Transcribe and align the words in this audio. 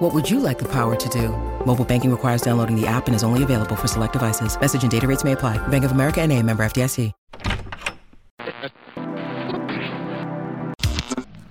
What 0.00 0.14
would 0.14 0.30
you 0.30 0.40
like 0.40 0.58
the 0.58 0.68
power 0.68 0.96
to 0.96 1.08
do? 1.10 1.28
Mobile 1.66 1.84
banking 1.84 2.10
requires 2.10 2.40
downloading 2.40 2.74
the 2.74 2.86
app 2.86 3.06
and 3.06 3.14
is 3.14 3.22
only 3.22 3.42
available 3.42 3.76
for 3.76 3.86
select 3.86 4.14
devices. 4.14 4.58
Message 4.58 4.82
and 4.82 4.90
data 4.90 5.06
rates 5.06 5.24
may 5.24 5.32
apply. 5.32 5.58
Bank 5.68 5.84
of 5.84 5.92
America 5.92 6.22
and 6.22 6.32
a 6.32 6.42
member 6.42 6.64
FDIC. 6.64 7.12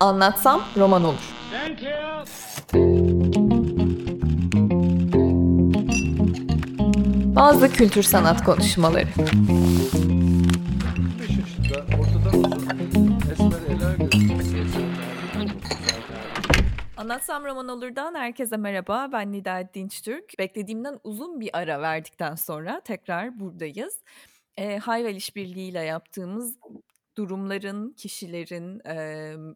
Anlatsam 0.02 0.64
roman 0.76 1.04
olur. 1.04 1.20
Thank 1.52 1.82
you. 1.82 1.90
Bazı 7.36 7.72
kültür 7.74 8.04
sanat 8.04 8.44
konuşmaları. 8.44 9.08
Anlatsam 17.10 17.46
roman 17.46 17.68
olurdan 17.68 18.16
herkese 18.16 18.58
merhaba. 18.58 19.10
Ben 19.12 19.32
Nida 19.32 19.70
Dinçtürk. 19.74 20.40
Beklediğimden 20.40 21.00
uzun 21.04 21.40
bir 21.40 21.50
ara 21.54 21.82
verdikten 21.82 22.36
sonra 22.36 22.82
tekrar 22.86 23.40
buradayız. 23.40 24.00
E, 24.58 24.78
Hayvel 24.78 25.16
İşbirliği 25.16 25.70
ile 25.72 25.80
yaptığımız 25.80 26.58
durumların, 27.20 27.94
kişilerin 27.94 28.80
e, 28.86 28.96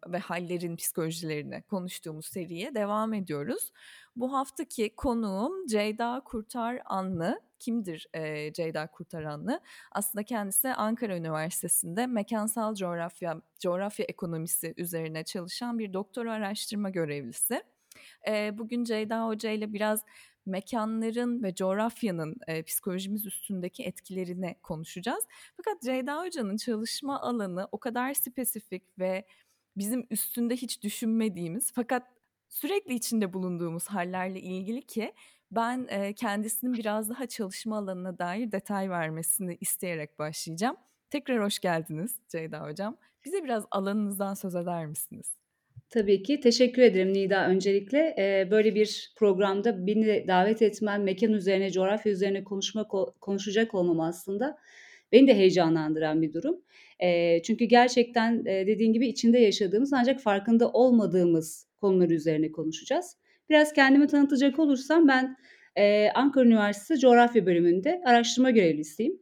ve 0.07 0.19
hallerin 0.19 0.75
psikolojilerini 0.75 1.61
konuştuğumuz 1.61 2.25
seriye 2.25 2.75
devam 2.75 3.13
ediyoruz. 3.13 3.71
Bu 4.15 4.33
haftaki 4.33 4.95
konuğum 4.95 5.67
Ceyda 5.67 6.21
Kurtar 6.25 6.81
Anlı. 6.85 7.41
Kimdir 7.59 8.07
e, 8.13 8.53
Ceyda 8.53 8.87
Kurtar 8.87 9.23
Anlı? 9.23 9.59
Aslında 9.91 10.23
kendisi 10.23 10.69
Ankara 10.69 11.17
Üniversitesi'nde 11.17 12.07
mekansal 12.07 12.75
coğrafya, 12.75 13.41
coğrafya 13.59 14.05
ekonomisi 14.05 14.73
üzerine 14.77 15.23
çalışan 15.23 15.79
bir 15.79 15.93
doktora 15.93 16.33
araştırma 16.33 16.89
görevlisi. 16.89 17.63
E, 18.27 18.57
bugün 18.57 18.83
Ceyda 18.83 19.27
Hoca 19.27 19.49
ile 19.49 19.73
biraz 19.73 20.05
mekanların 20.45 21.43
ve 21.43 21.55
coğrafyanın 21.55 22.35
e, 22.47 22.63
psikolojimiz 22.63 23.25
üstündeki 23.25 23.83
etkilerini 23.83 24.55
konuşacağız. 24.63 25.23
Fakat 25.57 25.81
Ceyda 25.81 26.21
Hoca'nın 26.21 26.57
çalışma 26.57 27.21
alanı 27.21 27.67
o 27.71 27.79
kadar 27.79 28.13
spesifik 28.13 28.99
ve 28.99 29.25
bizim 29.77 30.07
üstünde 30.09 30.55
hiç 30.55 30.83
düşünmediğimiz 30.83 31.71
fakat 31.71 32.03
sürekli 32.49 32.93
içinde 32.93 33.33
bulunduğumuz 33.33 33.87
hallerle 33.87 34.41
ilgili 34.41 34.81
ki 34.81 35.13
ben 35.51 35.87
e, 35.89 36.13
kendisinin 36.13 36.73
biraz 36.73 37.09
daha 37.09 37.27
çalışma 37.27 37.77
alanına 37.77 38.17
dair 38.19 38.51
detay 38.51 38.89
vermesini 38.89 39.57
isteyerek 39.61 40.19
başlayacağım. 40.19 40.75
Tekrar 41.09 41.43
hoş 41.43 41.59
geldiniz 41.59 42.19
Ceyda 42.27 42.61
Hocam. 42.61 42.97
Bize 43.25 43.43
biraz 43.43 43.65
alanınızdan 43.71 44.33
söz 44.33 44.55
eder 44.55 44.85
misiniz? 44.85 45.42
Tabii 45.93 46.23
ki. 46.23 46.39
Teşekkür 46.39 46.81
ederim 46.81 47.13
Nida 47.13 47.47
öncelikle. 47.47 48.15
Ee, 48.17 48.51
böyle 48.51 48.75
bir 48.75 49.13
programda 49.15 49.87
beni 49.87 50.27
davet 50.27 50.61
etmen, 50.61 51.01
mekan 51.01 51.33
üzerine, 51.33 51.71
coğrafya 51.71 52.11
üzerine 52.11 52.43
konuşmak 52.43 52.91
konuşacak 53.21 53.73
olmam 53.73 53.99
aslında 53.99 54.57
beni 55.11 55.27
de 55.27 55.35
heyecanlandıran 55.35 56.21
bir 56.21 56.33
durum. 56.33 56.61
Ee, 56.99 57.41
çünkü 57.43 57.65
gerçekten 57.65 58.45
e, 58.45 58.67
dediğin 58.67 58.93
gibi 58.93 59.07
içinde 59.07 59.39
yaşadığımız 59.39 59.93
ancak 59.93 60.19
farkında 60.19 60.69
olmadığımız 60.69 61.67
konular 61.81 62.09
üzerine 62.09 62.51
konuşacağız. 62.51 63.17
Biraz 63.49 63.73
kendimi 63.73 64.07
tanıtacak 64.07 64.59
olursam 64.59 65.07
ben 65.07 65.37
e, 65.75 66.09
Ankara 66.15 66.45
Üniversitesi 66.45 67.01
Coğrafya 67.01 67.45
Bölümünde 67.45 68.01
araştırma 68.05 68.51
görevlisiyim. 68.51 69.19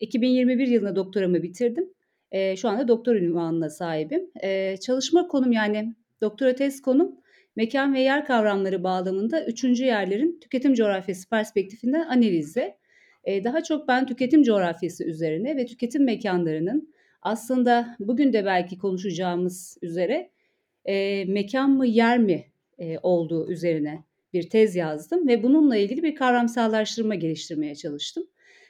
2021 0.00 0.66
yılında 0.66 0.96
doktoramı 0.96 1.42
bitirdim. 1.42 1.88
E, 2.32 2.56
şu 2.56 2.68
anda 2.68 2.88
doktor 2.88 3.14
ünvanına 3.14 3.70
sahibim. 3.70 4.30
E, 4.42 4.76
çalışma 4.76 5.28
konum 5.28 5.52
yani 5.52 5.94
Doktora 6.22 6.54
tez 6.54 6.82
konum 6.82 7.16
mekan 7.56 7.94
ve 7.94 8.00
yer 8.00 8.26
kavramları 8.26 8.84
bağlamında 8.84 9.46
üçüncü 9.46 9.84
yerlerin 9.84 10.38
tüketim 10.40 10.74
coğrafyası 10.74 11.28
perspektifinden 11.28 12.00
analize. 12.00 12.76
Ee, 13.24 13.44
daha 13.44 13.62
çok 13.62 13.88
ben 13.88 14.06
tüketim 14.06 14.42
coğrafyası 14.42 15.04
üzerine 15.04 15.56
ve 15.56 15.66
tüketim 15.66 16.04
mekanlarının 16.04 16.94
aslında 17.22 17.96
bugün 18.00 18.32
de 18.32 18.44
belki 18.44 18.78
konuşacağımız 18.78 19.78
üzere 19.82 20.30
e, 20.84 21.24
mekan 21.24 21.70
mı 21.70 21.86
yer 21.86 22.18
mi 22.18 22.44
e, 22.78 22.98
olduğu 23.02 23.50
üzerine 23.50 24.04
bir 24.32 24.50
tez 24.50 24.76
yazdım 24.76 25.28
ve 25.28 25.42
bununla 25.42 25.76
ilgili 25.76 26.02
bir 26.02 26.14
kavramsallaştırma 26.14 27.14
geliştirmeye 27.14 27.74
çalıştım. 27.74 28.26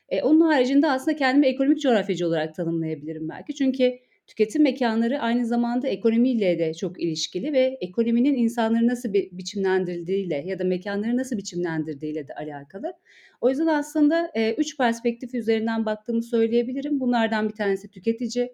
E, 0.08 0.22
onun 0.22 0.40
haricinde 0.40 0.88
aslında 0.88 1.16
kendimi 1.16 1.46
ekonomik 1.46 1.80
coğrafyacı 1.80 2.26
olarak 2.26 2.54
tanımlayabilirim 2.54 3.28
belki. 3.28 3.54
Çünkü 3.54 3.98
Tüketim 4.32 4.62
mekanları 4.62 5.20
aynı 5.20 5.46
zamanda 5.46 5.88
ekonomiyle 5.88 6.58
de 6.58 6.74
çok 6.74 7.00
ilişkili 7.02 7.52
ve 7.52 7.78
ekonominin 7.80 8.34
insanları 8.34 8.86
nasıl 8.86 9.12
bi- 9.12 9.28
biçimlendirdiğiyle 9.32 10.42
ya 10.46 10.58
da 10.58 10.64
mekanları 10.64 11.16
nasıl 11.16 11.36
biçimlendirdiğiyle 11.36 12.28
de 12.28 12.34
alakalı. 12.34 12.92
O 13.40 13.50
yüzden 13.50 13.66
aslında 13.66 14.30
e, 14.34 14.54
üç 14.54 14.76
perspektif 14.76 15.34
üzerinden 15.34 15.86
baktığımı 15.86 16.22
söyleyebilirim. 16.22 17.00
Bunlardan 17.00 17.48
bir 17.48 17.54
tanesi 17.54 17.90
tüketici, 17.90 18.52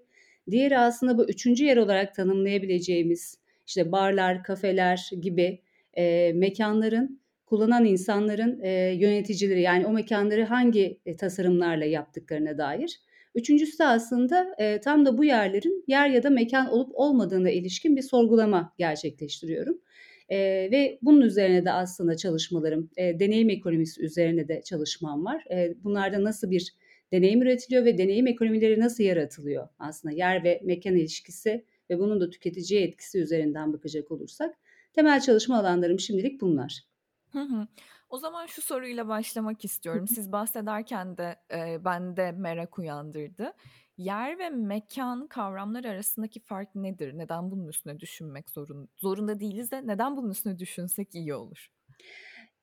diğeri 0.50 0.78
aslında 0.78 1.18
bu 1.18 1.28
üçüncü 1.28 1.64
yer 1.64 1.76
olarak 1.76 2.14
tanımlayabileceğimiz 2.14 3.38
işte 3.66 3.92
barlar, 3.92 4.42
kafeler 4.42 5.10
gibi 5.20 5.60
e, 5.94 6.32
mekanların 6.34 7.20
kullanan 7.46 7.84
insanların 7.84 8.60
e, 8.62 8.70
yöneticileri 8.94 9.62
yani 9.62 9.86
o 9.86 9.92
mekanları 9.92 10.44
hangi 10.44 11.00
e, 11.06 11.16
tasarımlarla 11.16 11.84
yaptıklarına 11.84 12.58
dair. 12.58 13.00
Üçüncüsü 13.34 13.78
de 13.78 13.84
aslında 13.84 14.54
e, 14.58 14.80
tam 14.80 15.06
da 15.06 15.18
bu 15.18 15.24
yerlerin 15.24 15.84
yer 15.86 16.08
ya 16.08 16.22
da 16.22 16.30
mekan 16.30 16.68
olup 16.68 16.90
olmadığına 16.94 17.50
ilişkin 17.50 17.96
bir 17.96 18.02
sorgulama 18.02 18.74
gerçekleştiriyorum. 18.78 19.80
E, 20.28 20.38
ve 20.72 20.98
bunun 21.02 21.20
üzerine 21.20 21.64
de 21.64 21.72
aslında 21.72 22.16
çalışmalarım, 22.16 22.90
e, 22.96 23.20
deneyim 23.20 23.50
ekonomisi 23.50 24.02
üzerine 24.02 24.48
de 24.48 24.62
çalışmam 24.64 25.24
var. 25.24 25.44
E, 25.50 25.74
bunlarda 25.84 26.24
nasıl 26.24 26.50
bir 26.50 26.74
deneyim 27.12 27.42
üretiliyor 27.42 27.84
ve 27.84 27.98
deneyim 27.98 28.26
ekonomileri 28.26 28.80
nasıl 28.80 29.04
yaratılıyor 29.04 29.68
aslında 29.78 30.14
yer 30.14 30.44
ve 30.44 30.60
mekan 30.64 30.96
ilişkisi 30.96 31.64
ve 31.90 31.98
bunun 31.98 32.20
da 32.20 32.30
tüketiciye 32.30 32.82
etkisi 32.82 33.18
üzerinden 33.18 33.72
bakacak 33.72 34.10
olursak 34.10 34.54
temel 34.92 35.20
çalışma 35.20 35.58
alanlarım 35.58 36.00
şimdilik 36.00 36.40
bunlar. 36.40 36.84
Hı 37.32 37.40
hı. 37.40 37.66
O 38.08 38.18
zaman 38.18 38.46
şu 38.46 38.62
soruyla 38.62 39.08
başlamak 39.08 39.64
istiyorum. 39.64 40.08
Siz 40.08 40.32
bahsederken 40.32 41.16
de 41.16 41.36
e, 41.52 41.84
bende 41.84 42.32
merak 42.32 42.78
uyandırdı. 42.78 43.52
Yer 43.96 44.38
ve 44.38 44.50
mekan 44.50 45.26
kavramlar 45.26 45.84
arasındaki 45.84 46.40
fark 46.40 46.74
nedir? 46.74 47.18
Neden 47.18 47.50
bunun 47.50 47.68
üstüne 47.68 48.00
düşünmek 48.00 48.50
zorun, 48.50 48.88
zorunda 48.96 49.40
değiliz 49.40 49.70
de 49.70 49.86
neden 49.86 50.16
bunun 50.16 50.30
üstüne 50.30 50.58
düşünsek 50.58 51.14
iyi 51.14 51.34
olur? 51.34 51.68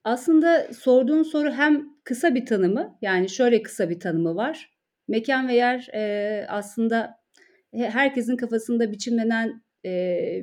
Aslında 0.03 0.73
sorduğun 0.73 1.23
soru 1.23 1.51
hem 1.51 1.89
kısa 2.03 2.35
bir 2.35 2.45
tanımı 2.45 2.97
yani 3.01 3.29
şöyle 3.29 3.63
kısa 3.63 3.89
bir 3.89 3.99
tanımı 3.99 4.35
var. 4.35 4.71
Mekan 5.07 5.47
ve 5.47 5.53
yer 5.53 5.87
e, 5.93 6.45
aslında 6.49 7.19
herkesin 7.73 8.37
kafasında 8.37 8.91
biçimlenen 8.91 9.64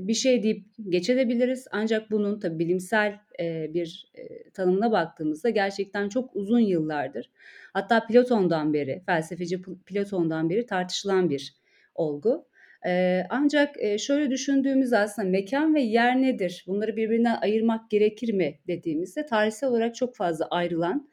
bir 0.01 0.15
şey 0.15 0.43
deyip 0.43 0.65
geçebiliriz. 0.89 1.67
Ancak 1.73 2.11
bunun 2.11 2.41
tabii 2.41 2.59
bilimsel 2.59 3.21
bir 3.69 4.13
tanımına 4.55 4.93
baktığımızda 4.93 5.51
gerçekten 5.51 6.09
çok 6.09 6.37
uzun 6.37 6.61
yıllardır 6.61 7.31
hatta 7.73 8.07
Platon'dan 8.07 8.73
beri, 8.73 9.03
felsefeci 9.07 9.63
Platon'dan 9.87 10.51
beri 10.51 10.67
tartışılan 10.67 11.31
bir 11.31 11.55
olgu. 11.95 12.47
ancak 13.31 13.77
şöyle 13.99 14.31
düşündüğümüz 14.31 14.93
aslında 14.93 15.29
mekan 15.29 15.75
ve 15.75 15.83
yer 15.83 16.23
nedir? 16.23 16.65
Bunları 16.67 16.97
birbirinden 16.97 17.39
ayırmak 17.41 17.91
gerekir 17.91 18.33
mi 18.33 18.59
dediğimizde 18.67 19.27
tarihsel 19.27 19.71
olarak 19.71 19.95
çok 19.95 20.17
fazla 20.17 20.47
ayrılan, 20.51 21.09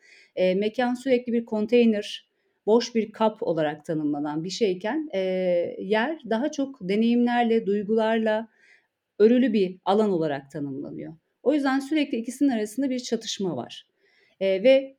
mekan 0.55 0.93
sürekli 0.93 1.33
bir 1.33 1.45
konteyner, 1.45 2.28
boş 2.65 2.95
bir 2.95 3.11
kap 3.11 3.43
olarak 3.43 3.85
tanımlanan 3.85 4.43
bir 4.43 4.49
şeyken 4.49 5.09
e, 5.13 5.19
yer 5.79 6.19
daha 6.29 6.51
çok 6.51 6.77
deneyimlerle, 6.81 7.65
duygularla 7.65 8.47
örülü 9.19 9.53
bir 9.53 9.77
alan 9.85 10.09
olarak 10.09 10.51
tanımlanıyor. 10.51 11.13
O 11.43 11.53
yüzden 11.53 11.79
sürekli 11.79 12.17
ikisinin 12.17 12.49
arasında 12.49 12.89
bir 12.89 12.99
çatışma 12.99 13.57
var. 13.57 13.87
E, 14.39 14.63
ve 14.63 14.95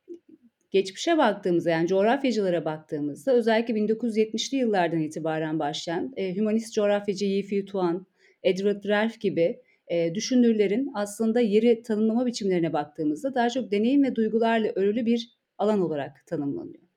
geçmişe 0.71 1.17
baktığımızda 1.17 1.69
yani 1.69 1.87
coğrafyacılara 1.87 2.65
baktığımızda 2.65 3.33
özellikle 3.33 3.73
1970'li 3.73 4.57
yıllardan 4.57 4.99
itibaren 4.99 5.59
başlayan 5.59 6.13
e, 6.17 6.35
hümanist 6.35 6.73
coğrafyacı 6.73 7.25
Yi 7.25 7.65
Tuan, 7.65 8.05
Edward 8.43 8.85
Ralph 8.85 9.19
gibi 9.19 9.61
e, 9.87 10.15
düşünürlerin 10.15 10.91
aslında 10.93 11.39
yeri 11.39 11.83
tanımlama 11.83 12.25
biçimlerine 12.25 12.73
baktığımızda 12.73 13.35
daha 13.35 13.49
çok 13.49 13.71
deneyim 13.71 14.03
ve 14.03 14.15
duygularla 14.15 14.71
örülü 14.75 15.05
bir 15.05 15.37
alan 15.57 15.81
olarak 15.81 16.27
tanımlanıyor. 16.27 16.90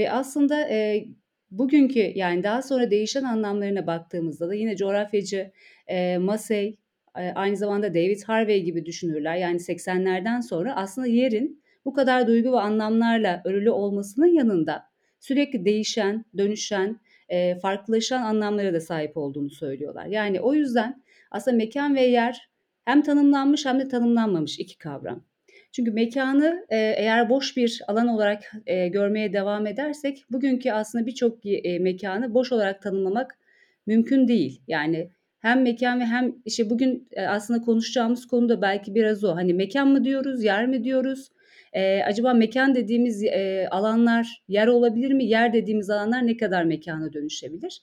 Ve 0.00 0.12
aslında 0.12 0.68
e, 0.68 1.04
bugünkü 1.50 2.12
yani 2.14 2.42
daha 2.42 2.62
sonra 2.62 2.90
değişen 2.90 3.22
anlamlarına 3.24 3.86
baktığımızda 3.86 4.48
da 4.48 4.54
yine 4.54 4.76
coğrafyacı 4.76 5.52
e, 5.86 6.18
Massey 6.18 6.76
e, 7.16 7.30
aynı 7.34 7.56
zamanda 7.56 7.94
David 7.94 8.22
Harvey 8.22 8.62
gibi 8.62 8.86
düşünürler. 8.86 9.36
Yani 9.36 9.56
80'lerden 9.56 10.40
sonra 10.40 10.76
aslında 10.76 11.06
yerin 11.06 11.62
bu 11.84 11.92
kadar 11.92 12.26
duygu 12.26 12.52
ve 12.52 12.60
anlamlarla 12.60 13.42
örülü 13.44 13.70
olmasının 13.70 14.26
yanında 14.26 14.82
sürekli 15.18 15.64
değişen, 15.64 16.24
dönüşen, 16.38 17.00
e, 17.28 17.58
farklılaşan 17.58 18.22
anlamlara 18.22 18.74
da 18.74 18.80
sahip 18.80 19.16
olduğunu 19.16 19.50
söylüyorlar. 19.50 20.06
Yani 20.06 20.40
o 20.40 20.54
yüzden 20.54 21.02
aslında 21.30 21.56
mekan 21.56 21.94
ve 21.94 22.02
yer 22.02 22.50
hem 22.84 23.02
tanımlanmış 23.02 23.66
hem 23.66 23.80
de 23.80 23.88
tanımlanmamış 23.88 24.58
iki 24.58 24.78
kavram. 24.78 25.29
Çünkü 25.72 25.90
mekanı 25.90 26.66
e, 26.68 26.76
eğer 26.76 27.28
boş 27.28 27.56
bir 27.56 27.80
alan 27.88 28.08
olarak 28.08 28.52
e, 28.66 28.88
görmeye 28.88 29.32
devam 29.32 29.66
edersek 29.66 30.24
bugünkü 30.30 30.70
aslında 30.70 31.06
birçok 31.06 31.46
e, 31.46 31.78
mekanı 31.78 32.34
boş 32.34 32.52
olarak 32.52 32.82
tanımlamak 32.82 33.38
mümkün 33.86 34.28
değil. 34.28 34.62
Yani 34.68 35.10
hem 35.40 35.62
mekan 35.62 36.00
ve 36.00 36.04
hem 36.04 36.34
işte 36.44 36.70
bugün 36.70 37.08
e, 37.12 37.26
aslında 37.26 37.60
konuşacağımız 37.60 38.26
konu 38.26 38.48
da 38.48 38.62
belki 38.62 38.94
biraz 38.94 39.24
o. 39.24 39.36
Hani 39.36 39.54
mekan 39.54 39.88
mı 39.88 40.04
diyoruz, 40.04 40.44
yer 40.44 40.66
mi 40.66 40.84
diyoruz? 40.84 41.28
E, 41.72 42.02
acaba 42.02 42.34
mekan 42.34 42.74
dediğimiz 42.74 43.24
e, 43.24 43.68
alanlar 43.70 44.42
yer 44.48 44.66
olabilir 44.66 45.12
mi? 45.12 45.24
Yer 45.24 45.52
dediğimiz 45.52 45.90
alanlar 45.90 46.26
ne 46.26 46.36
kadar 46.36 46.64
mekana 46.64 47.12
dönüşebilir? 47.12 47.82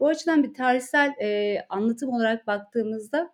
Bu 0.00 0.08
açıdan 0.08 0.44
bir 0.44 0.54
tarihsel 0.54 1.12
e, 1.22 1.58
anlatım 1.68 2.10
olarak 2.10 2.46
baktığımızda 2.46 3.30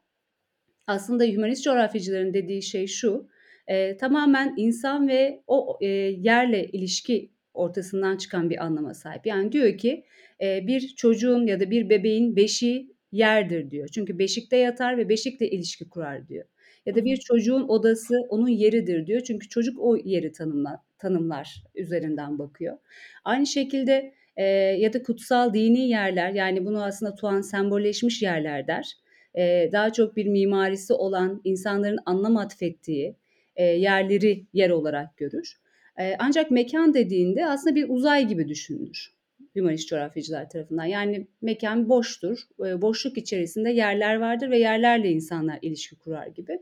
aslında 0.87 1.25
hümanist 1.25 1.65
coğrafyacıların 1.65 2.35
dediği 2.35 2.63
şey 2.63 2.87
şu. 2.87 3.29
E, 3.69 3.97
tamamen 3.97 4.55
insan 4.57 5.09
ve 5.09 5.43
o 5.47 5.79
e, 5.81 5.87
yerle 5.87 6.65
ilişki 6.65 7.31
ortasından 7.55 8.17
çıkan 8.17 8.51
bir 8.51 8.65
anlama 8.65 8.95
sahip. 8.95 9.27
Yani 9.27 9.53
diyor 9.53 9.79
ki 9.79 10.05
e, 10.43 10.67
bir 10.67 10.81
çocuğun 10.97 11.47
ya 11.47 11.61
da 11.61 11.71
bir 11.71 11.91
bebeğin 11.91 12.37
beşiği 12.37 12.93
yerdir 13.13 13.71
diyor. 13.71 13.89
Çünkü 13.89 14.19
beşikte 14.19 14.57
yatar 14.57 14.99
ve 14.99 15.09
beşikle 15.09 15.51
ilişki 15.51 15.89
kurar 15.89 16.29
diyor. 16.29 16.45
Ya 16.87 16.95
da 16.95 17.05
bir 17.05 17.17
çocuğun 17.17 17.69
odası 17.69 18.15
onun 18.29 18.49
yeridir 18.49 19.07
diyor. 19.07 19.21
Çünkü 19.21 19.49
çocuk 19.49 19.79
o 19.81 19.97
yeri 19.97 20.33
tanımla, 20.33 20.85
tanımlar 20.99 21.65
üzerinden 21.75 22.39
bakıyor. 22.39 22.79
Aynı 23.25 23.47
şekilde 23.47 24.15
e, 24.37 24.45
ya 24.55 24.93
da 24.93 25.03
kutsal 25.03 25.55
dini 25.55 25.89
yerler 25.89 26.31
yani 26.31 26.67
bunu 26.67 26.85
aslında 26.85 27.15
Tuan 27.15 27.41
sembolleşmiş 27.41 28.23
yerler 28.23 28.67
der. 28.67 28.93
E, 29.35 29.71
daha 29.73 29.93
çok 29.93 30.17
bir 30.17 30.27
mimarisi 30.27 30.93
olan 30.93 31.41
insanların 31.45 31.99
anlam 32.07 32.37
atfettiği 32.37 33.17
e, 33.59 33.65
yerleri 33.65 34.47
yer 34.53 34.71
olarak 34.71 35.17
görür. 35.17 35.53
E, 36.01 36.17
ancak 36.19 36.51
mekan 36.51 36.95
dediğinde 36.95 37.47
aslında 37.47 37.75
bir 37.75 37.89
uzay 37.89 38.29
gibi 38.29 38.49
düşünülür 38.49 39.19
hümanist 39.57 39.89
coğrafyacılar 39.89 40.51
tarafından. 40.51 40.85
Yani 40.85 41.27
mekan 41.43 41.89
boştur. 41.89 42.39
E, 42.67 42.83
boşluk 42.83 43.19
içerisinde 43.19 43.71
yerler 43.71 44.17
vardır 44.17 44.51
ve 44.51 44.59
yerlerle 44.59 45.11
insanlar 45.11 45.59
ilişki 45.63 45.97
kurar 45.97 46.27
gibi. 46.27 46.59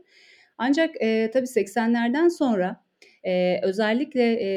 Ancak 0.57 0.95
e, 1.01 1.31
tabii 1.33 1.45
80'lerden 1.45 2.27
sonra 2.27 2.83
e, 3.23 3.59
özellikle 3.63 4.23
e, 4.23 4.49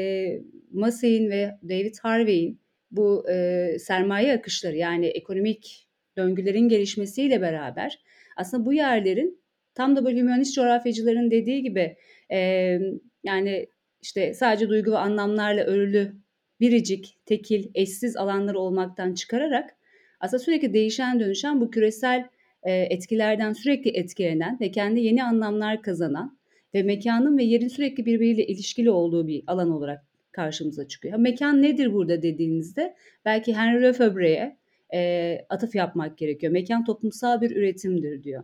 Massey'in 0.71 1.29
ve 1.29 1.51
David 1.63 1.95
Harvey'in 2.01 2.59
bu 2.91 3.29
e, 3.29 3.67
sermaye 3.79 4.33
akışları 4.33 4.77
yani 4.77 5.05
ekonomik 5.05 5.87
döngülerin 6.17 6.69
gelişmesiyle 6.69 7.41
beraber 7.41 7.99
aslında 8.37 8.65
bu 8.65 8.73
yerlerin 8.73 9.41
tam 9.75 9.95
da 9.95 10.05
böyle 10.05 10.19
hümanist 10.19 10.55
coğrafyacıların 10.55 11.31
dediği 11.31 11.63
gibi 11.63 11.97
e, 12.31 12.79
yani 13.23 13.67
işte 14.01 14.33
sadece 14.33 14.69
duygu 14.69 14.91
ve 14.91 14.97
anlamlarla 14.97 15.63
örülü 15.63 16.13
biricik, 16.59 17.17
tekil, 17.25 17.71
eşsiz 17.75 18.17
alanlar 18.17 18.53
olmaktan 18.55 19.13
çıkararak 19.13 19.75
aslında 20.19 20.43
sürekli 20.43 20.73
değişen 20.73 21.19
dönüşen 21.19 21.61
bu 21.61 21.71
küresel 21.71 22.27
e, 22.63 22.71
etkilerden 22.73 23.53
sürekli 23.53 23.91
etkilenen 23.91 24.57
ve 24.61 24.71
kendi 24.71 24.99
yeni 24.99 25.23
anlamlar 25.23 25.81
kazanan 25.81 26.37
ve 26.73 26.83
mekanın 26.83 27.37
ve 27.37 27.43
yerin 27.43 27.67
sürekli 27.67 28.05
birbiriyle 28.05 28.47
ilişkili 28.47 28.89
olduğu 28.89 29.27
bir 29.27 29.43
alan 29.47 29.71
olarak 29.71 30.05
karşımıza 30.31 30.87
çıkıyor. 30.87 31.17
Mekan 31.17 31.61
nedir 31.61 31.93
burada 31.93 32.21
dediğinizde 32.21 32.95
belki 33.25 33.55
Henry 33.55 33.83
Lefebvre'ye 33.83 34.57
e, 34.93 35.41
atıf 35.49 35.75
yapmak 35.75 36.17
gerekiyor. 36.17 36.53
Mekan 36.53 36.85
toplumsal 36.85 37.41
bir 37.41 37.55
üretimdir 37.55 38.23
diyor. 38.23 38.43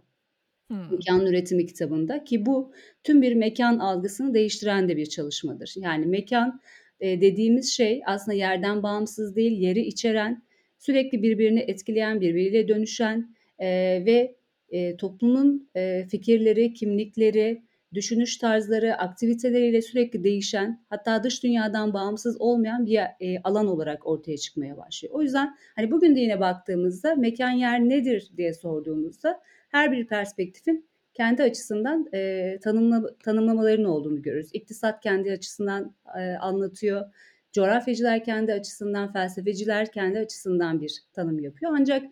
Hmm. 0.67 0.91
Mekan 0.91 1.25
üretimi 1.25 1.65
kitabında 1.65 2.23
ki 2.23 2.45
bu 2.45 2.71
tüm 3.03 3.21
bir 3.21 3.35
mekan 3.35 3.79
algısını 3.79 4.33
değiştiren 4.33 4.89
de 4.89 4.97
bir 4.97 5.05
çalışmadır. 5.05 5.73
Yani 5.75 6.05
mekan 6.05 6.61
e, 6.99 7.21
dediğimiz 7.21 7.73
şey 7.73 8.01
aslında 8.05 8.37
yerden 8.37 8.83
bağımsız 8.83 9.35
değil, 9.35 9.51
yeri 9.51 9.81
içeren, 9.81 10.43
sürekli 10.77 11.23
birbirini 11.23 11.59
etkileyen, 11.59 12.21
birbiriyle 12.21 12.67
dönüşen 12.67 13.35
e, 13.59 13.67
ve 14.05 14.35
e, 14.69 14.97
toplumun 14.97 15.69
e, 15.75 16.07
fikirleri, 16.11 16.73
kimlikleri, 16.73 17.63
düşünüş 17.93 18.37
tarzları, 18.37 18.97
aktiviteleriyle 18.97 19.81
sürekli 19.81 20.23
değişen, 20.23 20.85
hatta 20.89 21.23
dış 21.23 21.43
dünyadan 21.43 21.93
bağımsız 21.93 22.41
olmayan 22.41 22.85
bir 22.85 22.99
e, 23.19 23.41
alan 23.43 23.67
olarak 23.67 24.07
ortaya 24.07 24.37
çıkmaya 24.37 24.77
başlıyor. 24.77 25.13
O 25.13 25.21
yüzden 25.21 25.55
hani 25.75 25.91
bugün 25.91 26.15
de 26.15 26.19
yine 26.19 26.39
baktığımızda 26.39 27.15
mekan 27.15 27.51
yer 27.51 27.79
nedir 27.79 28.31
diye 28.37 28.53
sorduğumuzda 28.53 29.41
her 29.69 29.91
bir 29.91 30.07
perspektifin 30.07 30.87
kendi 31.13 31.43
açısından 31.43 32.09
e, 32.13 32.59
tanımla, 32.63 33.17
tanımlamaların 33.17 33.85
olduğunu 33.85 34.21
görürüz. 34.21 34.49
İktisat 34.53 35.03
kendi 35.03 35.31
açısından 35.31 35.95
e, 36.19 36.21
anlatıyor. 36.21 37.05
Coğrafyacılar 37.51 38.23
kendi 38.23 38.53
açısından, 38.53 39.13
felsefeciler 39.13 39.91
kendi 39.91 40.19
açısından 40.19 40.81
bir 40.81 41.03
tanım 41.13 41.39
yapıyor. 41.39 41.71
Ancak 41.79 42.03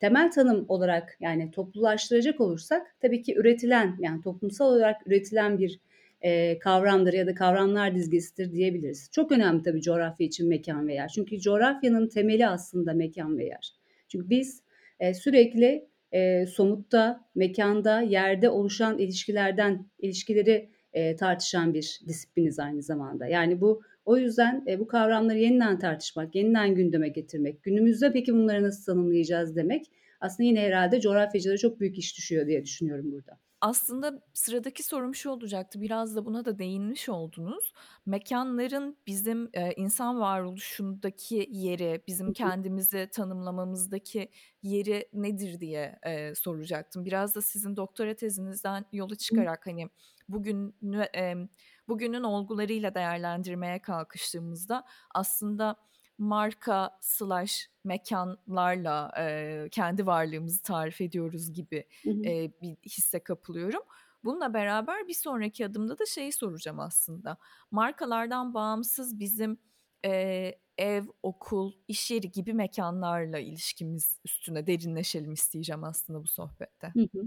temel 0.00 0.30
tanım 0.30 0.64
olarak 0.68 1.16
yani 1.20 1.50
toplulaştıracak 1.50 2.40
olursak 2.40 2.96
tabii 3.00 3.22
ki 3.22 3.34
üretilen 3.34 3.96
yani 4.00 4.22
toplumsal 4.22 4.66
olarak 4.66 5.06
üretilen 5.06 5.58
bir 5.58 5.80
e, 6.20 6.58
kavramdır 6.58 7.12
ya 7.12 7.26
da 7.26 7.34
kavramlar 7.34 7.94
dizgesidir 7.94 8.52
diyebiliriz. 8.52 9.08
Çok 9.12 9.32
önemli 9.32 9.62
tabii 9.62 9.82
coğrafya 9.82 10.26
için 10.26 10.48
mekan 10.48 10.88
ve 10.88 10.94
yer. 10.94 11.08
Çünkü 11.08 11.40
coğrafyanın 11.40 12.08
temeli 12.08 12.46
aslında 12.46 12.92
mekan 12.92 13.38
ve 13.38 13.44
yer. 13.44 13.74
Çünkü 14.08 14.30
biz 14.30 14.62
e, 15.00 15.14
sürekli 15.14 15.88
e, 16.12 16.46
somutta, 16.46 17.24
mekanda, 17.34 18.00
yerde 18.00 18.50
oluşan 18.50 18.98
ilişkilerden, 18.98 19.86
ilişkileri 19.98 20.70
e, 20.92 21.16
tartışan 21.16 21.74
bir 21.74 22.00
disipliniz 22.08 22.58
aynı 22.58 22.82
zamanda. 22.82 23.26
Yani 23.26 23.60
bu 23.60 23.82
o 24.04 24.16
yüzden 24.16 24.64
e, 24.68 24.78
bu 24.78 24.86
kavramları 24.86 25.38
yeniden 25.38 25.78
tartışmak, 25.78 26.34
yeniden 26.34 26.74
gündeme 26.74 27.08
getirmek, 27.08 27.62
günümüzde 27.62 28.12
peki 28.12 28.34
bunları 28.34 28.62
nasıl 28.62 28.92
tanımlayacağız 28.92 29.56
demek 29.56 29.86
aslında 30.20 30.46
yine 30.46 30.60
herhalde 30.60 31.00
coğrafyacılara 31.00 31.58
çok 31.58 31.80
büyük 31.80 31.98
iş 31.98 32.16
düşüyor 32.16 32.46
diye 32.46 32.64
düşünüyorum 32.64 33.12
burada. 33.12 33.38
Aslında 33.60 34.22
sıradaki 34.34 34.82
sorum 34.82 35.14
şu 35.14 35.30
olacaktı, 35.30 35.80
biraz 35.80 36.16
da 36.16 36.24
buna 36.26 36.44
da 36.44 36.58
değinmiş 36.58 37.08
oldunuz. 37.08 37.72
Mekanların 38.06 38.98
bizim, 39.06 39.50
eee, 39.54 39.72
insan 39.76 40.20
varoluşundaki 40.20 41.46
yeri, 41.50 42.02
bizim 42.06 42.32
kendimizi 42.32 43.08
tanımlamamızdaki 43.12 44.30
yeri 44.62 45.08
nedir 45.12 45.60
diye, 45.60 45.98
eee, 46.06 46.34
soracaktım. 46.34 47.04
Biraz 47.04 47.34
da 47.34 47.42
sizin 47.42 47.76
doktora 47.76 48.14
tezinizden 48.14 48.84
yola 48.92 49.14
çıkarak, 49.14 49.66
hani, 49.66 49.88
bugünü, 50.28 51.00
emm, 51.14 51.48
bugünün 51.88 52.22
olgularıyla 52.22 52.94
değerlendirmeye 52.94 53.82
kalkıştığımızda 53.82 54.84
aslında 55.14 55.76
marka 56.18 56.98
slash 57.00 57.68
mekanlarla 57.84 59.12
e, 59.18 59.68
kendi 59.70 60.06
varlığımızı 60.06 60.62
tarif 60.62 61.00
ediyoruz 61.00 61.52
gibi 61.52 61.84
e, 62.06 62.52
bir 62.62 62.76
hisse 62.86 63.18
kapılıyorum. 63.18 63.82
Bununla 64.24 64.54
beraber 64.54 65.08
bir 65.08 65.14
sonraki 65.14 65.66
adımda 65.66 65.98
da 65.98 66.06
şeyi 66.06 66.32
soracağım 66.32 66.80
aslında. 66.80 67.36
Markalardan 67.70 68.54
bağımsız 68.54 69.20
bizim 69.20 69.58
e, 70.04 70.54
ev, 70.78 71.04
okul, 71.22 71.72
iş 71.88 72.10
yeri 72.10 72.30
gibi 72.30 72.54
mekanlarla 72.54 73.38
ilişkimiz 73.38 74.20
üstüne 74.24 74.66
derinleşelim 74.66 75.32
isteyeceğim 75.32 75.84
aslında 75.84 76.22
bu 76.22 76.26
sohbette. 76.26 76.92
Hı 76.94 77.00
hı. 77.00 77.22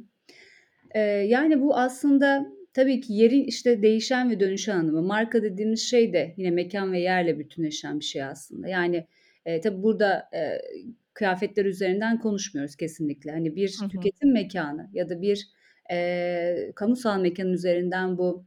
Ee, 0.96 1.00
yani 1.00 1.62
bu 1.62 1.78
aslında 1.78 2.46
tabii 2.74 3.02
ki 3.02 3.14
yerin 3.14 3.44
işte 3.44 3.82
değişen 3.82 4.30
ve 4.30 4.40
dönüşen 4.40 4.78
anlamı. 4.78 5.02
Marka 5.02 5.44
dediğimiz 5.44 5.82
şey 5.82 6.14
de 6.14 6.34
yine 6.38 6.52
mekan 6.52 6.94
ve 6.94 7.00
yerle 7.00 7.40
bütünleşen 7.40 8.00
bir 8.00 8.06
şey 8.06 8.24
aslında. 8.24 8.68
Yani 8.68 9.08
e, 9.46 9.62
tabii 9.62 9.84
burada 9.84 10.30
e, 10.34 10.62
kıyafetler 11.14 11.66
üzerinden 11.66 12.20
konuşmuyoruz 12.20 12.76
kesinlikle. 12.76 13.32
Hani 13.32 13.56
bir 13.56 13.78
hı 13.80 13.86
hı. 13.86 13.90
tüketim 13.90 14.34
mekanı 14.34 14.90
ya 14.94 15.10
da 15.10 15.22
bir 15.22 15.48
e, 15.92 16.72
kamusal 16.76 17.20
mekanın 17.20 17.54
üzerinden 17.54 18.18
bu 18.18 18.46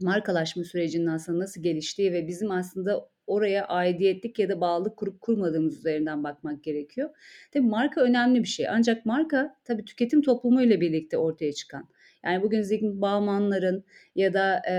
markalaşma 0.00 0.64
sürecinin 0.64 1.06
aslında 1.06 1.38
nasıl 1.38 1.62
geliştiği 1.62 2.12
ve 2.12 2.26
bizim 2.26 2.50
aslında 2.50 3.08
oraya 3.26 3.66
aidiyetlik 3.66 4.38
ya 4.38 4.48
da 4.48 4.60
bağlılık 4.60 4.96
kurup 4.96 5.20
kurmadığımız 5.20 5.78
üzerinden 5.78 6.24
bakmak 6.24 6.64
gerekiyor. 6.64 7.10
Tabii 7.52 7.66
marka 7.66 8.00
önemli 8.00 8.42
bir 8.42 8.48
şey. 8.48 8.68
Ancak 8.68 9.06
marka 9.06 9.56
tabii 9.64 9.84
tüketim 9.84 10.22
toplumuyla 10.22 10.80
birlikte 10.80 11.18
ortaya 11.18 11.52
çıkan 11.52 11.88
yani 12.24 12.42
bugün 12.42 12.62
Zygmunt 12.62 13.00
Bauman'ların 13.00 13.84
ya 14.14 14.34
da 14.34 14.62
e, 14.70 14.74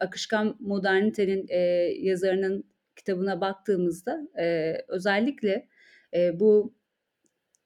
akışkan 0.00 0.56
modernitenin 0.60 1.46
e, 1.48 1.58
yazarının 1.98 2.64
kitabına 2.96 3.40
baktığımızda 3.40 4.28
e, 4.38 4.76
özellikle 4.88 5.68
e, 6.14 6.40
bu 6.40 6.74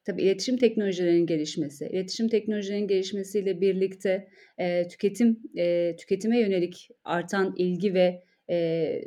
tabii 0.05 0.21
iletişim 0.21 0.57
teknolojilerinin 0.57 1.25
gelişmesi, 1.25 1.85
iletişim 1.85 2.29
teknolojilerinin 2.29 2.87
gelişmesiyle 2.87 3.61
birlikte 3.61 4.27
e, 4.57 4.87
tüketim 4.87 5.39
e, 5.57 5.95
tüketime 5.95 6.39
yönelik 6.39 6.89
artan 7.03 7.53
ilgi 7.57 7.93
ve 7.93 8.23
e, 8.49 9.01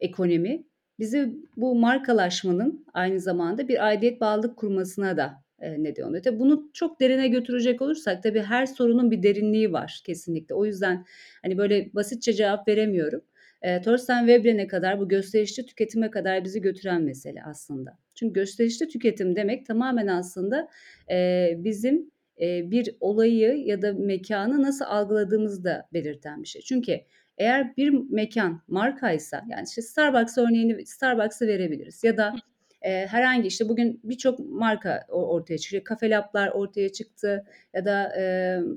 ekonomi 0.00 0.64
bizi 0.98 1.34
bu 1.56 1.74
markalaşmanın 1.74 2.86
aynı 2.94 3.20
zamanda 3.20 3.68
bir 3.68 3.86
aidiyet 3.86 4.20
bağlılık 4.20 4.56
kurmasına 4.56 5.16
da 5.16 5.44
e, 5.60 5.82
neden 5.82 6.02
oluyor. 6.02 6.22
Tabii 6.22 6.38
bunu 6.38 6.70
çok 6.72 7.00
derine 7.00 7.28
götürecek 7.28 7.82
olursak 7.82 8.22
tabii 8.22 8.42
her 8.42 8.66
sorunun 8.66 9.10
bir 9.10 9.22
derinliği 9.22 9.72
var 9.72 10.00
kesinlikle. 10.06 10.54
O 10.54 10.64
yüzden 10.64 11.04
hani 11.42 11.58
böyle 11.58 11.90
basitçe 11.94 12.32
cevap 12.32 12.68
veremiyorum. 12.68 13.22
E, 13.62 13.80
Thorstein 13.82 14.26
Veblen'e 14.26 14.66
kadar 14.66 15.00
bu 15.00 15.08
gösterişli 15.08 15.66
tüketime 15.66 16.10
kadar 16.10 16.44
bizi 16.44 16.60
götüren 16.60 17.02
mesele 17.02 17.42
aslında. 17.42 17.98
Çünkü 18.14 18.32
gösterişli 18.32 18.88
tüketim 18.88 19.36
demek 19.36 19.66
tamamen 19.66 20.06
aslında 20.06 20.68
e, 21.10 21.50
bizim 21.56 22.10
e, 22.40 22.70
bir 22.70 22.96
olayı 23.00 23.56
ya 23.56 23.82
da 23.82 23.92
mekanı 23.92 24.62
nasıl 24.62 24.84
algıladığımızı 24.84 25.64
da 25.64 25.88
belirten 25.92 26.42
bir 26.42 26.48
şey. 26.48 26.62
Çünkü 26.62 27.00
eğer 27.38 27.76
bir 27.76 27.90
mekan 28.10 28.62
markaysa 28.68 29.44
yani 29.50 29.64
işte 29.68 29.82
Starbucks 29.82 30.38
örneğini 30.38 30.86
Starbucks'ı 30.86 31.46
verebiliriz 31.46 32.04
ya 32.04 32.16
da 32.16 32.34
e, 32.82 33.06
herhangi 33.06 33.48
işte 33.48 33.68
bugün 33.68 34.00
birçok 34.04 34.38
marka 34.38 35.06
ortaya 35.08 35.58
çıkıyor. 35.58 35.84
Kafe 35.84 36.10
lablar 36.10 36.48
ortaya 36.48 36.92
çıktı 36.92 37.46
ya 37.74 37.84
da 37.84 38.16
e, 38.18 38.24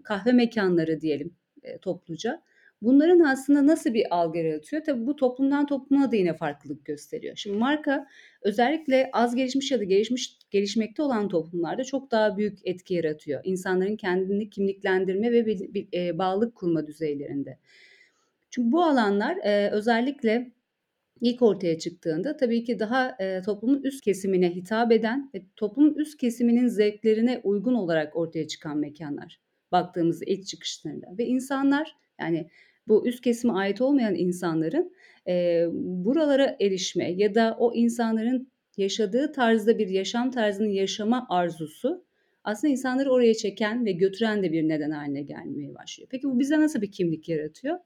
kahve 0.03 0.31
mekanları 0.31 1.01
diyelim 1.01 1.35
e, 1.63 1.77
topluca. 1.77 2.41
Bunların 2.83 3.19
aslında 3.19 3.67
nasıl 3.67 3.93
bir 3.93 4.15
algı 4.15 4.37
yaratıyor? 4.37 4.83
Tabii 4.83 5.07
bu 5.07 5.15
toplumdan 5.15 5.65
topluma 5.65 6.11
da 6.11 6.15
yine 6.15 6.33
farklılık 6.33 6.85
gösteriyor. 6.85 7.35
Şimdi 7.35 7.57
marka 7.57 8.07
özellikle 8.41 9.09
az 9.13 9.35
gelişmiş 9.35 9.71
ya 9.71 9.79
da 9.79 9.83
gelişmiş 9.83 10.37
gelişmekte 10.51 11.01
olan 11.01 11.29
toplumlarda 11.29 11.83
çok 11.83 12.11
daha 12.11 12.37
büyük 12.37 12.59
etki 12.63 12.93
yaratıyor. 12.93 13.41
İnsanların 13.43 13.95
kendini 13.95 14.49
kimliklendirme 14.49 15.31
ve 15.31 15.45
bir, 15.45 15.73
bir 15.73 15.87
e, 15.93 16.17
bağlılık 16.17 16.55
kurma 16.55 16.87
düzeylerinde. 16.87 17.57
Çünkü 18.49 18.71
bu 18.71 18.83
alanlar 18.83 19.37
e, 19.43 19.69
özellikle 19.69 20.51
ilk 21.23 21.41
ortaya 21.41 21.79
çıktığında 21.79 22.37
tabii 22.37 22.63
ki 22.63 22.79
daha 22.79 23.15
e, 23.19 23.41
toplumun 23.41 23.83
üst 23.83 24.01
kesimine 24.01 24.55
hitap 24.55 24.91
eden 24.91 25.29
ve 25.35 25.41
toplumun 25.55 25.93
üst 25.93 26.17
kesiminin 26.17 26.67
zevklerine 26.67 27.41
uygun 27.43 27.73
olarak 27.73 28.15
ortaya 28.15 28.47
çıkan 28.47 28.77
mekanlar 28.77 29.39
baktığımızda 29.71 30.25
ilk 30.27 30.47
çıkışlarında 30.47 31.07
ve 31.17 31.25
insanlar 31.25 31.95
yani 32.19 32.47
bu 32.87 33.07
üst 33.07 33.21
kesime 33.21 33.53
ait 33.53 33.81
olmayan 33.81 34.15
insanların 34.15 34.93
e, 35.27 35.65
buralara 35.73 36.57
erişme 36.59 37.11
ya 37.11 37.35
da 37.35 37.55
o 37.59 37.73
insanların 37.73 38.47
yaşadığı 38.77 39.31
tarzda 39.31 39.77
bir 39.77 39.87
yaşam 39.87 40.31
tarzını 40.31 40.69
yaşama 40.69 41.27
arzusu 41.29 42.03
aslında 42.43 42.71
insanları 42.71 43.11
oraya 43.11 43.33
çeken 43.33 43.85
ve 43.85 43.91
götüren 43.91 44.43
de 44.43 44.51
bir 44.51 44.67
neden 44.67 44.91
haline 44.91 45.21
gelmeye 45.21 45.75
başlıyor. 45.75 46.07
Peki 46.11 46.27
bu 46.27 46.39
bize 46.39 46.59
nasıl 46.59 46.81
bir 46.81 46.91
kimlik 46.91 47.29
yaratıyor? 47.29 47.77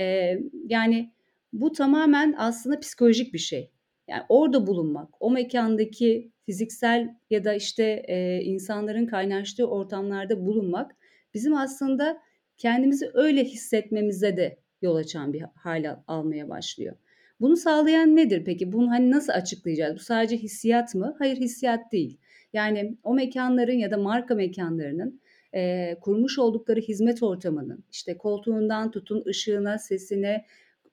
E, 0.00 0.38
yani 0.64 1.10
bu 1.54 1.72
tamamen 1.72 2.34
aslında 2.38 2.80
psikolojik 2.80 3.34
bir 3.34 3.38
şey. 3.38 3.70
Yani 4.08 4.22
orada 4.28 4.66
bulunmak, 4.66 5.08
o 5.20 5.30
mekandaki 5.30 6.32
fiziksel 6.46 7.08
ya 7.30 7.44
da 7.44 7.54
işte 7.54 8.02
e, 8.08 8.40
insanların 8.42 9.06
kaynaştığı 9.06 9.66
ortamlarda 9.66 10.46
bulunmak 10.46 10.96
bizim 11.34 11.54
aslında 11.54 12.18
kendimizi 12.56 13.10
öyle 13.14 13.44
hissetmemize 13.44 14.36
de 14.36 14.58
yol 14.82 14.96
açan 14.96 15.32
bir 15.32 15.42
hal 15.54 15.96
almaya 16.06 16.48
başlıyor. 16.48 16.96
Bunu 17.40 17.56
sağlayan 17.56 18.16
nedir 18.16 18.44
peki? 18.44 18.72
Bunu 18.72 18.90
hani 18.90 19.10
nasıl 19.10 19.32
açıklayacağız? 19.32 19.94
Bu 19.94 19.98
sadece 19.98 20.36
hissiyat 20.36 20.94
mı? 20.94 21.16
Hayır 21.18 21.36
hissiyat 21.36 21.92
değil. 21.92 22.18
Yani 22.52 22.96
o 23.02 23.14
mekanların 23.14 23.78
ya 23.78 23.90
da 23.90 23.96
marka 23.96 24.34
mekanlarının 24.34 25.20
e, 25.54 25.94
kurmuş 26.00 26.38
oldukları 26.38 26.80
hizmet 26.80 27.22
ortamının 27.22 27.84
işte 27.92 28.18
koltuğundan 28.18 28.90
tutun 28.90 29.24
ışığına, 29.26 29.78
sesine, 29.78 30.44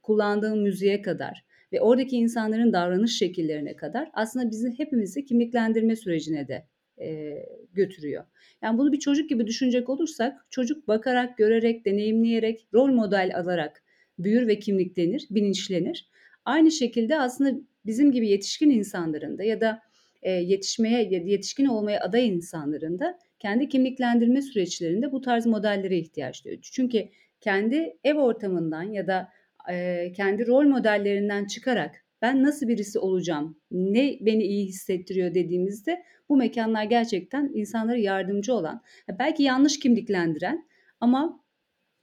kullandığın 0.01 0.59
müziğe 0.59 1.01
kadar 1.01 1.45
ve 1.73 1.81
oradaki 1.81 2.17
insanların 2.17 2.73
davranış 2.73 3.17
şekillerine 3.17 3.75
kadar 3.75 4.09
aslında 4.13 4.51
bizi 4.51 4.79
hepimizi 4.79 5.25
kimliklendirme 5.25 5.95
sürecine 5.95 6.47
de 6.47 6.65
e, 7.01 7.37
götürüyor. 7.73 8.23
Yani 8.61 8.77
bunu 8.77 8.91
bir 8.91 8.99
çocuk 8.99 9.29
gibi 9.29 9.47
düşünecek 9.47 9.89
olursak 9.89 10.45
çocuk 10.49 10.87
bakarak, 10.87 11.37
görerek, 11.37 11.85
deneyimleyerek, 11.85 12.67
rol 12.73 12.87
model 12.87 13.31
alarak 13.35 13.83
büyür 14.19 14.47
ve 14.47 14.59
kimliklenir, 14.59 15.27
bilinçlenir. 15.29 16.09
Aynı 16.45 16.71
şekilde 16.71 17.19
aslında 17.19 17.61
bizim 17.85 18.11
gibi 18.11 18.27
yetişkin 18.27 18.69
insanların 18.69 19.37
da 19.37 19.43
ya 19.43 19.61
da 19.61 19.81
e, 20.21 20.31
yetişmeye, 20.31 21.03
yetişkin 21.25 21.65
olmaya 21.65 22.01
aday 22.01 22.27
insanların 22.27 22.99
da 22.99 23.19
kendi 23.39 23.69
kimliklendirme 23.69 24.41
süreçlerinde 24.41 25.11
bu 25.11 25.21
tarz 25.21 25.45
modellere 25.45 25.97
ihtiyaç 25.97 26.45
duyuyor. 26.45 26.61
Çünkü 26.71 27.07
kendi 27.41 27.97
ev 28.03 28.15
ortamından 28.15 28.83
ya 28.83 29.07
da 29.07 29.29
e, 29.69 30.11
kendi 30.15 30.47
rol 30.47 30.63
modellerinden 30.63 31.45
çıkarak 31.45 32.05
ben 32.21 32.43
nasıl 32.43 32.67
birisi 32.67 32.99
olacağım, 32.99 33.59
ne 33.71 34.17
beni 34.21 34.43
iyi 34.43 34.65
hissettiriyor 34.67 35.33
dediğimizde 35.33 36.03
bu 36.29 36.37
mekanlar 36.37 36.83
gerçekten 36.83 37.51
insanlara 37.53 37.97
yardımcı 37.97 38.53
olan, 38.53 38.81
belki 39.19 39.43
yanlış 39.43 39.79
kimliklendiren 39.79 40.67
ama 40.99 41.43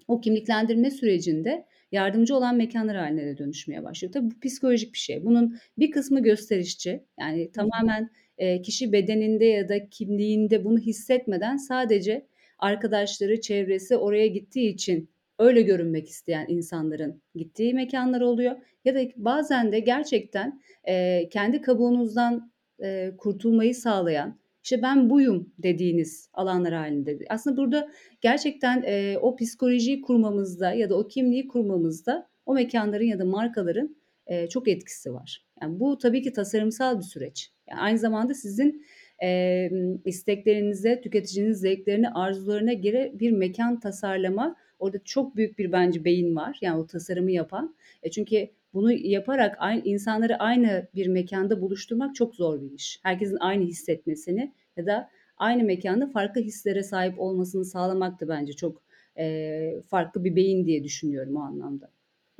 o 0.08 0.20
kimliklendirme 0.20 0.90
sürecinde 0.90 1.66
yardımcı 1.92 2.36
olan 2.36 2.56
mekanlar 2.56 2.96
haline 2.96 3.26
de 3.26 3.38
dönüşmeye 3.38 3.84
başlıyor. 3.84 4.12
Tabii 4.12 4.30
bu 4.30 4.40
psikolojik 4.40 4.92
bir 4.92 4.98
şey. 4.98 5.24
Bunun 5.24 5.58
bir 5.78 5.90
kısmı 5.90 6.22
gösterişçi. 6.22 7.04
Yani 7.20 7.52
tamamen 7.52 8.10
e, 8.38 8.62
kişi 8.62 8.92
bedeninde 8.92 9.44
ya 9.44 9.68
da 9.68 9.88
kimliğinde 9.88 10.64
bunu 10.64 10.78
hissetmeden 10.78 11.56
sadece 11.56 12.26
arkadaşları, 12.58 13.40
çevresi 13.40 13.96
oraya 13.96 14.26
gittiği 14.26 14.74
için 14.74 15.10
öyle 15.38 15.62
görünmek 15.62 16.08
isteyen 16.08 16.46
insanların 16.48 17.22
gittiği 17.34 17.74
mekanlar 17.74 18.20
oluyor. 18.20 18.56
Ya 18.84 18.94
da 18.94 19.00
bazen 19.16 19.72
de 19.72 19.80
gerçekten 19.80 20.62
e, 20.88 21.28
kendi 21.28 21.60
kabuğunuzdan 21.60 22.52
e, 22.82 23.12
kurtulmayı 23.18 23.74
sağlayan, 23.74 24.38
işte 24.64 24.82
ben 24.82 25.10
buyum 25.10 25.52
dediğiniz 25.58 26.30
alanlar 26.32 26.72
halinde. 26.72 27.18
Aslında 27.28 27.56
burada 27.56 27.88
gerçekten 28.20 28.82
e, 28.86 29.18
o 29.18 29.36
psikolojiyi 29.36 30.00
kurmamızda 30.00 30.72
ya 30.72 30.90
da 30.90 30.98
o 30.98 31.08
kimliği 31.08 31.48
kurmamızda 31.48 32.28
o 32.46 32.54
mekanların 32.54 33.04
ya 33.04 33.18
da 33.18 33.24
markaların 33.24 33.96
e, 34.26 34.48
çok 34.48 34.68
etkisi 34.68 35.14
var. 35.14 35.44
Yani 35.62 35.80
bu 35.80 35.98
tabii 35.98 36.22
ki 36.22 36.32
tasarımsal 36.32 36.98
bir 36.98 37.04
süreç. 37.04 37.50
Yani 37.70 37.80
aynı 37.80 37.98
zamanda 37.98 38.34
sizin 38.34 38.84
e, 39.22 39.70
isteklerinize, 40.04 41.00
tüketicinin 41.00 41.52
zevklerine, 41.52 42.08
arzularına 42.10 42.72
göre 42.72 43.12
bir 43.14 43.30
mekan 43.30 43.80
tasarlama 43.80 44.56
Orada 44.78 44.98
çok 45.04 45.36
büyük 45.36 45.58
bir 45.58 45.72
bence 45.72 46.04
beyin 46.04 46.36
var. 46.36 46.58
Yani 46.60 46.80
o 46.80 46.86
tasarımı 46.86 47.30
yapan. 47.30 47.74
E 48.02 48.10
çünkü 48.10 48.48
bunu 48.74 48.92
yaparak 48.92 49.56
aynı, 49.58 49.82
insanları 49.84 50.36
aynı 50.36 50.88
bir 50.94 51.06
mekanda 51.06 51.60
buluşturmak 51.60 52.14
çok 52.14 52.34
zor 52.34 52.60
bir 52.60 52.70
iş. 52.70 53.00
Herkesin 53.02 53.36
aynı 53.40 53.64
hissetmesini 53.64 54.52
ya 54.76 54.86
da 54.86 55.10
aynı 55.36 55.64
mekanda 55.64 56.06
farklı 56.06 56.40
hislere 56.40 56.82
sahip 56.82 57.20
olmasını 57.20 57.64
sağlamak 57.64 58.20
da 58.20 58.28
bence 58.28 58.52
çok 58.52 58.82
e, 59.18 59.82
farklı 59.86 60.24
bir 60.24 60.36
beyin 60.36 60.66
diye 60.66 60.84
düşünüyorum 60.84 61.36
o 61.36 61.40
anlamda. 61.40 61.90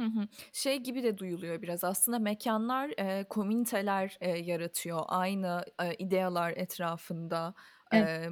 Hı 0.01 0.07
hı. 0.07 0.29
Şey 0.53 0.77
gibi 0.77 1.03
de 1.03 1.19
duyuluyor 1.19 1.63
biraz 1.63 1.85
aslında 1.85 2.19
mekanlar 2.19 2.91
e, 2.99 3.25
komüniteler 3.25 4.19
e, 4.21 4.31
yaratıyor 4.31 5.01
aynı 5.07 5.65
e, 5.83 5.95
idealar 5.95 6.53
etrafında 6.57 7.55
evet. 7.93 8.09
e, 8.09 8.29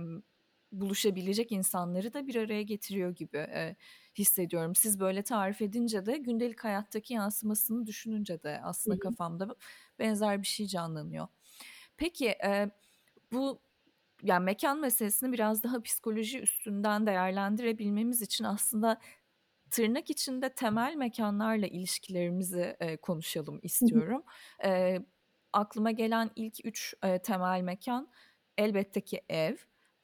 buluşabilecek 0.81 1.53
insanları 1.53 2.15
da 2.15 2.27
bir 2.27 2.37
araya 2.37 2.63
getiriyor 2.63 3.11
gibi 3.11 3.37
e, 3.37 3.77
hissediyorum. 4.19 4.75
Siz 4.75 5.01
böyle 5.01 5.23
tarif 5.23 5.63
edince 5.63 6.07
de 6.07 6.17
gündelik 6.17 6.65
hayattaki 6.65 7.15
yansımasını 7.15 7.87
düşününce 7.87 8.43
de 8.43 8.61
aslında 8.63 8.95
Hı-hı. 8.95 9.01
kafamda 9.01 9.55
benzer 9.99 10.43
bir 10.43 10.47
şey 10.47 10.67
canlanıyor. 10.67 11.29
Peki 11.97 12.29
e, 12.29 12.71
bu 13.33 13.61
yani 14.23 14.45
mekan 14.45 14.81
meselesini 14.81 15.33
biraz 15.33 15.63
daha 15.63 15.83
psikoloji 15.83 16.41
üstünden 16.41 17.07
değerlendirebilmemiz 17.07 18.23
için 18.23 18.45
aslında 18.45 19.01
tırnak 19.71 20.11
içinde 20.11 20.49
temel 20.49 20.95
mekanlarla 20.95 21.67
ilişkilerimizi 21.67 22.77
e, 22.81 22.97
konuşalım 22.97 23.61
istiyorum. 23.63 24.23
E, 24.65 24.99
aklıma 25.53 25.91
gelen 25.91 26.31
ilk 26.37 26.67
üç 26.67 26.95
e, 27.03 27.19
temel 27.19 27.61
mekan 27.61 28.09
elbette 28.59 29.01
ki 29.01 29.23
ev, 29.29 29.57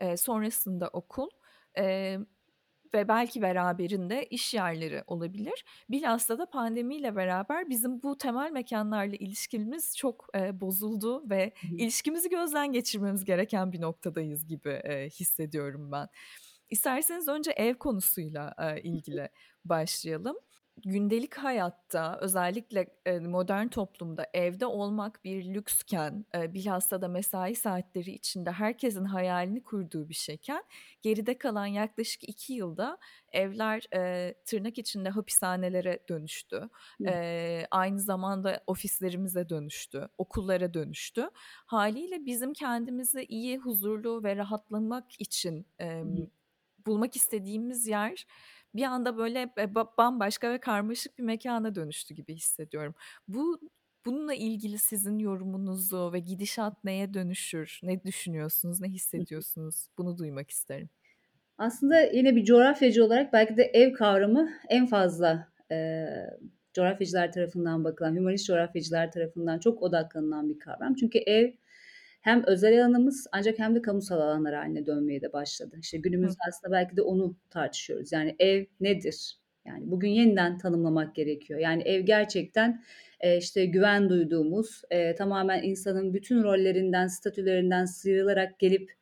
e, 0.03 0.17
sonrasında 0.17 0.89
okul 0.89 1.29
e, 1.79 2.19
ve 2.95 3.09
belki 3.09 3.43
beraberinde 3.43 4.27
iş 4.27 4.55
yerleri 4.55 5.05
olabilir. 5.07 5.65
Bilhassa 5.91 6.39
da 6.39 6.47
pandemiyle 6.47 7.17
beraber 7.17 7.71
bizim 7.71 8.03
bu 8.03 8.19
temel 8.19 8.53
mekanlarla 8.53 9.17
ilişkimiz 9.17 9.97
çok 9.97 10.27
e, 10.35 10.61
bozuldu 10.61 11.31
ve 11.31 11.53
ilişkimizi 11.79 12.31
gözden 12.31 12.73
geçirmemiz 12.73 13.25
gereken 13.25 13.73
bir 13.73 13.81
noktadayız 13.81 14.47
gibi 14.47 14.71
e, 14.71 15.09
hissediyorum 15.09 15.93
ben. 15.93 16.09
İsterseniz 16.71 17.29
önce 17.29 17.51
ev 17.51 17.75
konusuyla 17.75 18.55
e, 18.59 18.83
ilgili 18.83 19.29
başlayalım. 19.65 20.37
Gündelik 20.85 21.35
hayatta 21.35 22.19
özellikle 22.21 22.87
e, 23.07 23.19
modern 23.19 23.69
toplumda 23.69 24.27
evde 24.35 24.67
olmak 24.67 25.25
bir 25.25 25.55
lüksken 25.55 26.25
e, 26.35 26.55
bilhassa 26.55 27.03
da 27.03 27.09
mesai 27.09 27.55
saatleri 27.55 28.11
içinde 28.11 28.51
herkesin 28.53 29.05
hayalini 29.05 29.63
kurduğu 29.63 30.09
bir 30.09 30.15
şeyken 30.15 30.65
geride 31.03 31.39
kalan 31.39 31.67
yaklaşık 31.67 32.29
iki 32.29 32.53
yılda 32.53 32.99
evler 33.33 33.83
e, 33.95 34.35
tırnak 34.45 34.79
içinde 34.79 35.09
hapishanelere 35.09 35.99
dönüştü. 36.09 36.69
E, 37.07 37.67
aynı 37.71 38.01
zamanda 38.01 38.61
ofislerimize 38.67 39.49
dönüştü, 39.49 40.09
okullara 40.19 40.75
dönüştü. 40.75 41.31
Haliyle 41.67 42.27
bizim 42.27 42.53
kendimizi 42.53 43.25
iyi, 43.25 43.59
huzurlu 43.59 44.25
ve 44.25 44.37
rahatlamak 44.37 45.21
için 45.21 45.67
e, 45.81 46.03
bulmak 46.87 47.17
istediğimiz 47.17 47.87
yer 47.87 48.27
bir 48.75 48.83
anda 48.83 49.17
böyle 49.17 49.51
bambaşka 49.99 50.51
ve 50.53 50.59
karmaşık 50.59 51.19
bir 51.19 51.23
mekana 51.23 51.75
dönüştü 51.75 52.15
gibi 52.15 52.35
hissediyorum. 52.35 52.95
Bu 53.29 53.61
bununla 54.07 54.35
ilgili 54.35 54.79
sizin 54.79 55.19
yorumunuzu 55.19 56.13
ve 56.13 56.19
gidişat 56.19 56.85
neye 56.85 57.15
dönüşür? 57.15 57.81
Ne 57.83 58.05
düşünüyorsunuz? 58.05 58.81
Ne 58.81 58.89
hissediyorsunuz? 58.89 59.87
Bunu 59.99 60.19
duymak 60.19 60.51
isterim. 60.51 60.89
Aslında 61.59 62.01
yine 62.01 62.37
bir 62.37 62.45
coğrafyacı 62.45 63.05
olarak 63.05 63.33
belki 63.33 63.57
de 63.57 63.63
ev 63.63 63.93
kavramı 63.93 64.51
en 64.69 64.87
fazla 64.87 65.49
e, 65.73 66.07
coğrafyacılar 66.75 67.33
tarafından 67.33 67.85
bakılan, 67.85 68.17
humanist 68.17 68.47
coğrafyacılar 68.47 69.11
tarafından 69.13 69.59
çok 69.59 69.83
odaklanılan 69.83 70.49
bir 70.49 70.59
kavram. 70.59 70.95
Çünkü 70.95 71.19
ev 71.19 71.53
hem 72.23 72.43
özel 72.47 72.85
alanımız 72.85 73.27
ancak 73.33 73.59
hem 73.59 73.75
de 73.75 73.83
kamusal 73.83 74.21
alanlar 74.21 74.55
haline 74.55 74.87
dönmeye 74.87 75.21
de 75.23 75.33
başladı. 75.33 75.77
İşte 75.81 75.99
günümüzde 75.99 76.39
Hı. 76.45 76.49
aslında 76.49 76.73
belki 76.73 76.97
de 76.97 77.03
onu 77.03 77.37
tartışıyoruz. 77.51 78.13
Yani 78.13 78.37
ev 78.39 78.65
nedir? 78.81 79.37
Yani 79.67 79.91
bugün 79.91 80.09
yeniden 80.09 80.59
tanımlamak 80.59 81.15
gerekiyor. 81.15 81.61
Yani 81.61 81.83
ev 81.83 82.01
gerçekten 82.01 82.83
e, 83.21 83.37
işte 83.37 83.67
güven 83.67 84.09
duyduğumuz, 84.09 84.83
e, 84.91 85.15
tamamen 85.15 85.63
insanın 85.63 86.15
bütün 86.15 86.43
rollerinden, 86.43 87.07
statülerinden 87.07 87.85
sıyrılarak 87.85 88.59
gelip 88.59 88.93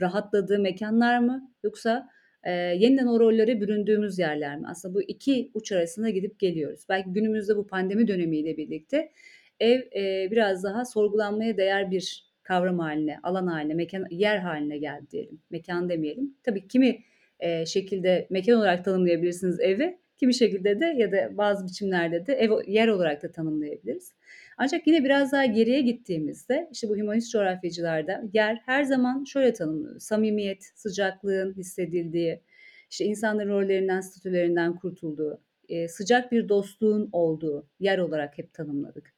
rahatladığı 0.00 0.58
mekanlar 0.58 1.18
mı? 1.18 1.52
Yoksa 1.62 2.08
e, 2.44 2.50
yeniden 2.52 3.06
o 3.06 3.20
rollere 3.20 3.60
büründüğümüz 3.60 4.18
yerler 4.18 4.58
mi? 4.58 4.66
Aslında 4.68 4.94
bu 4.94 5.02
iki 5.02 5.50
uç 5.54 5.72
arasında 5.72 6.10
gidip 6.10 6.38
geliyoruz. 6.38 6.86
Belki 6.88 7.12
günümüzde 7.12 7.56
bu 7.56 7.66
pandemi 7.66 8.08
dönemiyle 8.08 8.56
birlikte 8.56 9.12
ev 9.60 9.80
e, 9.96 10.30
biraz 10.30 10.64
daha 10.64 10.84
sorgulanmaya 10.84 11.56
değer 11.56 11.90
bir 11.90 12.27
kavram 12.48 12.78
haline, 12.78 13.18
alan 13.22 13.46
haline, 13.46 13.74
mekan, 13.74 14.04
yer 14.10 14.38
haline 14.38 14.78
geldi 14.78 15.10
diyelim. 15.10 15.40
Mekan 15.50 15.88
demeyelim. 15.88 16.34
Tabii 16.42 16.68
kimi 16.68 17.02
e, 17.40 17.66
şekilde 17.66 18.26
mekan 18.30 18.58
olarak 18.58 18.84
tanımlayabilirsiniz 18.84 19.60
evi, 19.60 19.98
kimi 20.16 20.34
şekilde 20.34 20.80
de 20.80 20.86
ya 20.86 21.12
da 21.12 21.36
bazı 21.36 21.66
biçimlerde 21.66 22.26
de 22.26 22.34
ev 22.34 22.50
yer 22.66 22.88
olarak 22.88 23.22
da 23.22 23.30
tanımlayabiliriz. 23.30 24.12
Ancak 24.56 24.86
yine 24.86 25.04
biraz 25.04 25.32
daha 25.32 25.46
geriye 25.46 25.80
gittiğimizde 25.80 26.68
işte 26.72 26.88
bu 26.88 26.96
humanist 26.96 27.32
coğrafyacılarda 27.32 28.22
yer 28.32 28.62
her 28.66 28.84
zaman 28.84 29.24
şöyle 29.24 29.52
tanımlanıyor. 29.52 30.00
Samimiyet, 30.00 30.64
sıcaklığın 30.74 31.54
hissedildiği, 31.56 32.42
işte 32.90 33.04
insanların 33.04 33.50
rollerinden, 33.50 34.00
statülerinden 34.00 34.76
kurtulduğu, 34.76 35.40
e, 35.68 35.88
sıcak 35.88 36.32
bir 36.32 36.48
dostluğun 36.48 37.08
olduğu 37.12 37.68
yer 37.80 37.98
olarak 37.98 38.38
hep 38.38 38.54
tanımladık. 38.54 39.17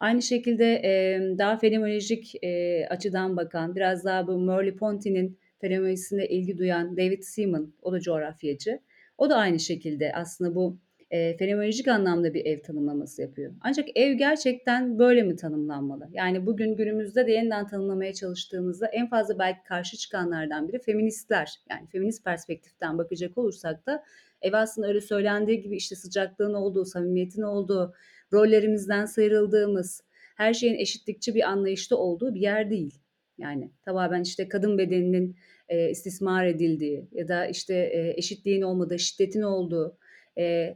Aynı 0.00 0.22
şekilde 0.22 0.74
e, 0.84 1.20
daha 1.38 1.56
fenomenolojik 1.56 2.44
e, 2.44 2.86
açıdan 2.86 3.36
bakan, 3.36 3.76
biraz 3.76 4.04
daha 4.04 4.26
bu 4.26 4.32
Merleau-Ponty'nin 4.32 5.38
fenomenolojisine 5.60 6.26
ilgi 6.26 6.58
duyan 6.58 6.96
David 6.96 7.22
Seaman, 7.22 7.74
o 7.82 7.92
da 7.92 8.00
coğrafyacı. 8.00 8.80
O 9.18 9.30
da 9.30 9.36
aynı 9.36 9.60
şekilde 9.60 10.12
aslında 10.14 10.54
bu 10.54 10.78
e, 11.10 11.36
fenomenolojik 11.36 11.88
anlamda 11.88 12.34
bir 12.34 12.46
ev 12.46 12.62
tanımlaması 12.62 13.22
yapıyor. 13.22 13.52
Ancak 13.60 13.88
ev 13.94 14.12
gerçekten 14.12 14.98
böyle 14.98 15.22
mi 15.22 15.36
tanımlanmalı? 15.36 16.08
Yani 16.12 16.46
bugün 16.46 16.76
günümüzde 16.76 17.26
de 17.26 17.32
yeniden 17.32 17.66
tanımlamaya 17.66 18.12
çalıştığımızda 18.12 18.86
en 18.86 19.08
fazla 19.08 19.38
belki 19.38 19.62
karşı 19.62 19.96
çıkanlardan 19.96 20.68
biri 20.68 20.78
feministler. 20.78 21.54
Yani 21.70 21.86
feminist 21.86 22.24
perspektiften 22.24 22.98
bakacak 22.98 23.38
olursak 23.38 23.86
da 23.86 24.04
ev 24.42 24.52
aslında 24.52 24.88
öyle 24.88 25.00
söylendiği 25.00 25.60
gibi 25.60 25.76
işte 25.76 25.96
sıcaklığın 25.96 26.54
olduğu, 26.54 26.84
samimiyetin 26.84 27.42
olduğu, 27.42 27.94
rollerimizden 28.32 29.04
sıyrıldığımız, 29.04 30.02
her 30.36 30.54
şeyin 30.54 30.74
eşitlikçi 30.74 31.34
bir 31.34 31.50
anlayışta 31.50 31.96
olduğu 31.96 32.34
bir 32.34 32.40
yer 32.40 32.70
değil. 32.70 32.98
Yani 33.38 33.70
tamamen 33.84 34.22
işte 34.22 34.48
kadın 34.48 34.78
bedeninin 34.78 35.36
e, 35.68 35.90
istismar 35.90 36.46
edildiği 36.46 37.08
ya 37.12 37.28
da 37.28 37.46
işte 37.46 37.74
e, 37.74 38.14
eşitliğin 38.16 38.62
olmadığı, 38.62 38.98
şiddetin 38.98 39.42
olduğu, 39.42 39.98
e, 40.38 40.74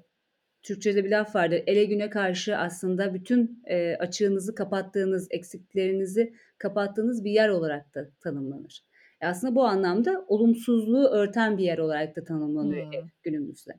Türkçe'de 0.63 1.05
bir 1.05 1.11
laf 1.11 1.35
vardır. 1.35 1.63
Ele 1.67 1.85
güne 1.85 2.11
karşı 2.11 2.57
aslında 2.57 3.15
bütün 3.15 3.63
e, 3.67 3.97
açığınızı 3.97 4.55
kapattığınız, 4.55 5.29
eksiklerinizi 5.31 6.35
kapattığınız 6.59 7.25
bir 7.25 7.31
yer 7.31 7.49
olarak 7.49 7.95
da 7.95 8.11
tanımlanır. 8.21 8.85
E 9.21 9.27
aslında 9.27 9.55
bu 9.55 9.65
anlamda 9.65 10.25
olumsuzluğu 10.29 11.09
örten 11.09 11.59
bir 11.59 11.65
yer 11.65 11.79
olarak 11.79 12.17
da 12.17 12.25
tanımlanıyor 12.25 12.93
hmm. 12.93 13.09
günümüzde. 13.23 13.73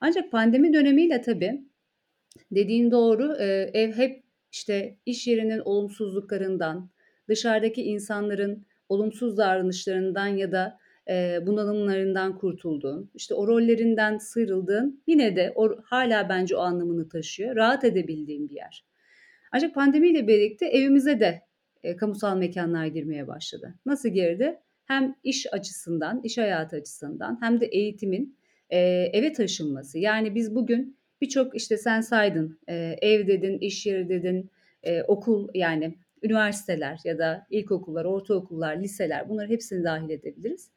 Ancak 0.00 0.32
pandemi 0.32 0.72
dönemiyle 0.72 1.20
tabii 1.20 1.64
Dediğin 2.52 2.90
doğru. 2.90 3.36
Eee, 3.40 3.70
ev 3.74 3.92
hep, 3.92 4.22
işte, 4.52 4.96
iş 5.06 5.26
yerinin 5.26 5.58
olumsuzluklarından, 5.58 6.90
dışarıdaki 7.28 7.82
insanların 7.82 8.66
olumsuz 8.88 9.36
davranışlarından 9.38 10.26
ya 10.26 10.52
da, 10.52 10.78
eee, 11.08 11.40
bunalımlarından 11.46 12.38
kurtulduğun, 12.38 13.10
işte, 13.14 13.34
o 13.34 13.46
rollerinden 13.46 14.18
sıyrıldığın, 14.18 15.02
yine 15.06 15.36
de 15.36 15.52
o 15.54 15.82
hâlâ 15.84 16.28
bence 16.28 16.56
o 16.56 16.60
anlamını 16.60 17.08
taşıyor, 17.08 17.56
rahat 17.56 17.84
edebildiğin 17.84 18.48
bir 18.48 18.54
yer. 18.54 18.84
Ancak 19.52 19.74
pandemiyle 19.74 20.28
birlikte 20.28 20.66
evimize 20.66 21.20
de, 21.20 21.42
eee, 21.84 21.96
kamusal 21.96 22.36
mekânlar 22.36 22.86
girmeye 22.86 23.26
başladı. 23.28 23.74
Nasıl 23.86 24.08
girdi? 24.08 24.58
Hem 24.86 25.14
iş 25.24 25.54
açısından, 25.54 26.20
iş 26.24 26.38
hayatı 26.38 26.76
açısından 26.76 27.38
hem 27.42 27.60
de 27.60 27.66
eğitimin, 27.66 28.36
eee, 28.72 29.10
eve 29.12 29.32
taşınması. 29.32 29.98
Yani 29.98 30.34
biz 30.34 30.54
bugün 30.54 30.96
birçok 31.20 31.56
işte 31.56 31.76
sen 31.76 32.00
saydın 32.00 32.58
e, 32.68 32.96
ev 33.02 33.26
dedin, 33.26 33.58
iş 33.58 33.86
yeri 33.86 34.08
dedin, 34.08 34.50
e, 34.82 35.02
okul 35.02 35.48
yani 35.54 35.94
üniversiteler 36.22 36.98
ya 37.04 37.18
da 37.18 37.46
ilkokullar, 37.50 38.04
ortaokullar, 38.04 38.76
liseler 38.76 39.28
bunları 39.28 39.48
hepsini 39.48 39.84
dahil 39.84 40.10
edebiliriz. 40.10 40.70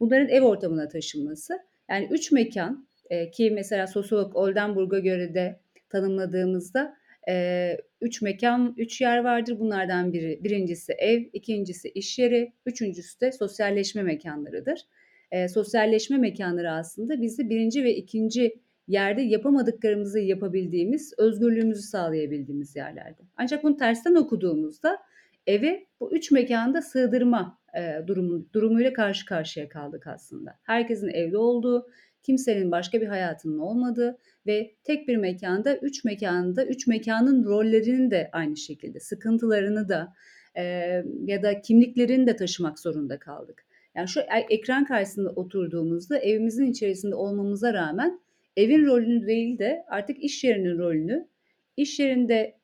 Bunların 0.00 0.28
ev 0.28 0.42
ortamına 0.42 0.88
taşınması. 0.88 1.58
Yani 1.90 2.08
üç 2.10 2.32
mekan 2.32 2.86
e, 3.10 3.30
ki 3.30 3.50
mesela 3.50 3.86
sosyolog 3.86 4.36
Oldenburg'a 4.36 4.98
göre 4.98 5.34
de 5.34 5.60
tanımladığımızda 5.88 6.96
e, 7.28 7.76
üç 8.00 8.22
mekan, 8.22 8.74
üç 8.78 9.00
yer 9.00 9.18
vardır. 9.18 9.58
Bunlardan 9.60 10.12
biri 10.12 10.40
birincisi 10.44 10.92
ev, 10.92 11.22
ikincisi 11.32 11.88
iş 11.88 12.18
yeri, 12.18 12.52
üçüncüsü 12.66 13.20
de 13.20 13.32
sosyalleşme 13.32 14.02
mekanlarıdır. 14.02 14.80
E, 15.30 15.48
sosyalleşme 15.48 16.16
mekanları 16.16 16.70
aslında 16.70 17.22
bizi 17.22 17.50
birinci 17.50 17.84
ve 17.84 17.96
ikinci 17.96 18.54
yerde 18.88 19.22
yapamadıklarımızı 19.22 20.20
yapabildiğimiz, 20.20 21.14
özgürlüğümüzü 21.18 21.82
sağlayabildiğimiz 21.82 22.76
yerlerde. 22.76 23.22
Ancak 23.36 23.64
bunu 23.64 23.76
tersten 23.76 24.14
okuduğumuzda 24.14 24.98
eve 25.46 25.86
bu 26.00 26.12
üç 26.12 26.30
mekanda 26.30 26.82
sığdırma 26.82 27.58
e, 27.78 28.06
durumu, 28.06 28.46
durumuyla 28.52 28.92
karşı 28.92 29.26
karşıya 29.26 29.68
kaldık 29.68 30.06
aslında. 30.06 30.58
Herkesin 30.62 31.08
evli 31.08 31.36
olduğu, 31.36 31.86
kimsenin 32.22 32.70
başka 32.70 33.00
bir 33.00 33.06
hayatının 33.06 33.58
olmadığı 33.58 34.18
ve 34.46 34.74
tek 34.84 35.08
bir 35.08 35.16
mekanda, 35.16 35.76
üç 35.76 36.04
mekanda, 36.04 36.66
üç 36.66 36.86
mekanın 36.86 37.44
rollerinin 37.44 38.10
de 38.10 38.28
aynı 38.32 38.56
şekilde, 38.56 39.00
sıkıntılarını 39.00 39.88
da 39.88 40.12
e, 40.56 40.62
ya 41.24 41.42
da 41.42 41.60
kimliklerini 41.60 42.26
de 42.26 42.36
taşımak 42.36 42.78
zorunda 42.78 43.18
kaldık. 43.18 43.66
Yani 43.96 44.08
şu 44.08 44.20
ekran 44.50 44.84
karşısında 44.84 45.30
oturduğumuzda 45.30 46.18
evimizin 46.18 46.66
içerisinde 46.66 47.14
olmamıza 47.14 47.74
rağmen 47.74 48.20
evin 48.56 48.86
rolünü 48.86 49.26
değil 49.26 49.58
de 49.58 49.84
artık 49.88 50.24
iş 50.24 50.44
yerinin 50.44 50.78
rolünü, 50.78 51.28
iş 51.76 52.00
yerinde 52.00 52.58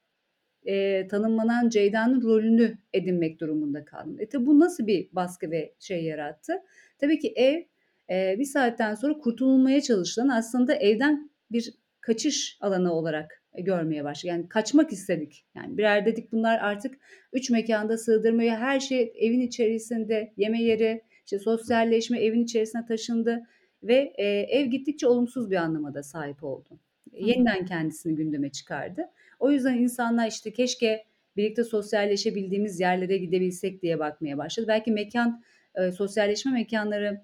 e, 0.66 1.06
tanımlanan 1.08 1.68
Ceyda'nın 1.68 2.22
rolünü 2.22 2.78
edinmek 2.92 3.40
durumunda 3.40 3.84
kaldım. 3.84 4.16
E 4.20 4.28
tabi 4.28 4.46
bu 4.46 4.60
nasıl 4.60 4.86
bir 4.86 5.08
baskı 5.12 5.50
ve 5.50 5.74
şey 5.78 6.04
yarattı? 6.04 6.52
Tabii 6.98 7.18
ki 7.18 7.32
ev 7.36 7.62
e, 8.10 8.38
bir 8.38 8.44
saatten 8.44 8.94
sonra 8.94 9.18
kurtulmaya 9.18 9.80
çalışılan 9.80 10.28
aslında 10.28 10.74
evden 10.74 11.30
bir 11.52 11.74
kaçış 12.00 12.58
alanı 12.60 12.92
olarak 12.92 13.42
görmeye 13.58 14.04
başladı. 14.04 14.26
Yani 14.26 14.48
kaçmak 14.48 14.92
istedik. 14.92 15.46
Yani 15.54 15.78
birer 15.78 16.06
dedik 16.06 16.32
bunlar 16.32 16.58
artık 16.58 16.94
üç 17.32 17.50
mekanda 17.50 17.98
sığdırmaya 17.98 18.58
her 18.58 18.80
şey 18.80 19.12
evin 19.16 19.40
içerisinde 19.40 20.32
yeme 20.36 20.62
yeri, 20.62 21.02
işte 21.24 21.38
sosyalleşme 21.38 22.20
evin 22.20 22.44
içerisine 22.44 22.86
taşındı 22.86 23.42
ve 23.82 24.12
e, 24.18 24.24
ev 24.26 24.66
gittikçe 24.66 25.06
olumsuz 25.06 25.50
bir 25.50 25.56
anlama 25.56 25.94
da 25.94 26.02
sahip 26.02 26.44
oldu. 26.44 26.68
Hı. 27.10 27.16
Yeniden 27.16 27.66
kendisini 27.66 28.14
gündeme 28.14 28.50
çıkardı. 28.50 29.02
O 29.38 29.50
yüzden 29.50 29.74
insanlar 29.74 30.28
işte 30.28 30.52
keşke 30.52 31.04
birlikte 31.36 31.64
sosyalleşebildiğimiz 31.64 32.80
yerlere 32.80 33.18
gidebilsek 33.18 33.82
diye 33.82 33.98
bakmaya 33.98 34.38
başladı. 34.38 34.66
Belki 34.68 34.92
mekan, 34.92 35.42
e, 35.74 35.92
sosyalleşme 35.92 36.52
mekanları 36.52 37.20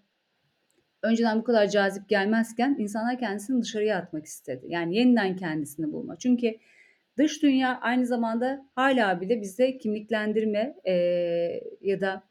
önceden 1.02 1.38
bu 1.38 1.44
kadar 1.44 1.66
cazip 1.66 2.08
gelmezken 2.08 2.76
insanlar 2.78 3.18
kendisini 3.18 3.62
dışarıya 3.62 3.98
atmak 3.98 4.24
istedi. 4.24 4.66
Yani 4.68 4.96
yeniden 4.96 5.36
kendisini 5.36 5.92
bulma. 5.92 6.16
Çünkü 6.16 6.54
dış 7.18 7.42
dünya 7.42 7.80
aynı 7.80 8.06
zamanda 8.06 8.66
hala 8.74 9.20
bile 9.20 9.40
bize 9.40 9.78
kimliklendirme 9.78 10.76
e, 10.84 10.92
ya 11.80 12.00
da 12.00 12.22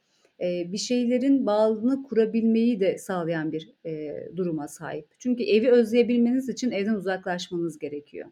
e, 0.41 0.71
bir 0.71 0.77
şeylerin 0.77 1.45
bağlılığını 1.45 2.03
kurabilmeyi 2.03 2.79
de 2.79 2.97
sağlayan 2.97 3.51
bir 3.51 3.73
e, 3.85 4.13
duruma 4.35 4.67
sahip. 4.67 5.07
Çünkü 5.19 5.43
evi 5.43 5.71
özleyebilmeniz 5.71 6.49
için 6.49 6.71
evden 6.71 6.95
uzaklaşmanız 6.95 7.79
gerekiyor. 7.79 8.31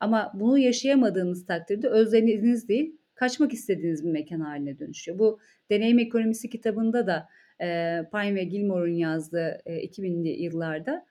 Ama 0.00 0.32
bunu 0.34 0.58
yaşayamadığınız 0.58 1.46
takdirde 1.46 1.88
özlediğiniz 1.88 2.68
değil, 2.68 2.96
kaçmak 3.14 3.52
istediğiniz 3.52 4.04
bir 4.04 4.10
mekan 4.10 4.40
haline 4.40 4.78
dönüşüyor. 4.78 5.18
Bu 5.18 5.38
deneyim 5.70 5.98
ekonomisi 5.98 6.50
kitabında 6.50 7.06
da 7.06 7.28
e, 7.60 7.66
Pine 8.12 8.34
ve 8.34 8.44
Gilmore'un 8.44 8.94
yazdığı 8.94 9.60
e, 9.66 9.86
2000'li 9.86 10.42
yıllarda 10.42 11.06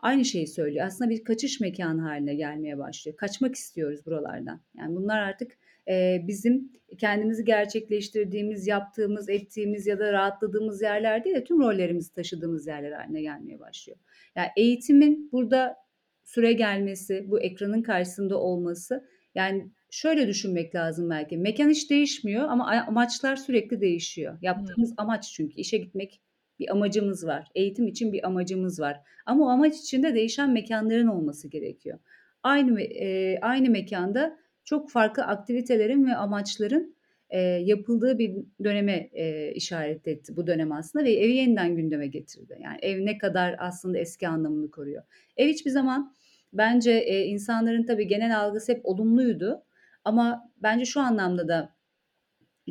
aynı 0.00 0.24
şeyi 0.24 0.46
söylüyor. 0.46 0.86
Aslında 0.86 1.10
bir 1.10 1.24
kaçış 1.24 1.60
mekanı 1.60 2.00
haline 2.00 2.34
gelmeye 2.34 2.78
başlıyor. 2.78 3.16
Kaçmak 3.16 3.54
istiyoruz 3.54 4.06
buralardan. 4.06 4.60
Yani 4.78 4.96
bunlar 4.96 5.18
artık 5.18 5.52
e, 5.88 6.22
bizim 6.26 6.72
kendimizi 6.98 7.44
gerçekleştirdiğimiz, 7.44 8.66
yaptığımız, 8.66 9.28
ettiğimiz 9.28 9.86
ya 9.86 9.98
da 9.98 10.12
rahatladığımız 10.12 10.82
yerler 10.82 11.24
değil 11.24 11.36
de 11.36 11.44
tüm 11.44 11.60
rollerimizi 11.60 12.12
taşıdığımız 12.12 12.66
yerler 12.66 12.92
haline 12.92 13.22
gelmeye 13.22 13.60
başlıyor. 13.60 13.98
Yani 14.36 14.48
eğitimin 14.56 15.28
burada 15.32 15.76
süre 16.24 16.52
gelmesi, 16.52 17.24
bu 17.28 17.40
ekranın 17.40 17.82
karşısında 17.82 18.38
olması 18.38 19.08
yani 19.34 19.70
şöyle 19.90 20.28
düşünmek 20.28 20.74
lazım 20.74 21.10
belki. 21.10 21.36
Mekan 21.36 21.70
hiç 21.70 21.90
değişmiyor 21.90 22.48
ama 22.48 22.70
amaçlar 22.70 23.36
sürekli 23.36 23.80
değişiyor. 23.80 24.38
Yaptığımız 24.42 24.90
hmm. 24.90 25.00
amaç 25.00 25.32
çünkü 25.32 25.54
işe 25.54 25.78
gitmek 25.78 26.20
bir 26.58 26.72
amacımız 26.72 27.26
var. 27.26 27.48
Eğitim 27.54 27.86
için 27.86 28.12
bir 28.12 28.26
amacımız 28.26 28.80
var. 28.80 29.00
Ama 29.26 29.44
o 29.44 29.48
amaç 29.48 29.76
içinde 29.76 30.14
değişen 30.14 30.50
mekanların 30.50 31.06
olması 31.06 31.48
gerekiyor. 31.48 31.98
Aynı 32.42 32.80
e, 32.80 33.38
aynı 33.40 33.70
mekanda 33.70 34.38
çok 34.66 34.90
farklı 34.90 35.22
aktivitelerin 35.24 36.06
ve 36.06 36.16
amaçların 36.16 36.96
e, 37.30 37.40
yapıldığı 37.40 38.18
bir 38.18 38.36
döneme 38.64 39.10
e, 39.12 39.52
işaret 39.52 40.08
etti 40.08 40.36
bu 40.36 40.46
dönem 40.46 40.72
aslında 40.72 41.04
ve 41.04 41.12
evi 41.12 41.32
yeniden 41.32 41.76
gündeme 41.76 42.06
getirdi. 42.06 42.58
Yani 42.60 42.78
ev 42.82 43.04
ne 43.04 43.18
kadar 43.18 43.56
aslında 43.58 43.98
eski 43.98 44.28
anlamını 44.28 44.70
koruyor. 44.70 45.02
Ev 45.36 45.48
hiçbir 45.48 45.70
zaman 45.70 46.14
bence 46.52 46.92
e, 46.92 47.24
insanların 47.24 47.86
tabii 47.86 48.08
genel 48.08 48.40
algısı 48.40 48.72
hep 48.72 48.80
olumluydu 48.86 49.62
ama 50.04 50.50
bence 50.62 50.84
şu 50.84 51.00
anlamda 51.00 51.48
da 51.48 51.76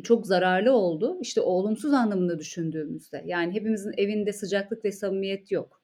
çok 0.02 0.26
zararlı 0.26 0.72
oldu. 0.72 1.18
İşte 1.20 1.40
o 1.40 1.50
olumsuz 1.50 1.92
anlamında 1.92 2.38
düşündüğümüzde. 2.38 3.22
Yani 3.26 3.54
hepimizin 3.54 3.92
evinde 3.96 4.32
sıcaklık 4.32 4.84
ve 4.84 4.92
samimiyet 4.92 5.50
yok. 5.50 5.82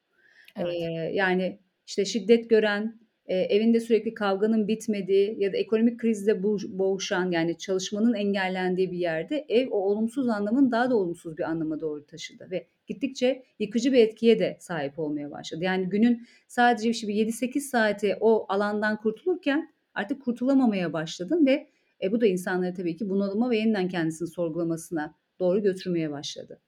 Evet. 0.56 0.74
Ee, 0.74 1.10
yani 1.14 1.60
işte 1.86 2.04
şiddet 2.04 2.50
gören, 2.50 3.00
e, 3.32 3.34
evinde 3.34 3.80
sürekli 3.80 4.14
kavganın 4.14 4.68
bitmediği 4.68 5.36
ya 5.38 5.52
da 5.52 5.56
ekonomik 5.56 6.00
krizle 6.00 6.42
boğuşan 6.78 7.30
yani 7.30 7.58
çalışmanın 7.58 8.14
engellendiği 8.14 8.92
bir 8.92 8.98
yerde 8.98 9.46
ev 9.48 9.68
o 9.70 9.76
olumsuz 9.76 10.28
anlamın 10.28 10.72
daha 10.72 10.90
da 10.90 10.96
olumsuz 10.96 11.38
bir 11.38 11.42
anlama 11.42 11.80
doğru 11.80 12.06
taşıdı 12.06 12.48
ve 12.50 12.66
gittikçe 12.86 13.42
yıkıcı 13.58 13.92
bir 13.92 13.98
etkiye 13.98 14.38
de 14.38 14.56
sahip 14.60 14.98
olmaya 14.98 15.30
başladı. 15.30 15.64
Yani 15.64 15.88
günün 15.88 16.26
sadece 16.48 17.08
bir 17.08 17.14
7-8 17.14 17.60
saati 17.60 18.16
o 18.20 18.46
alandan 18.48 18.96
kurtulurken 18.96 19.72
artık 19.94 20.22
kurtulamamaya 20.22 20.92
başladın 20.92 21.46
ve 21.46 21.68
e, 22.02 22.12
bu 22.12 22.20
da 22.20 22.26
insanları 22.26 22.74
tabii 22.74 22.96
ki 22.96 23.08
bunalıma 23.08 23.50
ve 23.50 23.56
yeniden 23.56 23.88
kendisini 23.88 24.28
sorgulamasına 24.28 25.14
doğru 25.40 25.62
götürmeye 25.62 26.10
başladı. 26.10 26.60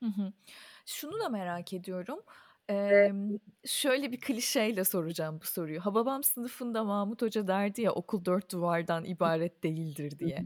Hı 0.00 0.06
hı. 0.06 0.32
Şunu 0.86 1.20
da 1.20 1.28
merak 1.28 1.72
ediyorum. 1.72 2.18
Ee, 2.70 3.12
şöyle 3.66 4.12
bir 4.12 4.20
klişeyle 4.20 4.84
soracağım 4.84 5.38
bu 5.42 5.46
soruyu. 5.46 5.80
Hababam 5.80 6.22
sınıfında 6.22 6.84
Mahmut 6.84 7.22
Hoca 7.22 7.46
derdi 7.46 7.82
ya 7.82 7.92
okul 7.92 8.24
dört 8.24 8.52
duvardan 8.52 9.04
ibaret 9.04 9.62
değildir 9.64 10.18
diye. 10.18 10.44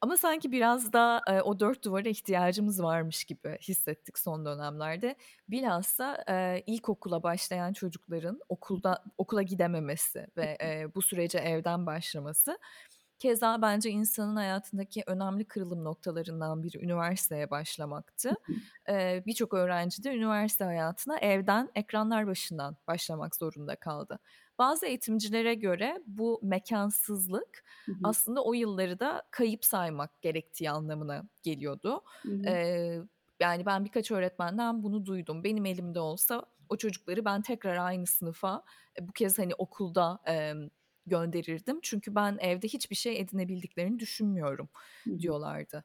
Ama 0.00 0.16
sanki 0.16 0.52
biraz 0.52 0.92
da 0.92 1.22
e, 1.28 1.40
o 1.40 1.60
dört 1.60 1.84
duvara 1.84 2.08
ihtiyacımız 2.08 2.82
varmış 2.82 3.24
gibi 3.24 3.58
hissettik 3.62 4.18
son 4.18 4.44
dönemlerde. 4.46 5.16
Bilhassa 5.48 6.24
e, 6.28 6.62
ilkokula 6.66 7.22
başlayan 7.22 7.72
çocukların 7.72 8.40
okulda 8.48 9.04
okula 9.18 9.42
gidememesi 9.42 10.26
ve 10.36 10.58
e, 10.62 10.94
bu 10.94 11.02
sürece 11.02 11.38
evden 11.38 11.86
başlaması 11.86 12.58
Keza 13.18 13.62
bence 13.62 13.90
insanın 13.90 14.36
hayatındaki 14.36 15.02
önemli 15.06 15.44
kırılım 15.44 15.84
noktalarından 15.84 16.62
biri 16.62 16.84
üniversiteye 16.84 17.50
başlamaktı. 17.50 18.34
Ee, 18.88 19.22
Birçok 19.26 19.54
öğrenci 19.54 20.04
de 20.04 20.14
üniversite 20.14 20.64
hayatına 20.64 21.18
evden, 21.18 21.70
ekranlar 21.74 22.26
başından 22.26 22.76
başlamak 22.86 23.36
zorunda 23.36 23.76
kaldı. 23.76 24.18
Bazı 24.58 24.86
eğitimcilere 24.86 25.54
göre 25.54 26.02
bu 26.06 26.40
mekansızlık 26.42 27.64
aslında 28.02 28.44
o 28.44 28.52
yılları 28.54 29.00
da 29.00 29.22
kayıp 29.30 29.64
saymak 29.64 30.22
gerektiği 30.22 30.70
anlamına 30.70 31.24
geliyordu. 31.42 32.02
Ee, 32.46 32.98
yani 33.40 33.66
ben 33.66 33.84
birkaç 33.84 34.10
öğretmenden 34.10 34.82
bunu 34.82 35.06
duydum. 35.06 35.44
Benim 35.44 35.66
elimde 35.66 36.00
olsa 36.00 36.42
o 36.68 36.76
çocukları 36.76 37.24
ben 37.24 37.42
tekrar 37.42 37.76
aynı 37.76 38.06
sınıfa 38.06 38.62
bu 39.00 39.12
kez 39.12 39.38
hani 39.38 39.54
okulda 39.54 40.18
e, 40.28 40.52
gönderirdim. 41.08 41.78
Çünkü 41.82 42.14
ben 42.14 42.38
evde 42.40 42.68
hiçbir 42.68 42.96
şey 42.96 43.20
edinebildiklerini 43.20 43.98
düşünmüyorum 43.98 44.68
diyorlardı. 45.18 45.84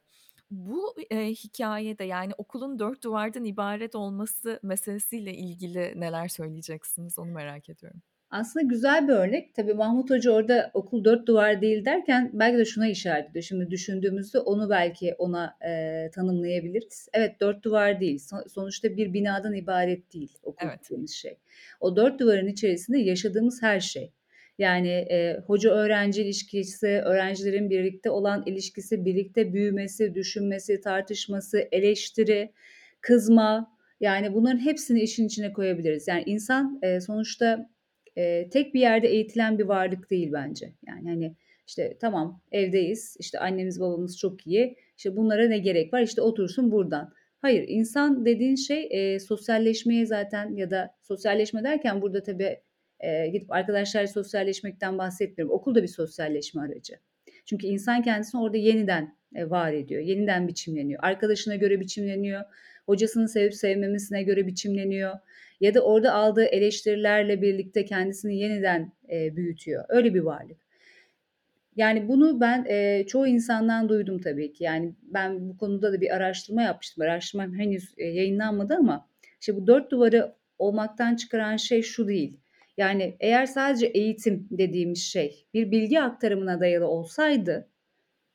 Bu 0.50 0.94
e, 1.10 1.30
hikayede 1.30 2.04
yani 2.04 2.32
okulun 2.38 2.78
dört 2.78 3.04
duvardan 3.04 3.44
ibaret 3.44 3.94
olması 3.94 4.60
meselesiyle 4.62 5.34
ilgili 5.34 6.00
neler 6.00 6.28
söyleyeceksiniz 6.28 7.18
onu 7.18 7.30
merak 7.30 7.68
ediyorum. 7.68 8.02
Aslında 8.30 8.66
güzel 8.66 9.08
bir 9.08 9.12
örnek. 9.12 9.54
Tabii 9.54 9.74
Mahmut 9.74 10.10
Hoca 10.10 10.30
orada 10.30 10.70
okul 10.74 11.04
dört 11.04 11.26
duvar 11.26 11.60
değil 11.60 11.84
derken 11.84 12.30
belki 12.32 12.58
de 12.58 12.64
şuna 12.64 12.88
işaret 12.88 13.30
ediyor. 13.30 13.42
Şimdi 13.42 13.70
düşündüğümüzde 13.70 14.38
onu 14.38 14.70
belki 14.70 15.14
ona 15.18 15.56
e, 15.66 16.10
tanımlayabiliriz. 16.14 17.08
Evet 17.12 17.40
dört 17.40 17.62
duvar 17.62 18.00
değil. 18.00 18.22
sonuçta 18.48 18.96
bir 18.96 19.12
binadan 19.12 19.54
ibaret 19.54 20.14
değil 20.14 20.38
okul 20.42 20.66
evet. 20.66 20.80
dediğimiz 20.84 21.10
şey. 21.10 21.38
O 21.80 21.96
dört 21.96 22.20
duvarın 22.20 22.46
içerisinde 22.46 22.98
yaşadığımız 22.98 23.62
her 23.62 23.80
şey. 23.80 24.12
Yani 24.58 24.88
e, 24.88 25.40
hoca-öğrenci 25.46 26.22
ilişkisi, 26.22 26.86
öğrencilerin 26.86 27.70
birlikte 27.70 28.10
olan 28.10 28.42
ilişkisi, 28.46 29.04
birlikte 29.04 29.52
büyümesi, 29.52 30.14
düşünmesi, 30.14 30.80
tartışması, 30.80 31.68
eleştiri, 31.72 32.52
kızma. 33.00 33.74
Yani 34.00 34.34
bunların 34.34 34.58
hepsini 34.58 35.00
işin 35.00 35.26
içine 35.26 35.52
koyabiliriz. 35.52 36.08
Yani 36.08 36.22
insan 36.26 36.78
e, 36.82 37.00
sonuçta 37.00 37.70
e, 38.16 38.48
tek 38.48 38.74
bir 38.74 38.80
yerde 38.80 39.08
eğitilen 39.08 39.58
bir 39.58 39.64
varlık 39.64 40.10
değil 40.10 40.32
bence. 40.32 40.72
Yani 40.86 41.08
hani 41.08 41.36
işte 41.66 41.96
tamam 42.00 42.40
evdeyiz, 42.52 43.16
işte 43.20 43.38
annemiz 43.38 43.80
babamız 43.80 44.18
çok 44.18 44.46
iyi, 44.46 44.76
işte 44.96 45.16
bunlara 45.16 45.48
ne 45.48 45.58
gerek 45.58 45.92
var, 45.92 46.02
işte 46.02 46.22
otursun 46.22 46.70
buradan. 46.70 47.12
Hayır, 47.38 47.64
insan 47.68 48.24
dediğin 48.24 48.54
şey 48.54 48.88
e, 48.90 49.20
sosyalleşmeye 49.20 50.06
zaten 50.06 50.54
ya 50.56 50.70
da 50.70 50.94
sosyalleşme 51.02 51.64
derken 51.64 52.02
burada 52.02 52.22
tabii 52.22 52.60
gidip 53.32 53.52
arkadaşlarla 53.52 54.08
sosyalleşmekten 54.08 54.98
bahsetmiyorum. 54.98 55.54
Okul 55.54 55.74
da 55.74 55.82
bir 55.82 55.88
sosyalleşme 55.88 56.62
aracı. 56.62 56.94
Çünkü 57.44 57.66
insan 57.66 58.02
kendisini 58.02 58.40
orada 58.40 58.56
yeniden 58.56 59.16
e, 59.34 59.50
var 59.50 59.72
ediyor, 59.72 60.02
yeniden 60.02 60.48
biçimleniyor. 60.48 61.00
Arkadaşına 61.04 61.56
göre 61.56 61.80
biçimleniyor, 61.80 62.42
hocasının 62.86 63.26
sevip 63.26 63.54
sevmemesine 63.54 64.22
göre 64.22 64.46
biçimleniyor. 64.46 65.14
Ya 65.60 65.74
da 65.74 65.80
orada 65.80 66.12
aldığı 66.12 66.44
eleştirilerle 66.44 67.42
birlikte 67.42 67.84
kendisini 67.84 68.38
yeniden 68.38 68.92
e, 69.10 69.36
büyütüyor. 69.36 69.84
Öyle 69.88 70.14
bir 70.14 70.20
varlık. 70.20 70.64
Yani 71.76 72.08
bunu 72.08 72.40
ben 72.40 72.64
e, 72.68 73.06
çoğu 73.06 73.26
insandan 73.26 73.88
duydum 73.88 74.20
tabii 74.20 74.52
ki. 74.52 74.64
Yani 74.64 74.94
ben 75.02 75.48
bu 75.48 75.58
konuda 75.58 75.92
da 75.92 76.00
bir 76.00 76.16
araştırma 76.16 76.62
yapmıştım. 76.62 77.04
Araştırmam 77.04 77.54
henüz 77.54 77.94
e, 77.96 78.04
yayınlanmadı 78.04 78.74
ama 78.74 79.08
işte 79.40 79.56
bu 79.56 79.66
dört 79.66 79.90
duvarı 79.90 80.34
olmaktan 80.58 81.16
çıkaran 81.16 81.56
şey 81.56 81.82
şu 81.82 82.08
değil. 82.08 82.40
Yani 82.76 83.16
eğer 83.20 83.46
sadece 83.46 83.86
eğitim 83.86 84.48
dediğimiz 84.50 85.02
şey 85.02 85.46
bir 85.54 85.70
bilgi 85.70 86.00
aktarımına 86.00 86.60
dayalı 86.60 86.86
olsaydı 86.86 87.70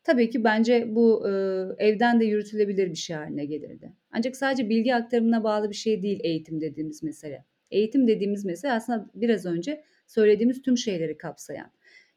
tabii 0.04 0.30
ki 0.30 0.44
bence 0.44 0.96
bu 0.96 1.30
e, 1.30 1.32
evden 1.78 2.20
de 2.20 2.26
yürütülebilir 2.26 2.90
bir 2.90 2.96
şey 2.96 3.16
haline 3.16 3.46
gelirdi. 3.46 3.94
Ancak 4.12 4.36
sadece 4.36 4.70
bilgi 4.70 4.96
aktarımına 4.96 5.44
bağlı 5.44 5.70
bir 5.70 5.76
şey 5.76 6.02
değil 6.04 6.20
eğitim 6.24 6.62
dediğimiz 6.62 7.04
mesele. 7.04 7.46
Eğitim 7.72 8.08
dediğimiz 8.08 8.46
mesele 8.46 8.72
aslında 8.72 9.10
biraz 9.14 9.46
önce 9.46 9.84
söylediğimiz 10.08 10.62
tüm 10.62 10.78
şeyleri 10.78 11.18
kapsayan. 11.18 11.72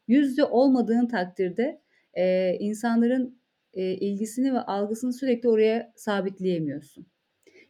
Yüzde 0.08 0.44
olmadığın 0.44 1.06
takdirde 1.06 1.80
e, 2.14 2.54
insanların 2.60 3.38
e, 3.74 3.94
ilgisini 3.94 4.54
ve 4.54 4.58
algısını 4.60 5.12
sürekli 5.12 5.48
oraya 5.48 5.92
sabitleyemiyorsun. 5.96 7.06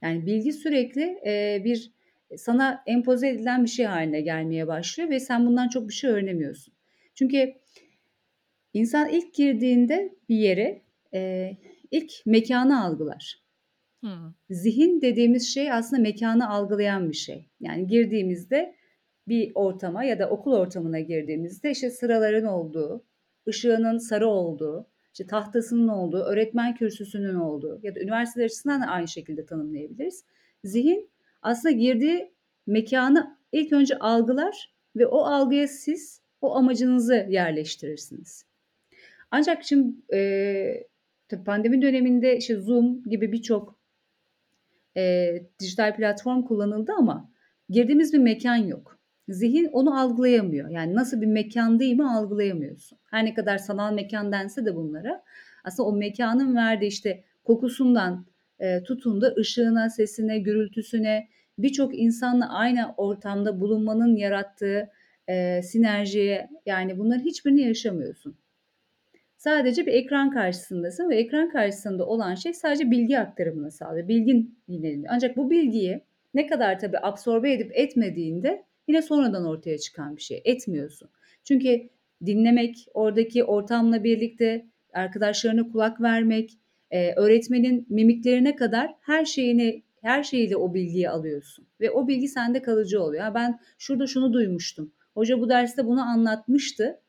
Yani 0.02 0.26
bilgi 0.26 0.52
sürekli 0.52 1.20
e, 1.26 1.62
bir 1.64 1.92
sana 2.38 2.82
empoze 2.86 3.28
edilen 3.28 3.64
bir 3.64 3.68
şey 3.68 3.86
haline 3.86 4.20
gelmeye 4.20 4.66
başlıyor 4.66 5.10
ve 5.10 5.20
sen 5.20 5.46
bundan 5.46 5.68
çok 5.68 5.88
bir 5.88 5.94
şey 5.94 6.10
öğrenemiyorsun. 6.10 6.74
Çünkü 7.14 7.54
insan 8.74 9.08
ilk 9.08 9.34
girdiğinde 9.34 10.14
bir 10.28 10.36
yere 10.36 10.82
e, 11.14 11.50
ilk 11.90 12.12
mekanı 12.26 12.84
algılar. 12.84 13.42
Hımm. 14.00 14.34
Zihin 14.50 15.00
dediğimiz 15.00 15.54
şey 15.54 15.72
aslında 15.72 16.02
mekânı 16.02 16.50
algılayan 16.50 17.08
bir 17.08 17.16
şey. 17.16 17.48
Yani 17.60 17.86
girdiğimizde 17.86 18.74
bir 19.28 19.52
ortama 19.54 20.04
ya 20.04 20.18
da 20.18 20.30
okul 20.30 20.52
ortamına 20.52 21.00
girdiğimizde 21.00 21.70
işte 21.70 21.90
sıraların 21.90 22.44
olduğu, 22.44 23.04
ışığının 23.48 23.98
sarı 23.98 24.28
olduğu, 24.28 24.86
işte 25.12 25.26
tahtasının 25.26 25.88
olduğu, 25.88 26.22
öğretmen 26.22 26.74
kürsüsünün 26.74 27.34
olduğu 27.34 27.80
ya 27.82 27.94
da 27.94 28.00
üniversite 28.00 28.44
açısından 28.44 28.82
da 28.82 28.86
aynı 28.86 29.08
şekilde 29.08 29.46
tanımlayabiliriz. 29.46 30.24
Zihin 30.64 31.10
aslında 31.42 31.72
girdiği 31.72 32.32
mekanı 32.66 33.38
ilk 33.52 33.72
önce 33.72 33.98
algılar 33.98 34.74
ve 34.96 35.06
o 35.06 35.18
algıya 35.18 35.68
siz 35.68 36.22
o 36.40 36.56
amacınızı 36.56 37.26
yerleştirirsiniz. 37.28 38.46
Ancak 39.30 39.64
şimdi 39.64 39.96
e, 40.14 41.36
pandemi 41.46 41.82
döneminde 41.82 42.36
işte 42.36 42.56
Zoom 42.56 43.02
gibi 43.02 43.32
birçok 43.32 43.78
e, 44.96 45.32
dijital 45.60 45.96
platform 45.96 46.42
kullanıldı 46.42 46.92
ama 46.98 47.30
girdiğimiz 47.68 48.12
bir 48.12 48.18
mekan 48.18 48.56
yok. 48.56 48.98
Zihin 49.28 49.66
onu 49.72 50.00
algılayamıyor. 50.00 50.70
Yani 50.70 50.94
nasıl 50.94 51.20
bir 51.20 51.26
mekan 51.26 51.80
değil 51.80 51.94
mi 51.94 52.08
algılayamıyorsun. 52.08 52.98
Her 53.10 53.24
ne 53.24 53.34
kadar 53.34 53.58
sanal 53.58 53.94
mekan 53.94 54.32
dense 54.32 54.64
de 54.64 54.76
bunlara 54.76 55.22
aslında 55.64 55.88
o 55.88 55.92
mekanın 55.92 56.56
verdiği 56.56 56.86
işte 56.86 57.24
kokusundan 57.44 58.26
e, 58.62 58.82
tutun 58.82 59.20
da 59.20 59.34
ışığına, 59.38 59.90
sesine, 59.90 60.38
gürültüsüne 60.38 61.28
birçok 61.58 61.98
insanla 61.98 62.52
aynı 62.52 62.94
ortamda 62.96 63.60
bulunmanın 63.60 64.16
yarattığı 64.16 64.90
e, 65.28 65.62
sinerjiye 65.62 66.48
yani 66.66 66.98
bunların 66.98 67.24
hiçbirini 67.24 67.60
yaşamıyorsun. 67.60 68.36
Sadece 69.36 69.86
bir 69.86 69.92
ekran 69.92 70.30
karşısındasın 70.30 71.10
ve 71.10 71.16
ekran 71.16 71.50
karşısında 71.50 72.06
olan 72.06 72.34
şey 72.34 72.54
sadece 72.54 72.90
bilgi 72.90 73.18
aktarımını 73.18 73.70
sağlıyor. 73.70 74.08
Bilgin 74.08 74.58
yineleniyor. 74.68 75.08
Ancak 75.08 75.36
bu 75.36 75.50
bilgiyi 75.50 76.00
ne 76.34 76.46
kadar 76.46 76.78
tabii 76.78 76.98
absorbe 77.02 77.52
edip 77.52 77.70
etmediğinde 77.74 78.64
yine 78.88 79.02
sonradan 79.02 79.44
ortaya 79.46 79.78
çıkan 79.78 80.16
bir 80.16 80.22
şey. 80.22 80.42
Etmiyorsun. 80.44 81.08
Çünkü 81.44 81.88
dinlemek, 82.26 82.86
oradaki 82.94 83.44
ortamla 83.44 84.04
birlikte 84.04 84.66
arkadaşlarına 84.92 85.68
kulak 85.68 86.00
vermek, 86.00 86.58
e, 86.92 87.12
öğretmenin 87.12 87.86
mimiklerine 87.88 88.56
kadar 88.56 88.94
her 89.00 89.24
şeyini 89.24 89.82
her 90.02 90.22
şeyiyle 90.22 90.56
o 90.56 90.74
bilgiyi 90.74 91.10
alıyorsun 91.10 91.66
ve 91.80 91.90
o 91.90 92.08
bilgi 92.08 92.28
sende 92.28 92.62
kalıcı 92.62 93.02
oluyor. 93.02 93.34
ben 93.34 93.58
şurada 93.78 94.06
şunu 94.06 94.32
duymuştum. 94.32 94.92
Hoca 95.14 95.40
bu 95.40 95.48
derste 95.48 95.86
bunu 95.86 96.02
anlatmıştı 96.02 97.00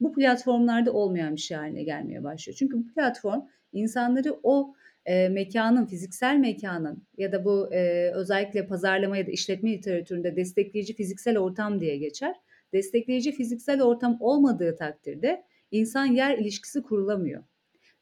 bu 0.00 0.12
platformlarda 0.12 0.92
olmayan 0.92 1.36
bir 1.36 1.40
şey 1.40 1.56
haline 1.56 1.82
gelmeye 1.82 2.24
başlıyor. 2.24 2.56
Çünkü 2.58 2.78
bu 2.78 2.86
platform 2.94 3.40
insanları 3.72 4.40
o 4.42 4.74
e, 5.06 5.28
mekanın, 5.28 5.86
fiziksel 5.86 6.36
mekanın 6.36 7.02
ya 7.18 7.32
da 7.32 7.44
bu 7.44 7.74
e, 7.74 8.10
özellikle 8.14 8.66
pazarlama 8.66 9.16
ya 9.16 9.26
da 9.26 9.30
işletme 9.30 9.72
literatüründe 9.72 10.36
destekleyici 10.36 10.94
fiziksel 10.94 11.38
ortam 11.38 11.80
diye 11.80 11.96
geçer. 11.96 12.36
Destekleyici 12.72 13.32
fiziksel 13.32 13.82
ortam 13.82 14.16
olmadığı 14.20 14.76
takdirde 14.76 15.44
insan 15.70 16.06
yer 16.06 16.38
ilişkisi 16.38 16.82
kurulamıyor. 16.82 17.44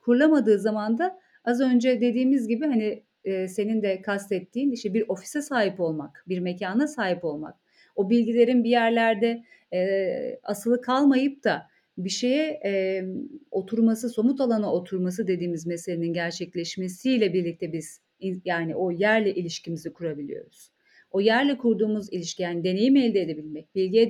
Kurulamadığı 0.00 0.58
zaman 0.58 0.98
da 0.98 1.18
az 1.44 1.60
önce 1.60 2.00
dediğimiz 2.00 2.48
gibi 2.48 2.66
hani 2.66 3.02
e, 3.24 3.48
senin 3.48 3.82
de 3.82 4.02
kastettiğin 4.02 4.70
işte 4.70 4.94
bir 4.94 5.08
ofise 5.08 5.42
sahip 5.42 5.80
olmak, 5.80 6.24
bir 6.28 6.38
mekana 6.38 6.86
sahip 6.86 7.24
olmak, 7.24 7.54
o 7.96 8.10
bilgilerin 8.10 8.64
bir 8.64 8.70
yerlerde 8.70 9.42
e, 9.72 10.38
asılı 10.42 10.80
kalmayıp 10.80 11.44
da 11.44 11.66
bir 11.98 12.10
şeye 12.10 12.60
e, 12.64 13.04
oturması, 13.50 14.08
somut 14.08 14.40
alana 14.40 14.72
oturması 14.72 15.26
dediğimiz 15.26 15.66
meselenin 15.66 16.12
gerçekleşmesiyle 16.12 17.34
birlikte 17.34 17.72
biz 17.72 18.00
yani 18.44 18.76
o 18.76 18.90
yerle 18.90 19.34
ilişkimizi 19.34 19.92
kurabiliyoruz. 19.92 20.70
O 21.10 21.20
yerle 21.20 21.58
kurduğumuz 21.58 22.12
ilişki 22.12 22.42
yani 22.42 22.64
deneyim 22.64 22.96
elde 22.96 23.20
edebilmek, 23.20 23.74
bilgi 23.74 24.00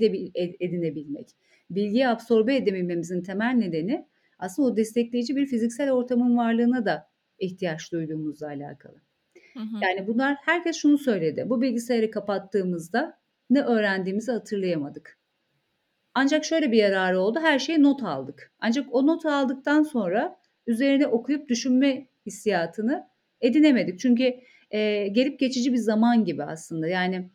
edinebilmek, 0.61 1.29
bilgiyi 1.71 2.09
absorbe 2.09 2.57
edebilmemizin 2.57 3.23
temel 3.23 3.55
nedeni 3.55 4.07
aslında 4.39 4.69
o 4.69 4.77
destekleyici 4.77 5.37
bir 5.37 5.47
fiziksel 5.47 5.91
ortamın 5.91 6.37
varlığına 6.37 6.85
da 6.85 7.10
ihtiyaç 7.41 7.93
duyduğumuzla 7.93 8.47
alakalı. 8.47 9.01
Hı 9.55 9.61
hı. 9.61 9.77
Yani 9.83 10.07
bunlar 10.07 10.37
herkes 10.41 10.77
şunu 10.77 10.99
söyledi. 10.99 11.45
Bu 11.47 11.63
bilgisayarı 11.63 12.11
kapattığımızda 12.11 13.19
ne 13.51 13.63
öğrendiğimizi 13.63 14.33
hatırlayamadık. 14.33 15.19
Ancak 16.15 16.45
şöyle 16.45 16.73
bir 16.73 16.77
yararı 16.77 17.21
oldu. 17.21 17.39
Her 17.43 17.59
şeyi 17.59 17.83
not 17.83 18.03
aldık. 18.03 18.53
Ancak 18.61 18.95
o 18.95 19.07
not 19.07 19.27
aldıktan 19.27 19.83
sonra 19.83 20.37
üzerine 20.67 21.07
okuyup 21.07 21.49
düşünme 21.49 22.07
hissiyatını 22.27 23.09
edinemedik. 23.41 24.01
Çünkü 24.01 24.35
e, 24.71 25.09
gelip 25.09 25.41
geçici 25.41 25.73
bir 25.73 25.79
zaman 25.79 26.25
gibi 26.25 26.45
aslında. 26.45 26.89
Yani 26.89 27.31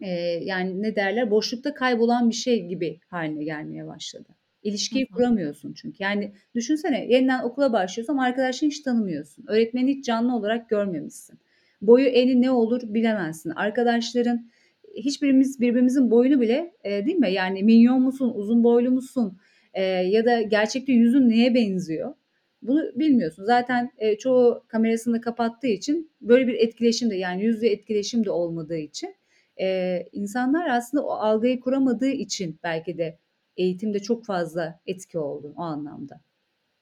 e, 0.00 0.10
yani 0.42 0.82
ne 0.82 0.96
derler 0.96 1.30
boşlukta 1.30 1.74
kaybolan 1.74 2.30
bir 2.30 2.34
şey 2.34 2.66
gibi 2.66 3.00
haline 3.08 3.44
gelmeye 3.44 3.86
başladı. 3.86 4.28
İlişkiyi 4.62 5.04
hı 5.04 5.08
hı. 5.12 5.16
kuramıyorsun 5.16 5.72
çünkü. 5.72 6.02
Yani 6.02 6.32
düşünsene 6.54 7.06
yeniden 7.08 7.42
okula 7.42 7.72
başlıyorsun 7.72 8.12
ama 8.12 8.24
arkadaşını 8.24 8.68
hiç 8.68 8.80
tanımıyorsun. 8.80 9.44
Öğretmeni 9.48 9.94
hiç 9.94 10.04
canlı 10.04 10.36
olarak 10.36 10.68
görmemişsin. 10.68 11.38
Boyu 11.82 12.06
eni 12.06 12.42
ne 12.42 12.50
olur 12.50 12.82
bilemezsin. 12.84 13.50
Arkadaşların 13.50 14.48
hiçbirimiz 14.94 15.60
birbirimizin 15.60 16.10
boyunu 16.10 16.40
bile 16.40 16.72
e, 16.84 17.06
değil 17.06 17.16
mi? 17.16 17.32
Yani 17.32 17.62
minyon 17.62 18.02
musun, 18.02 18.32
uzun 18.34 18.64
boylu 18.64 18.90
musun 18.90 19.38
e, 19.74 19.82
ya 19.84 20.24
da 20.24 20.42
gerçekte 20.42 20.92
yüzün 20.92 21.28
neye 21.28 21.54
benziyor? 21.54 22.14
Bunu 22.62 22.92
bilmiyorsun. 22.94 23.44
Zaten 23.44 23.90
e, 23.98 24.18
çoğu 24.18 24.64
kamerasını 24.68 25.20
kapattığı 25.20 25.66
için 25.66 26.10
böyle 26.20 26.46
bir 26.46 26.54
etkileşim 26.54 27.10
de 27.10 27.16
yani 27.16 27.44
yüzlü 27.44 27.66
etkileşim 27.66 28.24
de 28.24 28.30
olmadığı 28.30 28.78
için 28.78 29.14
e, 29.60 29.98
insanlar 30.12 30.68
aslında 30.68 31.06
o 31.06 31.10
algıyı 31.10 31.60
kuramadığı 31.60 32.10
için 32.10 32.58
belki 32.62 32.98
de 32.98 33.18
eğitimde 33.58 34.00
çok 34.00 34.24
fazla 34.26 34.80
etki 34.86 35.18
oldu 35.18 35.54
o 35.56 35.62
anlamda. 35.62 36.20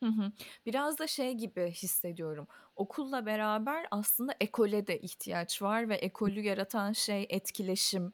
Hı 0.03 0.07
hı. 0.09 0.33
Biraz 0.67 0.99
da 0.99 1.07
şey 1.07 1.35
gibi 1.35 1.71
hissediyorum. 1.71 2.47
Okulla 2.77 3.27
beraber 3.27 3.87
aslında 3.91 4.35
ekole 4.41 4.87
de 4.87 5.01
ihtiyaç 5.01 5.63
var 5.63 5.89
ve 5.89 5.95
ekolü 5.97 6.41
yaratan 6.41 6.93
şey 6.93 7.27
etkileşim, 7.31 8.13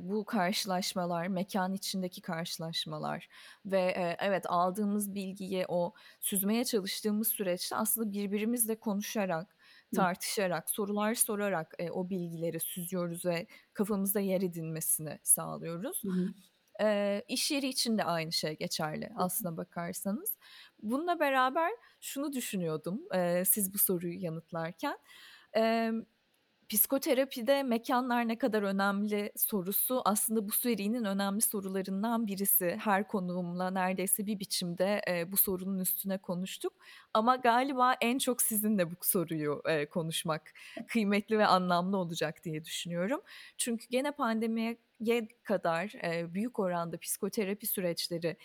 bu 0.00 0.24
karşılaşmalar, 0.24 1.26
mekan 1.26 1.74
içindeki 1.74 2.20
karşılaşmalar 2.22 3.28
ve, 3.66 4.16
evet, 4.20 4.44
aldığımız 4.50 5.14
bilgiyi 5.14 5.64
o 5.68 5.94
süzmeye 6.20 6.64
çalıştığımız 6.64 7.28
süreçte 7.28 7.76
aslında 7.76 8.12
birbirimizle 8.12 8.80
konuşarak, 8.80 9.56
tartışarak, 9.92 10.70
sorular 10.70 11.14
sorarak, 11.14 11.74
o 11.92 12.10
bilgileri 12.10 12.60
süzüyoruz 12.60 13.24
ve 13.26 13.46
kafamızda 13.74 14.20
yer 14.20 14.42
edinmesini 14.42 15.18
sağlıyoruz. 15.22 16.04
Hı 16.04 16.08
hı. 16.10 16.34
Eee, 16.80 17.24
iş 17.28 17.50
yeri 17.50 17.68
için 17.68 17.98
de 17.98 18.04
aynı 18.04 18.32
şey 18.32 18.56
geçerli 18.56 19.10
aslına 19.16 19.56
bakarsanız. 19.56 20.36
Bununla 20.82 21.20
beraber 21.20 21.70
şunu 22.00 22.32
düşünüyordum, 22.32 23.00
eee, 23.14 23.44
siz 23.46 23.74
bu 23.74 23.78
soruyu 23.78 24.22
yanıtlarken. 24.22 24.98
Emm, 25.54 26.04
psikoterapide 26.68 27.62
mekanlar 27.62 28.28
ne 28.28 28.38
kadar 28.38 28.62
önemli 28.62 29.32
sorusu 29.36 30.02
aslında 30.04 30.48
bu 30.48 30.52
serinin 30.52 31.04
önemli 31.04 31.40
sorularından 31.40 32.26
birisi. 32.26 32.76
Her 32.84 33.08
konuğumla 33.08 33.70
neredeyse 33.70 34.26
bir 34.26 34.38
biçimde, 34.40 35.00
eee, 35.08 35.32
bu 35.32 35.36
sorunun 35.36 35.78
üstüne 35.78 36.18
konuştuk 36.18 36.72
ama 37.14 37.36
galiba 37.36 37.94
en 38.00 38.18
çok 38.18 38.42
sizinle 38.42 38.90
bu 38.90 38.94
soruyu, 39.02 39.62
eee, 39.68 39.86
konuşmak 39.88 40.42
kıymetli 40.88 41.38
ve 41.38 41.46
anlamlı 41.46 41.96
olacak 41.96 42.44
diye 42.44 42.64
düşünüyorum. 42.64 43.20
Çünkü 43.58 43.86
gene 43.90 44.10
pandemiye 44.12 44.78
kadar, 45.44 45.88
eee, 46.02 46.26
büyük 46.34 46.58
oranda 46.58 46.98
psikoterapi 46.98 47.66
süreçleri 47.66 48.36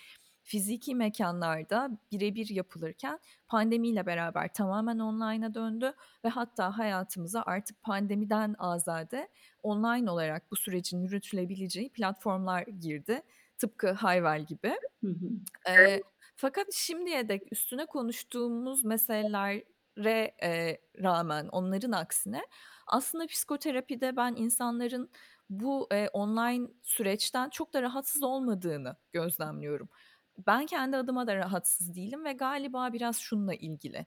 fiziki 0.43 0.95
mekanlarda 0.95 1.89
birebir 2.11 2.49
yapılırken 2.49 3.19
pandemiyle 3.47 4.05
beraber 4.05 4.53
tamamen 4.53 4.99
online'a 4.99 5.53
döndü 5.53 5.93
ve 6.25 6.29
hatta 6.29 6.77
hayatımıza 6.77 7.43
artık 7.45 7.83
pandemiden 7.83 8.55
azade 8.59 9.29
online 9.63 10.11
olarak 10.11 10.51
bu 10.51 10.55
sürecin 10.55 11.01
yürütülebileceği 11.01 11.89
platformlar 11.89 12.63
girdi. 12.63 13.21
Tıpkı 13.57 13.91
Hayvel 13.91 14.45
gibi. 14.45 14.75
Hı 15.03 15.07
hı. 15.07 15.29
Ee, 15.69 16.01
fakat 16.35 16.67
şimdiye 16.73 17.29
dek 17.29 17.51
üstüne 17.51 17.85
konuştuğumuz 17.85 18.83
meselelere 18.85 20.35
e, 20.43 20.77
rağmen 21.03 21.47
onların 21.47 21.91
aksine 21.91 22.41
aslında 22.87 23.27
psikoterapide 23.27 24.15
ben 24.15 24.35
insanların 24.37 25.09
bu 25.49 25.87
e, 25.91 26.07
online 26.09 26.67
süreçten 26.83 27.49
çok 27.49 27.73
da 27.73 27.81
rahatsız 27.81 28.23
olmadığını 28.23 28.95
gözlemliyorum. 29.11 29.89
Ben 30.47 30.65
kendi 30.65 30.97
adıma 30.97 31.27
da 31.27 31.35
rahatsız 31.35 31.95
değilim 31.95 32.25
ve 32.25 32.33
galiba 32.33 32.93
biraz 32.93 33.17
şununla 33.17 33.53
ilgili. 33.53 34.05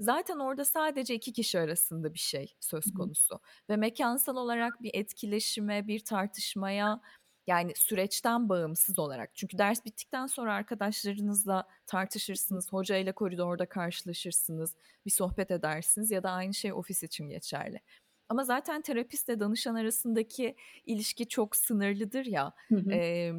Zaten 0.00 0.38
orada 0.38 0.64
sadece 0.64 1.14
iki 1.14 1.32
kişi 1.32 1.58
arasında 1.60 2.14
bir 2.14 2.18
şey 2.18 2.56
söz 2.60 2.92
konusu 2.94 3.40
ve 3.70 3.76
mekansal 3.76 4.36
olarak 4.36 4.82
bir 4.82 4.90
etkileşime, 4.94 5.86
bir 5.86 6.04
tartışmaya 6.04 7.00
Yani 7.46 7.72
süreçten 7.76 8.48
bağımsız 8.48 8.98
olarak. 8.98 9.30
Çünkü 9.36 9.58
ders 9.58 9.84
bittikten 9.84 10.26
sonra 10.26 10.54
arkadaşlarınızla 10.54 11.68
tartışırsınız, 11.86 12.72
hocayla 12.72 13.12
koridorda 13.12 13.66
karşılaşırsınız, 13.68 14.76
bir 15.06 15.10
sohbet 15.10 15.50
edersiniz 15.50 16.10
ya 16.10 16.22
da 16.22 16.30
aynı 16.30 16.54
şey 16.54 16.72
ofis 16.72 17.02
için 17.02 17.28
geçerli. 17.28 17.80
Ama 18.28 18.44
zaten 18.44 18.82
terapistle 18.82 19.40
danışan 19.40 19.74
arasındaki 19.74 20.56
ilişki 20.86 21.28
çok 21.28 21.56
sınırlıdır 21.56 22.26
ya. 22.26 22.52
Hı 22.68 22.76
hı. 22.76 22.92
E, 22.92 23.32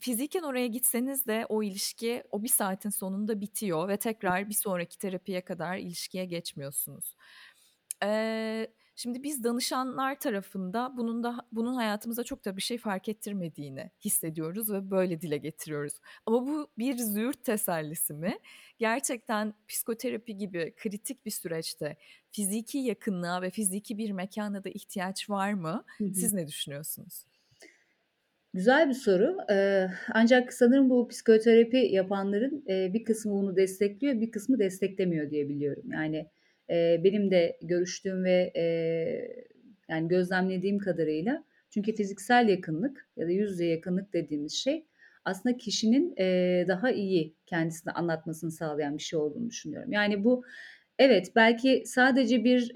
fiziken 0.00 0.42
oraya 0.42 0.66
gitseniz 0.66 1.26
de 1.26 1.46
o 1.48 1.62
ilişki 1.62 2.22
o 2.30 2.42
bir 2.42 2.48
saatin 2.48 2.90
sonunda 2.90 3.40
bitiyor 3.40 3.88
ve 3.88 3.96
tekrar 3.96 4.48
bir 4.48 4.54
sonraki 4.54 4.98
terapiye 4.98 5.40
kadar 5.40 5.76
ilişkiye 5.76 6.24
geçmiyorsunuz. 6.24 7.16
Ee, 8.04 8.68
şimdi 8.96 9.22
biz 9.22 9.44
danışanlar 9.44 10.18
tarafında 10.20 10.96
bunun 10.96 11.22
da 11.24 11.46
bunun 11.52 11.74
hayatımıza 11.74 12.24
çok 12.24 12.44
da 12.44 12.56
bir 12.56 12.62
şey 12.62 12.78
fark 12.78 13.08
ettirmediğini 13.08 13.90
hissediyoruz 14.04 14.72
ve 14.72 14.90
böyle 14.90 15.20
dile 15.20 15.36
getiriyoruz. 15.36 15.94
Ama 16.26 16.46
bu 16.46 16.70
bir 16.78 16.96
züğürt 16.98 17.44
tesellisi 17.44 18.14
mi? 18.14 18.38
Gerçekten 18.78 19.54
psikoterapi 19.68 20.36
gibi 20.36 20.74
kritik 20.76 21.26
bir 21.26 21.30
süreçte 21.30 21.96
fiziki 22.30 22.78
yakınlığa 22.78 23.42
ve 23.42 23.50
fiziki 23.50 23.98
bir 23.98 24.10
mekana 24.10 24.64
da 24.64 24.68
ihtiyaç 24.68 25.30
var 25.30 25.52
mı? 25.52 25.84
Hı 25.98 26.04
hı. 26.04 26.12
Siz 26.14 26.32
ne 26.32 26.46
düşünüyorsunuz? 26.48 27.24
Güzel 28.54 28.88
bir 28.88 28.94
soru. 28.94 29.36
Ee, 29.50 29.86
ancak 30.14 30.52
sanırım 30.52 30.90
bu 30.90 31.08
psikoterapi 31.08 31.76
yapanların 31.76 32.64
e, 32.68 32.94
bir 32.94 33.04
kısmı 33.04 33.32
bunu 33.32 33.56
destekliyor, 33.56 34.20
bir 34.20 34.30
kısmı 34.30 34.58
desteklemiyor 34.58 35.30
diye 35.30 35.48
biliyorum. 35.48 35.84
Yani 35.92 36.26
e, 36.70 37.00
benim 37.04 37.30
de 37.30 37.58
görüştüğüm 37.62 38.24
ve 38.24 38.52
e, 38.56 38.64
yani 39.88 40.08
gözlemlediğim 40.08 40.78
kadarıyla 40.78 41.44
çünkü 41.70 41.94
fiziksel 41.94 42.48
yakınlık 42.48 43.08
ya 43.16 43.26
da 43.26 43.30
yüz 43.30 43.50
yüze 43.50 43.66
yakınlık 43.66 44.12
dediğimiz 44.12 44.52
şey 44.52 44.86
aslında 45.24 45.56
kişinin 45.56 46.16
daha 46.68 46.90
iyi 46.90 47.36
kendisini 47.46 47.92
anlatmasını 47.92 48.50
sağlayan 48.50 48.96
bir 48.98 49.02
şey 49.02 49.18
olduğunu 49.18 49.50
düşünüyorum. 49.50 49.92
Yani 49.92 50.24
bu 50.24 50.44
evet 50.98 51.32
belki 51.36 51.82
sadece 51.86 52.44
bir 52.44 52.72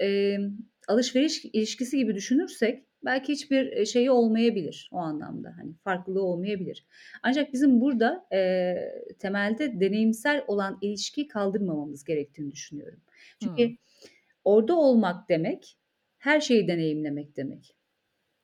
alışveriş 0.87 1.45
ilişkisi 1.45 1.97
gibi 1.97 2.15
düşünürsek 2.15 2.86
belki 3.07 3.33
hiçbir 3.33 3.85
şeyi 3.85 4.11
olmayabilir 4.11 4.89
o 4.91 4.97
anlamda. 4.97 5.53
Hani 5.57 5.73
farklılığı 5.83 6.23
olmayabilir. 6.23 6.85
Ancak 7.23 7.53
bizim 7.53 7.81
burada 7.81 8.27
e, 8.33 8.75
temelde 9.19 9.79
deneyimsel 9.79 10.43
olan 10.47 10.77
ilişkiyi 10.81 11.27
kaldırmamamız 11.27 12.03
gerektiğini 12.03 12.51
düşünüyorum. 12.51 12.99
Çünkü 13.43 13.67
hmm. 13.67 13.75
orada 14.43 14.75
olmak 14.75 15.29
demek 15.29 15.77
her 16.17 16.41
şeyi 16.41 16.67
deneyimlemek 16.67 17.37
demek. 17.37 17.75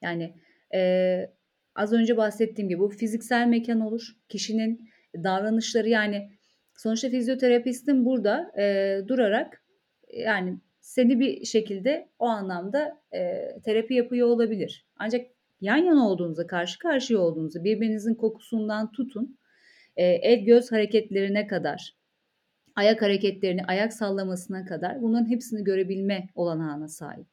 Yani 0.02 0.34
e, 0.74 1.30
az 1.76 1.94
önce 1.94 2.18
bahsettiğim 2.18 2.70
gibi 2.70 2.80
bu 2.80 2.90
fiziksel 2.90 3.48
mekan 3.48 3.80
olur. 3.80 4.08
Kişinin 4.30 4.90
davranışları 5.16 5.90
yani 5.90 6.30
sonuçta 6.78 7.10
fizyoterapistin 7.10 8.06
burada 8.06 8.52
e, 8.58 8.98
durarak 9.08 9.66
yani 10.14 10.60
seni 10.84 11.20
bir 11.20 11.46
şekilde 11.46 12.10
o 12.20 12.26
anlamda 12.26 13.02
e, 13.14 13.50
terapi 13.66 13.94
yapıyor 13.94 14.28
olabilir. 14.28 14.86
Ancak 14.98 15.26
yan 15.62 15.78
yana 15.78 16.10
olduğunuzda, 16.10 16.48
karşı 16.48 16.80
karşıya 16.80 17.20
olduğunuzda 17.20 17.64
birbirinizin 17.64 18.16
kokusundan 18.16 18.92
tutun, 18.92 19.38
e, 19.96 20.06
el 20.06 20.46
göz 20.46 20.72
hareketlerine 20.72 21.48
kadar, 21.48 21.96
ayak 22.76 23.02
hareketlerini, 23.02 23.64
ayak 23.66 23.94
sallamasına 23.94 24.66
kadar 24.66 25.02
bunların 25.02 25.30
hepsini 25.30 25.64
görebilme 25.64 26.28
olanağına 26.36 26.88
sahip. 26.88 27.28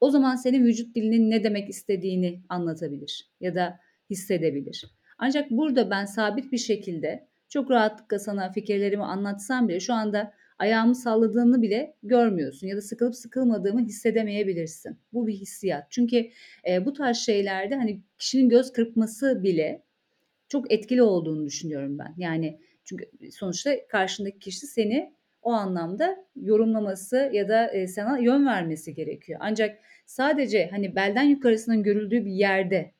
O 0.00 0.10
zaman 0.10 0.36
senin 0.36 0.64
vücut 0.64 0.94
dilinin 0.94 1.30
ne 1.30 1.44
demek 1.44 1.68
istediğini 1.68 2.42
anlatabilir 2.48 3.30
ya 3.40 3.54
da 3.54 3.80
hissedebilir. 4.10 4.84
Ancak 5.18 5.50
burada 5.50 5.90
ben 5.90 6.04
sabit 6.04 6.52
bir 6.52 6.58
şekilde 6.58 7.28
çok 7.48 7.70
rahatlıkla 7.70 8.18
sana 8.18 8.52
fikirlerimi 8.52 9.04
anlatsam 9.04 9.68
bile 9.68 9.80
şu 9.80 9.94
anda 9.94 10.32
ayağımı 10.58 10.94
salladığını 10.94 11.62
bile 11.62 11.94
görmüyorsun 12.02 12.66
ya 12.66 12.76
da 12.76 12.80
sıkılıp 12.80 13.16
sıkılmadığımı 13.16 13.80
hissedemeyebilirsin. 13.80 14.98
Bu 15.12 15.26
bir 15.26 15.34
hissiyat. 15.34 15.86
Çünkü 15.90 16.30
e, 16.68 16.86
bu 16.86 16.92
tarz 16.92 17.16
şeylerde 17.16 17.76
hani 17.76 18.00
kişinin 18.18 18.48
göz 18.48 18.72
kırpması 18.72 19.42
bile 19.42 19.82
çok 20.48 20.72
etkili 20.72 21.02
olduğunu 21.02 21.46
düşünüyorum 21.46 21.98
ben. 21.98 22.14
Yani 22.16 22.60
çünkü 22.84 23.10
sonuçta 23.30 23.86
karşındaki 23.88 24.38
kişi 24.38 24.66
seni 24.66 25.12
o 25.42 25.52
anlamda 25.52 26.16
yorumlaması 26.36 27.30
ya 27.32 27.48
da 27.48 27.66
e, 27.70 27.86
sana 27.86 28.18
yön 28.18 28.46
vermesi 28.46 28.94
gerekiyor. 28.94 29.40
Ancak 29.42 29.78
sadece 30.06 30.68
hani 30.70 30.96
belden 30.96 31.22
yukarısının 31.22 31.82
görüldüğü 31.82 32.24
bir 32.24 32.32
yerde 32.32 32.92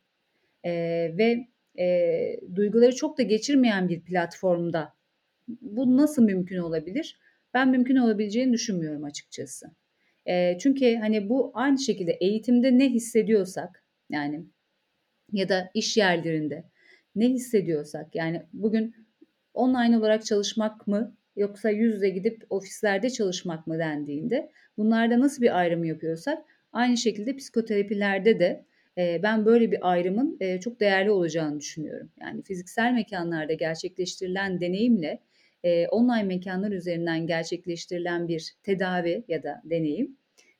e, 0.65 0.73
ve 1.19 1.49
e, 1.79 2.41
duyguları 2.55 2.95
çok 2.95 3.19
da 3.19 3.23
geçirmeyen 3.23 3.89
bir 3.89 4.01
platformda 4.01 4.93
bu 5.49 5.97
nasıl 5.97 6.23
mümkün 6.23 6.59
olabilir? 6.59 7.19
Ben 7.59 7.69
mümkün 7.71 7.97
olabileceğini 7.97 8.53
düşünmüyorum 8.53 9.05
açıkçası. 9.05 9.67
E, 10.27 10.59
çünkü 10.59 10.97
hani 10.97 11.29
bu 11.29 11.51
aynı 11.55 11.79
şekilde 11.79 12.13
eğitimde 12.13 12.79
ne 12.79 12.89
hissediyorsak 12.89 13.85
yani 14.11 14.45
ya 15.33 15.49
da 15.49 15.71
iş 15.75 15.97
yerlerinde 15.97 16.65
ne 17.15 17.29
hissediyorsak 17.29 18.15
yani 18.15 18.43
bugün 18.53 18.95
online 19.55 19.99
olarak 19.99 20.25
çalışmak 20.25 20.87
mı 20.87 21.17
yoksa 21.37 21.71
yüz 21.71 21.95
yüze 21.95 22.09
gidip 22.09 22.47
ofislerde 22.51 23.11
çalışmak 23.11 23.67
mı 23.67 23.79
dendiğinde 23.79 24.51
bunlarda 24.77 25.21
nasıl 25.21 25.43
bir 25.43 25.59
ayrım 25.59 25.85
yapıyorsak 25.85 26.39
aynı 26.73 26.97
şekilde 26.97 27.37
psikoterapilerde 27.37 28.41
de 28.41 28.65
e, 28.99 29.21
ben 29.23 29.47
böyle 29.47 29.73
bir 29.73 29.91
ayrımın 29.91 30.37
e, 30.41 30.61
çok 30.61 30.81
değerli 30.81 31.11
olacağını 31.11 31.61
düşünüyorum. 31.61 32.11
Yani 32.21 32.43
fiziksel 32.43 32.93
mekanlarda 32.93 33.53
gerçekleştirilen 33.53 34.61
deneyimle 34.61 35.21
e, 35.65 35.89
online 35.89 36.23
mekanlar 36.23 36.73
üzerinden 36.73 37.27
gerçekleştirilen 37.27 38.29
bir 38.29 38.55
tedavi 38.63 39.25
ya 39.29 39.43
da 39.43 39.63
deneyim 39.65 40.17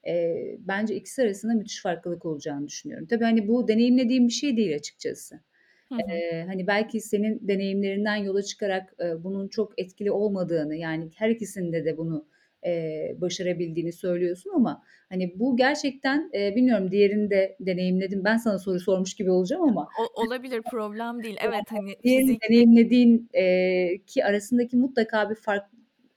e, 0.07 0.35
bence 0.59 0.95
ikisi 0.95 1.23
arasında 1.23 1.55
müthiş 1.55 1.83
farklılık 1.83 2.25
olacağını 2.25 2.69
düşünüyorum. 2.69 3.07
Tabii 3.07 3.25
hani 3.25 3.49
bu 3.49 3.69
deneyimlediğim 3.69 4.27
bir 4.27 4.33
şey 4.33 4.57
değil 4.57 4.75
açıkçası. 4.75 5.41
Hı 5.89 5.95
hı. 5.95 6.13
Ee, 6.13 6.45
hani 6.47 6.67
belki 6.67 7.01
senin 7.01 7.49
deneyimlerinden 7.49 8.17
yola 8.17 8.43
çıkarak 8.43 8.95
e, 9.01 9.25
bunun 9.25 9.49
çok 9.49 9.73
etkili 9.81 10.11
olmadığını 10.11 10.77
yani 10.77 11.11
her 11.17 11.31
ikisinde 11.31 11.85
de 11.85 11.97
bunu 11.97 12.27
e, 12.67 13.01
başarabildiğini 13.21 13.93
söylüyorsun 13.93 14.51
ama 14.55 14.83
hani 15.09 15.39
bu 15.39 15.57
gerçekten 15.57 16.31
e, 16.35 16.55
bilmiyorum 16.57 16.91
diğerini 16.91 17.31
de 17.31 17.57
deneyimledim. 17.61 18.25
Ben 18.25 18.37
sana 18.37 18.59
soru 18.59 18.81
sormuş 18.81 19.15
gibi 19.15 19.31
olacağım 19.31 19.63
ama. 19.63 19.89
O, 20.01 20.23
olabilir 20.23 20.63
problem 20.71 21.23
değil. 21.23 21.37
Evet 21.41 21.65
hani 21.69 21.95
diğerini 22.05 22.27
fizik... 22.27 22.43
deneyimlediğin 22.43 23.29
e, 23.33 23.99
ki 24.07 24.25
arasındaki 24.25 24.77
mutlaka 24.77 25.31
bir 25.31 25.35
fark 25.35 25.65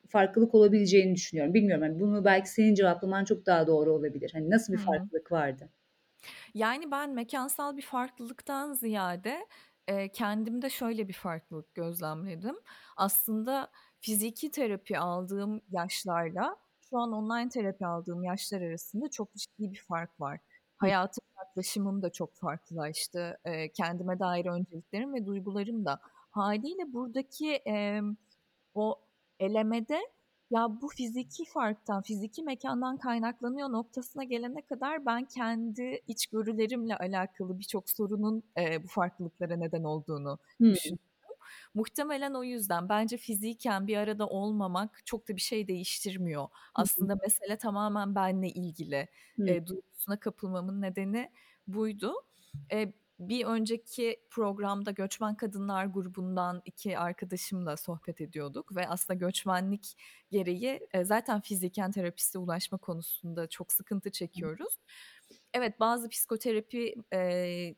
farklılık 0.08 0.56
olabileceğini 0.56 1.15
düşünüyorum. 1.15 1.54
Bilmiyorum 1.54 1.84
hani 1.84 1.99
bunu 1.99 2.25
belki 2.25 2.49
senin 2.49 2.75
cevaplaman 2.75 3.25
çok 3.25 3.45
daha 3.45 3.67
doğru 3.67 3.93
olabilir. 3.93 4.32
Hani 4.34 4.49
nasıl 4.49 4.73
bir 4.73 4.77
Hı-hı. 4.77 4.86
farklılık 4.86 5.32
vardı? 5.32 5.69
Yani 6.54 6.91
ben 6.91 7.10
mekansal 7.10 7.77
bir 7.77 7.82
farklılıktan 7.82 8.73
ziyade 8.73 9.38
e, 9.88 10.10
kendimde 10.12 10.69
şöyle 10.69 11.08
bir 11.08 11.13
farklılık 11.13 11.75
gözlemledim. 11.75 12.56
Aslında 12.97 13.71
fiziki 14.02 14.52
terapi 14.52 15.00
aldığım 15.00 15.62
yaşlarla 15.72 16.58
şu 16.90 16.98
an 16.98 17.12
online 17.12 17.50
terapi 17.50 17.86
aldığım 17.86 18.24
yaşlar 18.24 18.62
arasında 18.62 19.10
çok 19.10 19.36
ciddi 19.36 19.72
bir 19.72 19.84
fark 19.88 20.22
var. 20.22 20.40
Hayatım 20.78 21.24
yaklaşımım 21.38 22.02
da 22.02 22.12
çok 22.12 22.36
farklılaştı. 22.36 23.38
E, 23.46 23.72
kendime 23.72 24.20
dair 24.20 24.46
önceliklerim 24.46 25.14
ve 25.14 25.26
duygularım 25.26 25.86
da. 25.86 26.00
Haliyle 26.32 26.94
buradaki 26.94 27.62
e, 27.68 28.02
o 28.74 29.00
elemede 29.40 30.00
ya 30.52 30.82
bu 30.82 30.88
fiziki 30.88 31.46
farktan, 31.46 32.02
fiziki 32.02 32.44
mekandan 32.44 32.98
kaynaklanıyor 32.98 33.72
noktasına 33.72 34.24
gelene 34.24 34.62
kadar 34.62 35.06
ben 35.06 35.26
kendi 35.26 36.02
içgörülerimle 36.08 36.98
alakalı 36.98 37.60
birçok 37.60 37.90
sorunun 37.90 38.44
e, 38.58 38.84
bu 38.84 38.88
farklılıklara 38.88 39.56
neden 39.56 39.84
olduğunu 39.84 40.38
hmm. 40.58 40.72
düşünüyorum. 40.72 41.11
Muhtemelen 41.74 42.34
o 42.34 42.44
yüzden 42.44 42.90
bence 42.90 43.18
fiziken 43.18 43.88
bir 43.88 43.98
arada 43.98 44.28
olmamak 44.28 45.06
çok 45.06 45.30
da 45.30 45.36
bir 45.36 45.42
şey 45.42 45.68
değiştirmiyor. 45.68 46.48
Aslında 46.76 47.16
mesele 47.16 47.58
tamamen 47.58 48.16
benle 48.16 48.50
ilgili. 48.50 49.08
E, 49.46 49.68
duygusuna 49.68 50.20
kapılmamın 50.20 50.82
nedeni 50.82 51.32
buydu. 51.68 52.14
E, 52.72 52.94
bir 53.20 53.46
önceki 53.46 54.22
programda 54.30 54.92
göçmen 54.92 55.36
kadınlar 55.36 55.86
grubundan 55.86 56.62
iki 56.66 56.98
arkadaşımla 56.98 57.78
sohbet 57.78 58.22
ediyorduk 58.22 58.76
ve 58.76 58.88
aslında 58.88 59.19
göçmenlik 59.19 59.98
gereği 60.32 60.88
zaten 61.04 61.42
fiziken 61.42 61.92
terapiste 61.92 62.40
ulaşma 62.40 62.78
konusunda 62.78 63.48
çok 63.48 63.72
sıkıntı 63.72 64.12
çekiyoruz. 64.12 64.78
Evet 65.54 65.80
bazı 65.80 66.10
psikoterapi 66.10 66.96
e, 67.13 67.76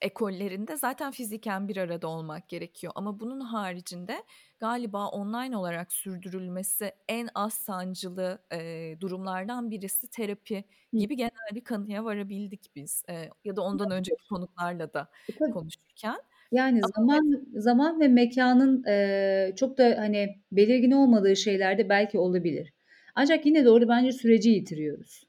ekollerinde 0.00 0.76
zaten 0.76 1.10
fiziken 1.10 1.68
bir 1.68 1.76
arada 1.76 2.08
olmak 2.08 2.48
gerekiyor. 2.48 2.92
Ama 2.96 3.20
bunun 3.20 3.40
haricinde 3.40 4.22
galiba 4.58 5.08
online 5.08 5.56
olarak 5.56 5.92
sürdürülmesi 5.92 6.92
en 7.08 7.28
az 7.34 7.54
sancılı 7.54 8.38
e, 8.52 8.94
durumlardan 9.00 9.70
birisi 9.70 10.08
terapi 10.10 10.64
gibi 10.96 11.16
genel 11.16 11.54
bir 11.54 11.64
kanıya 11.64 12.04
varabildik 12.04 12.70
biz. 12.76 13.02
E, 13.10 13.28
ya 13.44 13.56
da 13.56 13.62
ondan 13.62 13.90
önceki 13.90 14.24
konuklarla 14.30 14.92
da 14.94 15.10
E, 15.28 15.32
konuşurken. 15.50 16.16
Yani 16.52 16.80
Ama 16.82 16.92
zaman 16.96 17.46
zaman 17.56 18.00
ve 18.00 18.08
mekanın 18.08 18.84
eee, 18.86 19.54
çok 19.56 19.78
da 19.78 19.84
hani 19.98 20.42
belirgin 20.52 20.90
olmadığı 20.90 21.36
şeyler 21.36 21.78
de 21.78 21.88
belki 21.88 22.18
olabilir. 22.18 22.72
Ancak 23.14 23.46
yine 23.46 23.64
de 23.64 23.70
orada 23.70 23.88
bence 23.88 24.12
süreci 24.12 24.50
yitiriyoruz. 24.50 25.28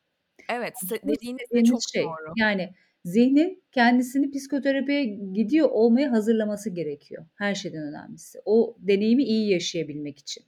Evet, 0.49 0.73
dediğiniz 1.03 1.51
de 1.53 1.63
çok 1.63 1.79
şey 1.93 2.03
doğru. 2.03 2.33
yani 2.35 2.73
zihnin 3.11 3.63
kendisini 3.71 4.31
psikoterapiye 4.31 5.03
gidiyor 5.33 5.69
olmaya 5.71 6.11
hazırlaması 6.11 6.69
gerekiyor. 6.69 7.25
Her 7.35 7.55
şeyden 7.55 7.83
önemlisi. 7.83 8.39
O 8.45 8.77
deneyimi 8.79 9.23
iyi 9.23 9.51
yaşayabilmek 9.51 10.19
için. 10.19 10.43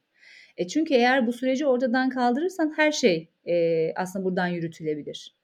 E 0.57 0.67
çünkü 0.67 0.93
eğer 0.93 1.27
bu 1.27 1.33
süreci 1.33 1.65
ortadan 1.65 2.09
kaldırırsan 2.09 2.73
her 2.75 2.91
şey 2.91 3.29
e, 3.45 3.93
aslında 3.95 4.25
buradan 4.25 4.47
yürütülebilir. 4.47 5.35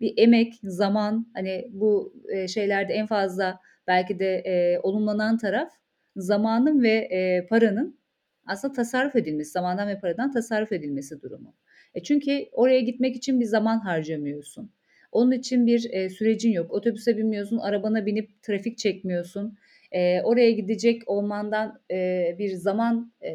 Bir 0.00 0.14
emek, 0.16 0.54
zaman 0.62 1.26
hani 1.34 1.68
bu 1.72 2.14
e, 2.28 2.48
şeylerde 2.48 2.92
en 2.92 3.06
fazla 3.06 3.60
belki 3.86 4.18
de 4.18 4.34
e, 4.36 4.78
olumlanan 4.82 5.38
taraf 5.38 5.72
zamanın 6.16 6.82
ve 6.82 6.90
e, 6.90 7.46
paranın 7.46 8.00
aslında 8.46 8.74
tasarruf 8.74 9.16
edilmesi, 9.16 9.50
zamandan 9.50 9.88
ve 9.88 10.00
paradan 10.00 10.32
tasarruf 10.32 10.72
edilmesi 10.72 11.22
durumu. 11.22 11.54
E 11.94 12.02
çünkü 12.02 12.48
oraya 12.52 12.80
gitmek 12.80 13.16
için 13.16 13.40
bir 13.40 13.44
zaman 13.44 13.78
harcamıyorsun. 13.78 14.72
Onun 15.12 15.32
için 15.32 15.66
bir 15.66 15.90
e, 15.90 16.10
sürecin 16.10 16.52
yok. 16.52 16.70
Otobüse 16.72 17.16
binmiyorsun, 17.16 17.58
arabana 17.58 18.06
binip 18.06 18.42
trafik 18.42 18.78
çekmiyorsun. 18.78 19.58
E, 19.92 20.20
oraya 20.22 20.50
gidecek 20.50 21.02
olmandan 21.08 21.80
e, 21.90 22.36
bir 22.38 22.54
zaman 22.54 23.12
e, 23.22 23.32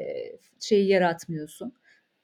şeyi 0.59 0.87
yaratmıyorsun. 0.87 1.73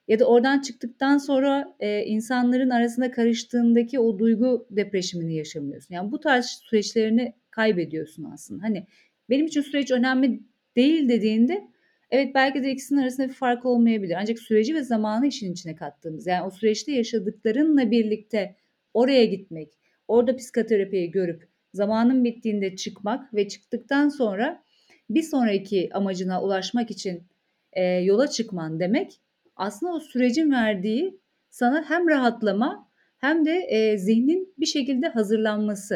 Ya 0.08 0.20
da 0.20 0.26
oradan 0.26 0.62
çıktıktan 0.62 1.18
sonra 1.18 1.76
e, 1.80 2.06
insanların 2.06 2.70
arasında 2.70 3.12
karıştığındaki 3.12 4.00
o 4.00 4.20
duygu 4.20 4.68
depreşimini 4.70 5.36
yaşamıyorsun. 5.36 5.96
Yani 5.96 6.12
bu 6.12 6.20
tarz 6.20 6.46
süreçlerini 6.46 7.34
kaybediyorsun 7.52 8.24
aslında. 8.34 8.64
Hani 8.64 8.88
benim 9.30 9.46
için 9.46 9.62
süreç 9.62 9.92
önemli 9.92 10.40
değil 10.76 11.10
dediğinde 11.10 11.68
evet 12.12 12.36
belki 12.36 12.64
de 12.64 12.72
ikisinin 12.72 13.02
arasında 13.02 13.28
bir 13.28 13.34
fark 13.34 13.66
olmayabilir. 13.66 14.16
Ancak 14.20 14.40
süreci 14.40 14.76
ve 14.76 14.84
zamanı 14.84 15.28
işin 15.28 15.54
içine 15.54 15.76
kattığımız 15.76 16.28
yani 16.28 16.44
o 16.46 16.52
süreçte 16.52 16.92
yaşadıklarınla 16.92 17.92
birlikte 17.92 18.56
oraya 18.94 19.26
gitmek, 19.26 19.74
orada 20.08 20.36
psikoterapiyi 20.36 21.12
görüp 21.12 21.50
zamanın 21.74 22.24
bittiğinde 22.24 22.76
çıkmak 22.76 23.34
ve 23.34 23.48
çıktıktan 23.48 24.10
sonra 24.10 24.64
bir 25.10 25.24
sonraki 25.24 25.90
amacına 25.94 26.44
ulaşmak 26.44 26.92
için 26.92 27.28
e, 27.74 27.84
yola 27.84 28.28
çıkman 28.28 28.80
demek 28.80 29.22
aslında 29.56 29.94
o 29.94 30.00
sürecin 30.00 30.52
verdiği 30.52 31.20
sana 31.50 31.84
hem 31.90 32.10
rahatlama 32.10 32.90
hem 33.18 33.46
de 33.46 33.52
e, 33.70 33.98
zihnin 33.98 34.54
bir 34.58 34.66
şekilde 34.66 35.08
hazırlanması. 35.08 35.94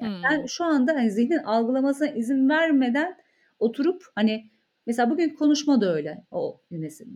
Yani 0.00 0.10
Hmm. 0.16 0.22
ben 0.30 0.46
şu 0.46 0.64
anda 0.64 0.94
hani 0.94 1.10
zihnin 1.10 1.38
algılamasına 1.38 2.08
izin 2.08 2.48
vermeden 2.48 3.16
oturup 3.58 4.04
hani 4.14 4.50
mesela 4.86 5.10
bugün 5.10 5.34
konuşma 5.34 5.80
da 5.80 5.94
öyle 5.94 6.24
o 6.30 6.62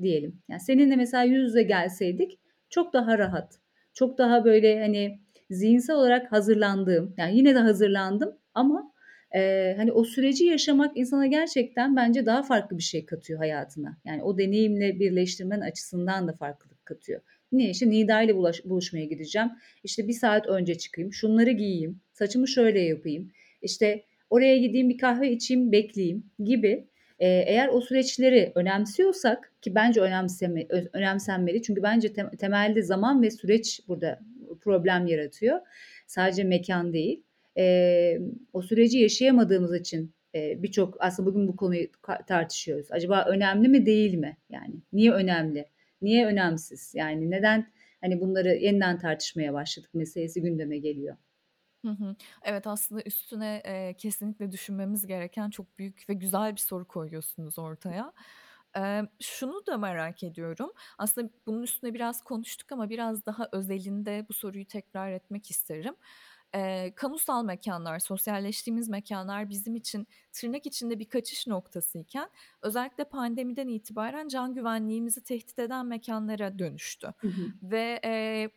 diyelim. 0.03 0.43
Yani 0.49 0.61
seninle 0.61 0.97
mesela 0.97 1.23
yüz 1.25 1.43
yüze 1.49 1.63
gelseydik 1.63 2.41
çok 2.71 2.93
daha 2.93 3.19
rahat, 3.19 3.59
çok 3.95 4.19
daha 4.19 4.45
böyle 4.45 4.81
hani 4.81 5.21
zihinsel 5.51 5.97
olarak 5.97 6.33
hazırlandığım, 6.33 7.15
yani 7.17 7.37
yine 7.37 7.55
de 7.55 7.59
hazırlandım 7.59 8.39
ama 8.55 8.93
e, 9.35 9.75
hani 9.77 9.93
o 9.93 10.05
süreci 10.05 10.45
yaşamak 10.45 10.97
insana 10.97 11.27
gerçekten 11.27 11.97
bence 11.97 12.27
daha 12.27 12.43
farklı 12.43 12.79
bir 12.79 12.83
şey 12.83 13.07
katıyor 13.07 13.39
hayatına. 13.39 13.99
Yani 14.05 14.23
o 14.23 14.39
deneyimle 14.39 15.01
birleştirmen 15.01 15.61
açısından 15.61 16.29
da 16.29 16.33
farklılık 16.33 16.87
katıyor. 16.87 17.21
Niye? 17.53 17.71
İşte 17.71 17.91
Nida 17.91 18.23
ile 18.23 18.37
bulaş, 18.37 18.65
buluşmaya 18.65 19.05
gideceğim. 19.05 19.49
İşte 19.85 20.09
bir 20.09 20.13
saat 20.13 20.47
önce 20.47 20.75
çıkayım, 20.75 21.13
şunları 21.13 21.51
giyeyim, 21.51 22.01
saçımı 22.13 22.49
şöyle 22.49 22.81
yapayım. 22.81 23.31
İşte 23.63 24.05
oraya 24.31 24.59
gideyim 24.59 24.89
bir 24.89 24.99
kahve 24.99 25.33
içeyim, 25.33 25.73
bekleyeyim 25.73 26.31
gibi. 26.45 26.89
Ee, 27.19 27.27
eğer 27.47 27.69
o 27.69 27.81
süreçleri 27.81 28.53
önemsiyorsak 28.55 29.53
ki 29.63 29.75
bence 29.75 30.01
önemseme, 30.01 30.67
önemsenmeli 30.93 31.63
çünkü 31.63 31.83
bence 31.83 32.13
tem, 32.13 32.31
temelde 32.31 32.83
zaman 32.83 33.23
ve 33.23 33.31
süreç 33.31 33.81
burada 33.89 34.21
problem 34.61 35.07
yaratıyor. 35.07 35.61
Sadece 36.07 36.45
mekan 36.45 36.93
değil. 36.93 37.23
Ee, 37.59 38.19
o 38.53 38.63
süreci 38.63 38.99
yaşayamadığımız 38.99 39.75
için 39.75 40.15
e, 40.35 40.63
birçok 40.63 40.97
aslında 41.01 41.31
bugün 41.31 41.49
bu 41.49 41.57
konuyu 41.57 41.87
tartışıyoruz. 42.27 42.87
Acaba 42.91 43.25
önemli 43.29 43.69
mi 43.69 43.87
değil 43.87 44.15
mi? 44.15 44.37
Yani 44.51 44.75
niye 44.93 45.13
önemli? 45.13 45.67
Niye 46.03 46.27
önemsiz? 46.27 46.93
Yani 46.95 47.31
neden 47.31 47.67
hani 48.01 48.21
bunları 48.21 48.55
yeniden 48.55 48.99
tartışmaya 48.99 49.53
başladık 49.53 49.91
meselesi 49.95 50.43
gündeme 50.43 50.79
geliyor. 50.79 51.17
Hı 51.85 51.89
hı. 51.91 52.17
Evet 52.43 52.67
aslında 52.67 53.03
üstüne 53.07 53.63
e, 53.65 53.95
kesinlikle 53.95 54.53
düşünmemiz 54.53 55.07
gereken 55.07 55.51
çok 55.51 55.79
büyük 55.79 56.05
ve 56.09 56.15
güzel 56.15 56.53
bir 56.53 56.61
soru 56.61 56.89
koyuyorsunuz 56.89 57.59
ortaya. 57.59 58.13
E, 58.77 59.03
şunu 59.21 59.67
da 59.67 59.79
merak 59.79 60.23
ediyorum. 60.23 60.73
Aslında 60.99 61.31
bunun 61.47 61.63
üstüne 61.63 61.95
biraz 61.95 62.25
konuştuk 62.25 62.73
ama 62.73 62.91
biraz 62.91 63.27
daha 63.27 63.49
özelinde 63.53 64.27
bu 64.29 64.33
soruyu 64.33 64.67
tekrar 64.67 65.11
etmek 65.13 65.51
isterim. 65.51 65.95
E, 66.55 66.93
kamusal 66.97 67.45
mekanlar, 67.45 67.99
sosyalleştiğimiz 67.99 68.89
mekanlar 68.89 69.51
bizim 69.51 69.77
için 69.77 70.07
tırnak 70.33 70.67
içinde 70.67 70.99
bir 70.99 71.09
kaçış 71.09 71.47
noktasıyken 71.47 72.31
özellikle 72.63 73.05
pandemiden 73.05 73.69
itibaren 73.69 74.29
can 74.29 74.55
güvenliğimizi 74.55 75.23
tehdit 75.23 75.59
eden 75.59 75.87
mekanlara 75.87 76.59
dönüştü. 76.59 77.13
Hı 77.21 77.29
hı. 77.29 77.53
Ve 77.63 78.01
e, 78.05 78.51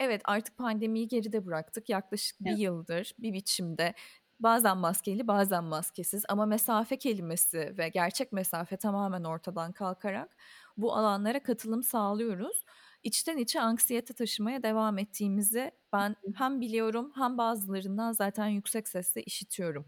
Evet 0.00 0.22
artık 0.24 0.58
pandemiyi 0.58 1.08
geride 1.08 1.46
bıraktık. 1.46 1.90
Yaklaşık 1.90 2.40
bir 2.44 2.52
Evet. 2.52 2.58
yıldır 2.58 3.14
bir 3.18 3.32
biçimde 3.32 3.94
bazen 4.40 4.78
maskeli 4.78 5.28
bazen 5.28 5.64
maskesiz 5.64 6.24
ama 6.28 6.46
mesafe 6.46 6.98
kelimesi 6.98 7.74
ve 7.78 7.88
gerçek 7.88 8.32
mesafe 8.32 8.76
tamamen 8.76 9.24
ortadan 9.24 9.72
kalkarak 9.72 10.36
bu 10.76 10.94
alanlara 10.96 11.42
katılım 11.42 11.82
sağlıyoruz. 11.82 12.64
İçten 13.02 13.38
içe 13.38 13.60
anksiyete 13.60 14.14
taşımaya 14.14 14.62
devam 14.62 14.98
ettiğimizi 14.98 15.72
ben 15.92 16.16
hem 16.34 16.60
biliyorum 16.60 17.12
hem 17.16 17.38
bazılarından 17.38 18.12
zaten 18.12 18.46
yüksek 18.48 18.88
sesle 18.88 19.22
işitiyorum. 19.22 19.86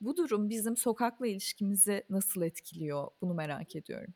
Bu 0.00 0.16
durum 0.16 0.48
bizim 0.48 0.76
sokakla 0.76 1.26
ilişkimizi 1.26 2.04
nasıl 2.10 2.42
etkiliyor 2.42 3.08
bunu 3.22 3.34
merak 3.34 3.76
ediyorum. 3.76 4.14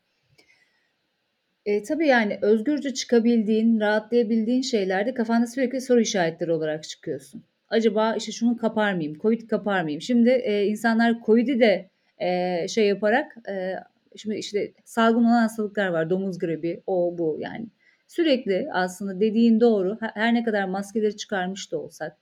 E, 1.66 1.82
tabii 1.82 2.06
yani 2.06 2.38
özgürce 2.42 2.94
çıkabildiğin, 2.94 3.80
rahatlayabildiğin 3.80 4.62
şeylerde 4.62 5.14
kafanda 5.14 5.46
sürekli 5.46 5.80
soru 5.80 6.00
işaretleri 6.00 6.52
olarak 6.52 6.84
çıkıyorsun. 6.84 7.42
Acaba 7.68 8.14
işte 8.14 8.32
şunu 8.32 8.56
kapar 8.56 8.94
mıyım? 8.94 9.18
Covid 9.18 9.48
kapar 9.48 9.82
mıyım? 9.82 10.00
Şimdi 10.00 10.30
e, 10.30 10.66
insanlar 10.66 11.14
Covid'i 11.26 11.60
de 11.60 11.90
e, 12.18 12.68
şey 12.68 12.86
yaparak 12.86 13.36
e, 13.48 13.74
şimdi 14.16 14.36
işte 14.36 14.72
salgın 14.84 15.24
olan 15.24 15.40
hastalıklar 15.42 15.88
var. 15.88 16.10
Domuz 16.10 16.38
gribi, 16.38 16.82
o 16.86 17.18
bu 17.18 17.36
yani. 17.40 17.66
Sürekli 18.08 18.68
aslında 18.72 19.20
dediğin 19.20 19.60
doğru. 19.60 19.98
Her 20.00 20.34
ne 20.34 20.44
kadar 20.44 20.64
maskeleri 20.64 21.16
çıkarmış 21.16 21.72
da 21.72 21.78
olsak, 21.78 22.16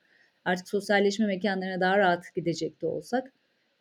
artık 0.44 0.68
sosyalleşme 0.68 1.26
mekanlarına 1.26 1.80
daha 1.80 1.98
rahat 1.98 2.34
gidecek 2.34 2.82
de 2.82 2.86
olsak, 2.86 3.32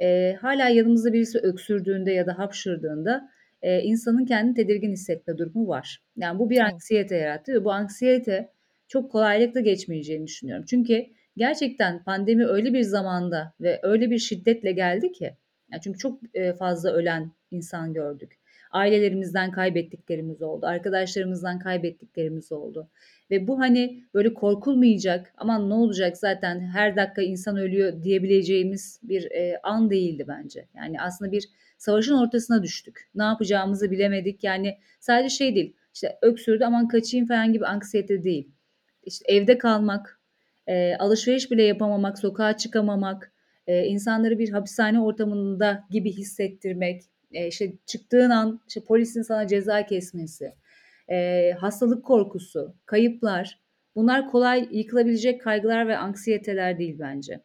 e, 0.01 0.37
hala 0.41 0.69
yanımızda 0.69 1.13
birisi 1.13 1.39
öksürdüğünde 1.39 2.11
ya 2.11 2.25
da 2.27 2.37
hapşırdığında 2.39 3.29
e, 3.61 3.81
insanın 3.81 4.25
kendini 4.25 4.55
tedirgin 4.55 4.91
hissetme 4.91 5.37
durumu 5.37 5.67
var. 5.67 6.01
Yani 6.17 6.39
bu 6.39 6.49
bir 6.49 6.59
anksiyete 6.59 7.15
yarattı 7.15 7.53
ve 7.53 7.65
bu 7.65 7.71
anksiyete 7.71 8.49
çok 8.87 9.11
kolaylıkla 9.11 9.59
geçmeyeceğini 9.59 10.27
düşünüyorum. 10.27 10.65
Çünkü 10.69 11.05
gerçekten 11.37 12.03
pandemi 12.03 12.45
öyle 12.45 12.73
bir 12.73 12.81
zamanda 12.81 13.53
ve 13.61 13.79
öyle 13.83 14.09
bir 14.11 14.17
şiddetle 14.17 14.71
geldi 14.71 15.11
ki, 15.11 15.35
yani 15.71 15.81
çünkü 15.83 15.99
çok 15.99 16.19
e, 16.33 16.53
fazla 16.53 16.91
ölen 16.91 17.31
insan 17.51 17.93
gördük. 17.93 18.37
Ailelerimizden 18.71 19.51
kaybettiklerimiz 19.51 20.41
oldu, 20.41 20.65
arkadaşlarımızdan 20.65 21.59
kaybettiklerimiz 21.59 22.51
oldu. 22.51 22.89
Ve 23.31 23.47
bu 23.47 23.59
hani 23.59 24.03
böyle 24.13 24.33
korkulmayacak, 24.33 25.33
aman 25.37 25.69
ne 25.69 25.73
olacak 25.73 26.17
zaten 26.17 26.59
her 26.59 26.95
dakika 26.95 27.21
insan 27.21 27.57
ölüyor 27.57 28.03
diyebileceğimiz 28.03 28.99
bir 29.03 29.31
e, 29.31 29.59
an 29.63 29.89
değildi 29.89 30.25
bence. 30.27 30.65
Yani 30.75 31.01
aslında 31.01 31.31
bir 31.31 31.49
savaşın 31.81 32.13
ortasına 32.13 32.63
düştük. 32.63 33.09
Ne 33.15 33.23
yapacağımızı 33.23 33.91
bilemedik. 33.91 34.43
Yani 34.43 34.77
sadece 34.99 35.29
şey 35.29 35.55
değil. 35.55 35.75
İşte 35.93 36.17
öksürdü 36.21 36.63
aman 36.63 36.87
kaçayım 36.87 37.27
falan 37.27 37.53
gibi 37.53 37.65
anksiyete 37.65 38.23
değil. 38.23 38.51
İşte 39.03 39.33
evde 39.33 39.57
kalmak, 39.57 40.19
e, 40.67 40.95
alışveriş 40.95 41.51
bile 41.51 41.63
yapamamak, 41.63 42.19
sokağa 42.19 42.57
çıkamamak, 42.57 43.33
e, 43.67 43.85
insanları 43.85 44.39
bir 44.39 44.49
hapishane 44.49 45.01
ortamında 45.01 45.83
gibi 45.89 46.11
hissettirmek, 46.11 47.01
e, 47.31 47.47
işte 47.47 47.73
çıktığın 47.85 48.29
an 48.29 48.61
işte 48.67 48.83
polisin 48.83 49.21
sana 49.21 49.47
ceza 49.47 49.85
kesmesi, 49.85 50.53
e, 51.09 51.51
hastalık 51.51 52.05
korkusu, 52.05 52.75
kayıplar 52.85 53.59
bunlar 53.95 54.27
kolay 54.27 54.67
yıkılabilecek 54.71 55.41
kaygılar 55.41 55.87
ve 55.87 55.97
anksiyeteler 55.97 56.79
değil 56.79 56.95
bence. 56.99 57.43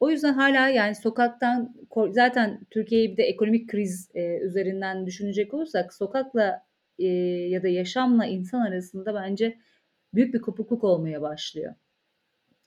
O 0.00 0.10
yüzden 0.10 0.32
hala 0.32 0.68
yani 0.68 0.94
sokaktan 0.94 1.74
zaten 2.10 2.60
Türkiye'yi 2.70 3.12
bir 3.12 3.16
de 3.16 3.22
ekonomik 3.22 3.70
kriz 3.70 4.10
e, 4.14 4.38
üzerinden 4.38 5.06
düşünecek 5.06 5.54
olursak 5.54 5.94
sokakla 5.94 6.62
e, 6.98 7.06
ya 7.50 7.62
da 7.62 7.68
yaşamla 7.68 8.26
insan 8.26 8.60
arasında 8.60 9.14
bence 9.14 9.58
büyük 10.14 10.34
bir 10.34 10.40
kopukluk 10.40 10.84
olmaya 10.84 11.22
başlıyor. 11.22 11.74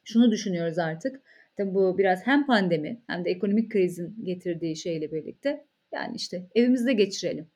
Şunu 0.04 0.32
düşünüyoruz 0.32 0.78
artık. 0.78 1.22
Tabii 1.58 1.74
bu 1.74 1.98
biraz 1.98 2.28
hem 2.28 2.46
pandemi 2.46 3.02
hem 3.08 3.26
de 3.26 3.30
ekonomik 3.30 3.72
krizin 3.72 4.16
getirdiği 4.24 4.76
şeyle 4.76 5.12
birlikte 5.12 5.66
yani 5.94 6.16
işte 6.16 6.48
evimizde 6.56 6.94
geçirelim. 6.94 7.48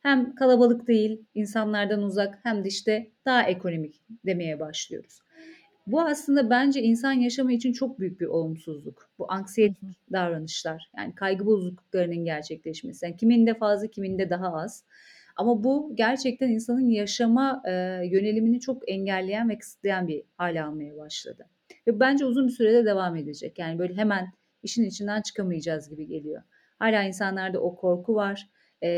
Hem 0.00 0.34
kalabalık 0.34 0.88
değil, 0.88 1.24
insanlardan 1.34 2.02
uzak 2.02 2.38
hem 2.42 2.64
de 2.64 2.68
işte 2.68 3.12
daha 3.26 3.42
ekonomik 3.42 4.02
demeye 4.26 4.60
başlıyoruz. 4.60 5.21
Bu 5.86 6.00
aslında 6.00 6.50
bence 6.50 6.82
insan 6.82 7.12
yaşamı 7.12 7.52
için 7.52 7.72
çok 7.72 7.98
büyük 7.98 8.20
bir 8.20 8.26
olumsuzluk. 8.26 9.10
Bu 9.18 9.32
anksiyetik 9.32 10.12
davranışlar 10.12 10.90
yani 10.96 11.14
kaygı 11.14 11.46
bozukluklarının 11.46 12.24
gerçekleşmesi. 12.24 13.06
Yani 13.06 13.16
kiminde 13.16 13.54
fazla 13.54 13.86
kiminde 13.86 14.30
daha 14.30 14.54
az. 14.54 14.84
Ama 15.36 15.64
bu 15.64 15.92
gerçekten 15.94 16.48
insanın 16.48 16.88
yaşama 16.88 17.62
e, 17.66 17.70
yönelimini 18.06 18.60
çok 18.60 18.90
engelleyen 18.90 19.48
ve 19.48 19.58
kısıtlayan 19.58 20.08
bir 20.08 20.22
hale 20.36 20.62
almaya 20.62 20.96
başladı. 20.96 21.46
Ve 21.86 22.00
bence 22.00 22.24
uzun 22.24 22.46
bir 22.46 22.52
sürede 22.52 22.84
devam 22.84 23.16
edecek. 23.16 23.58
Yani 23.58 23.78
böyle 23.78 23.94
hemen 23.94 24.32
işin 24.62 24.84
içinden 24.84 25.22
çıkamayacağız 25.22 25.88
gibi 25.88 26.06
geliyor. 26.06 26.42
Hala 26.78 27.02
insanlarda 27.02 27.60
o 27.60 27.76
korku 27.76 28.14
var. 28.14 28.48
E, 28.82 28.88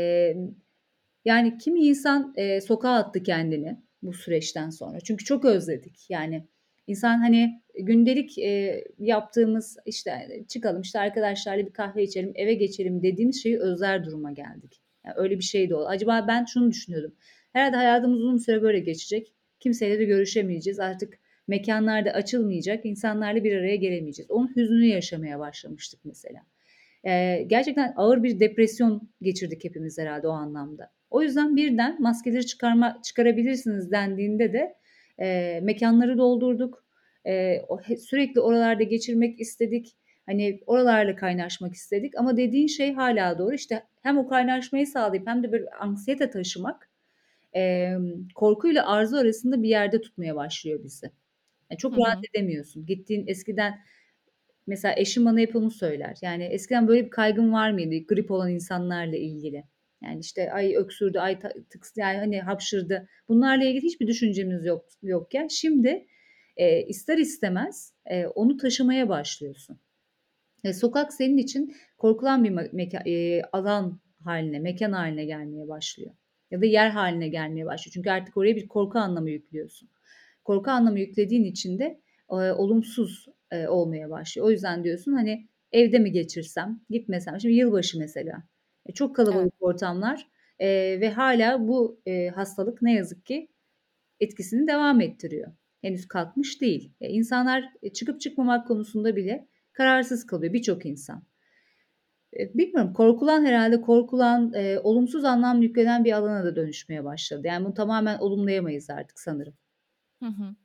yani 1.25 1.57
kimi 1.57 1.79
insan 1.79 2.33
e, 2.35 2.61
sokağa 2.61 2.93
attı 2.93 3.23
kendini 3.23 3.79
bu 4.01 4.13
süreçten 4.13 4.69
sonra. 4.69 4.99
Çünkü 4.99 5.25
çok 5.25 5.45
özledik. 5.45 6.09
Yani 6.09 6.47
İnsan 6.87 7.17
hani 7.17 7.61
gündelik 7.79 8.37
e, 8.39 8.83
yaptığımız 8.99 9.77
işte 9.85 10.11
çıkalım 10.47 10.81
işte 10.81 10.99
arkadaşlarla 10.99 11.65
bir 11.65 11.73
kahve 11.73 12.03
içelim 12.03 12.31
eve 12.35 12.53
geçelim 12.53 13.03
dediğimiz 13.03 13.43
şeyi 13.43 13.59
özler 13.59 14.05
duruma 14.05 14.31
geldik. 14.31 14.81
Yani 15.05 15.15
öyle 15.17 15.37
bir 15.37 15.43
şey 15.43 15.69
de 15.69 15.75
oldu. 15.75 15.85
Acaba 15.87 16.25
ben 16.27 16.45
şunu 16.45 16.71
düşünüyordum. 16.71 17.15
Herhalde 17.53 17.75
hayatımız 17.75 18.19
uzun 18.19 18.37
süre 18.37 18.61
böyle 18.61 18.79
geçecek. 18.79 19.33
Kimseyle 19.59 19.99
de 19.99 20.05
görüşemeyeceğiz. 20.05 20.79
Artık 20.79 21.19
mekanlarda 21.47 22.11
açılmayacak. 22.11 22.85
insanlarla 22.85 23.43
bir 23.43 23.57
araya 23.57 23.75
gelemeyeceğiz. 23.75 24.31
Onun 24.31 24.55
hüznünü 24.55 24.85
yaşamaya 24.85 25.39
başlamıştık 25.39 25.99
mesela. 26.05 26.39
Ee, 27.07 27.43
gerçekten 27.47 27.93
ağır 27.95 28.23
bir 28.23 28.39
depresyon 28.39 29.09
geçirdik 29.21 29.63
hepimiz 29.63 29.97
herhalde 29.97 30.27
o 30.27 30.31
anlamda. 30.31 30.91
O 31.09 31.21
yüzden 31.21 31.55
birden 31.55 32.01
maskeleri 32.01 32.45
çıkarma 32.45 33.01
çıkarabilirsiniz 33.03 33.91
dendiğinde 33.91 34.53
de 34.53 34.75
e, 35.19 35.59
mekanları 35.63 36.17
doldurduk. 36.17 36.85
E, 37.27 37.61
sürekli 38.09 38.41
oralarda 38.41 38.83
geçirmek 38.83 39.39
istedik. 39.39 39.95
Hani 40.25 40.59
oralarla 40.67 41.15
kaynaşmak 41.15 41.73
istedik 41.73 42.17
ama 42.17 42.37
dediğin 42.37 42.67
şey 42.67 42.93
hala 42.93 43.37
doğru. 43.37 43.53
İşte 43.53 43.83
hem 44.01 44.17
o 44.17 44.27
kaynaşmayı 44.27 44.87
sağlayıp 44.87 45.27
hem 45.27 45.43
de 45.43 45.53
bir 45.53 45.83
anksiyete 45.83 46.29
taşımak 46.29 46.89
e, 47.55 47.93
korkuyla 48.35 48.87
arzu 48.87 49.17
arasında 49.17 49.63
bir 49.63 49.69
yerde 49.69 50.01
tutmaya 50.01 50.35
başlıyor 50.35 50.83
bizi. 50.83 51.11
Yani 51.71 51.77
çok 51.77 51.91
Hı-hı. 51.91 52.01
rahat 52.01 52.25
edemiyorsun. 52.29 52.85
Gittiğin 52.85 53.27
eskiden 53.27 53.79
mesela 54.67 54.95
eşim 54.97 55.25
bana 55.25 55.39
hep 55.39 55.55
onu 55.55 55.71
söyler. 55.71 56.17
Yani 56.21 56.43
eskiden 56.43 56.87
böyle 56.87 57.05
bir 57.05 57.09
kaygım 57.09 57.53
var 57.53 57.71
mıydı 57.71 58.05
grip 58.07 58.31
olan 58.31 58.51
insanlarla 58.51 59.15
ilgili? 59.15 59.63
Yani 60.05 60.19
işte 60.19 60.51
ay 60.51 60.75
öksürdü, 60.75 61.19
ay 61.19 61.39
tıks 61.69 61.97
yani 61.97 62.17
hani 62.17 62.41
hapşırdı. 62.41 63.07
Bunlarla 63.27 63.63
ilgili 63.63 63.83
hiçbir 63.83 64.07
düşüncemiz 64.07 64.65
yok 64.65 64.85
yokken 65.01 65.47
şimdi 65.47 66.07
e, 66.57 66.81
ister 66.81 67.17
istemez 67.17 67.93
e, 68.05 68.27
onu 68.27 68.57
taşımaya 68.57 69.09
başlıyorsun. 69.09 69.79
E, 70.63 70.73
sokak 70.73 71.13
senin 71.13 71.37
için 71.37 71.75
korkulan 71.97 72.43
bir 72.43 72.73
meka, 72.73 72.97
e, 73.05 73.41
alan 73.41 74.01
haline, 74.23 74.59
mekan 74.59 74.91
haline 74.91 75.25
gelmeye 75.25 75.67
başlıyor. 75.67 76.11
Ya 76.51 76.61
da 76.61 76.65
yer 76.65 76.89
haline 76.89 77.27
gelmeye 77.27 77.65
başlıyor. 77.65 77.93
Çünkü 77.93 78.09
artık 78.09 78.37
oraya 78.37 78.55
bir 78.55 78.67
korku 78.67 78.99
anlamı 78.99 79.29
yüklüyorsun. 79.29 79.89
Korku 80.43 80.71
anlamı 80.71 80.99
yüklediğin 80.99 81.43
için 81.43 81.79
de 81.79 82.01
e, 82.31 82.35
olumsuz 82.35 83.25
e, 83.51 83.67
olmaya 83.67 84.09
başlıyor. 84.09 84.47
O 84.47 84.51
yüzden 84.51 84.83
diyorsun 84.83 85.13
hani 85.13 85.47
evde 85.71 85.99
mi 85.99 86.11
geçirsem, 86.11 86.81
gitmesem. 86.89 87.39
Şimdi 87.39 87.55
yılbaşı 87.55 87.99
mesela. 87.99 88.43
E, 88.85 88.93
çok 88.93 89.15
kalabalık 89.15 89.41
evet. 89.41 89.53
ortamlar 89.59 90.27
e, 90.59 90.67
ve 91.01 91.11
hala 91.11 91.67
bu 91.67 92.01
e, 92.05 92.27
hastalık 92.27 92.81
ne 92.81 92.93
yazık 92.93 93.25
ki 93.25 93.47
etkisini 94.19 94.67
devam 94.67 95.01
ettiriyor. 95.01 95.51
Henüz 95.81 96.07
kalkmış 96.07 96.61
değil. 96.61 96.93
E, 97.01 97.09
insanlar 97.09 97.73
çıkıp 97.93 98.21
çıkmamak 98.21 98.67
konusunda 98.67 99.15
bile 99.15 99.47
kararsız 99.73 100.25
kalıyor 100.25 100.53
birçok 100.53 100.85
insan. 100.85 101.23
E, 102.39 102.53
bilmiyorum 102.53 102.93
korkulan 102.93 103.45
herhalde 103.45 103.81
korkulan 103.81 104.53
e, 104.53 104.79
olumsuz 104.79 105.25
anlam 105.25 105.61
yüklenen 105.61 106.05
bir 106.05 106.11
alana 106.11 106.43
da 106.43 106.55
dönüşmeye 106.55 107.03
başladı. 107.03 107.47
Yani 107.47 107.65
bunu 107.65 107.73
tamamen 107.73 108.19
olumlayamayız 108.19 108.89
artık 108.89 109.19
sanırım. 109.19 109.53
Hı 110.23 110.29
hı. 110.29 110.55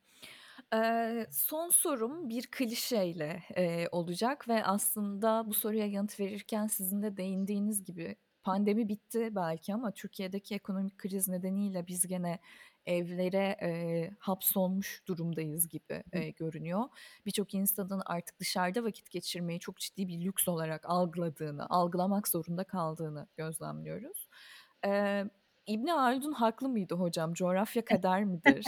Eee, 0.73 1.27
son 1.33 1.69
sorum 1.71 2.29
bir 2.29 2.47
klişeyle, 2.51 3.43
eee, 3.57 3.89
olacak 3.93 4.49
ve 4.49 4.65
aslında 4.65 5.45
bu 5.47 5.55
soruya 5.55 5.87
yanıt 5.87 6.21
verirken 6.21 6.67
sizin 6.67 7.03
de 7.03 7.17
değindiğiniz 7.17 7.85
gibi 7.85 8.17
pandemi 8.43 8.89
bitti 8.89 9.29
belki 9.35 9.75
ama 9.75 9.93
Türkiye'deki 9.93 10.55
ekonomik 10.55 10.99
kriz 10.99 11.29
nedeniyle 11.29 11.87
biz 11.87 12.07
gene 12.07 12.39
evlere, 12.87 13.57
eee, 13.63 14.17
hapsolmuş 14.19 15.03
durumdayız 15.07 15.69
gibi, 15.69 16.05
eee, 16.15 16.31
görünüyor. 16.31 16.85
Birçok 17.27 17.55
insanın 17.55 18.03
artık 18.07 18.39
dışarıda 18.41 18.85
vakit 18.85 19.11
geçirmeyi 19.11 19.61
çok 19.61 19.77
ciddi 19.79 20.09
bir 20.09 20.21
lüks 20.25 20.49
olarak 20.49 20.83
algıladığını, 20.91 21.67
algılamak 21.71 22.29
zorunda 22.29 22.65
kaldığını 22.65 23.29
gözlemliyoruz. 23.37 24.29
Eee, 24.85 25.31
İbni 25.67 25.91
Haldun 25.91 26.33
haklı 26.33 26.69
mıydı 26.69 26.95
hocam? 26.95 27.35
Coğrafya 27.35 27.85
kader 27.85 28.25
midir? 28.25 28.67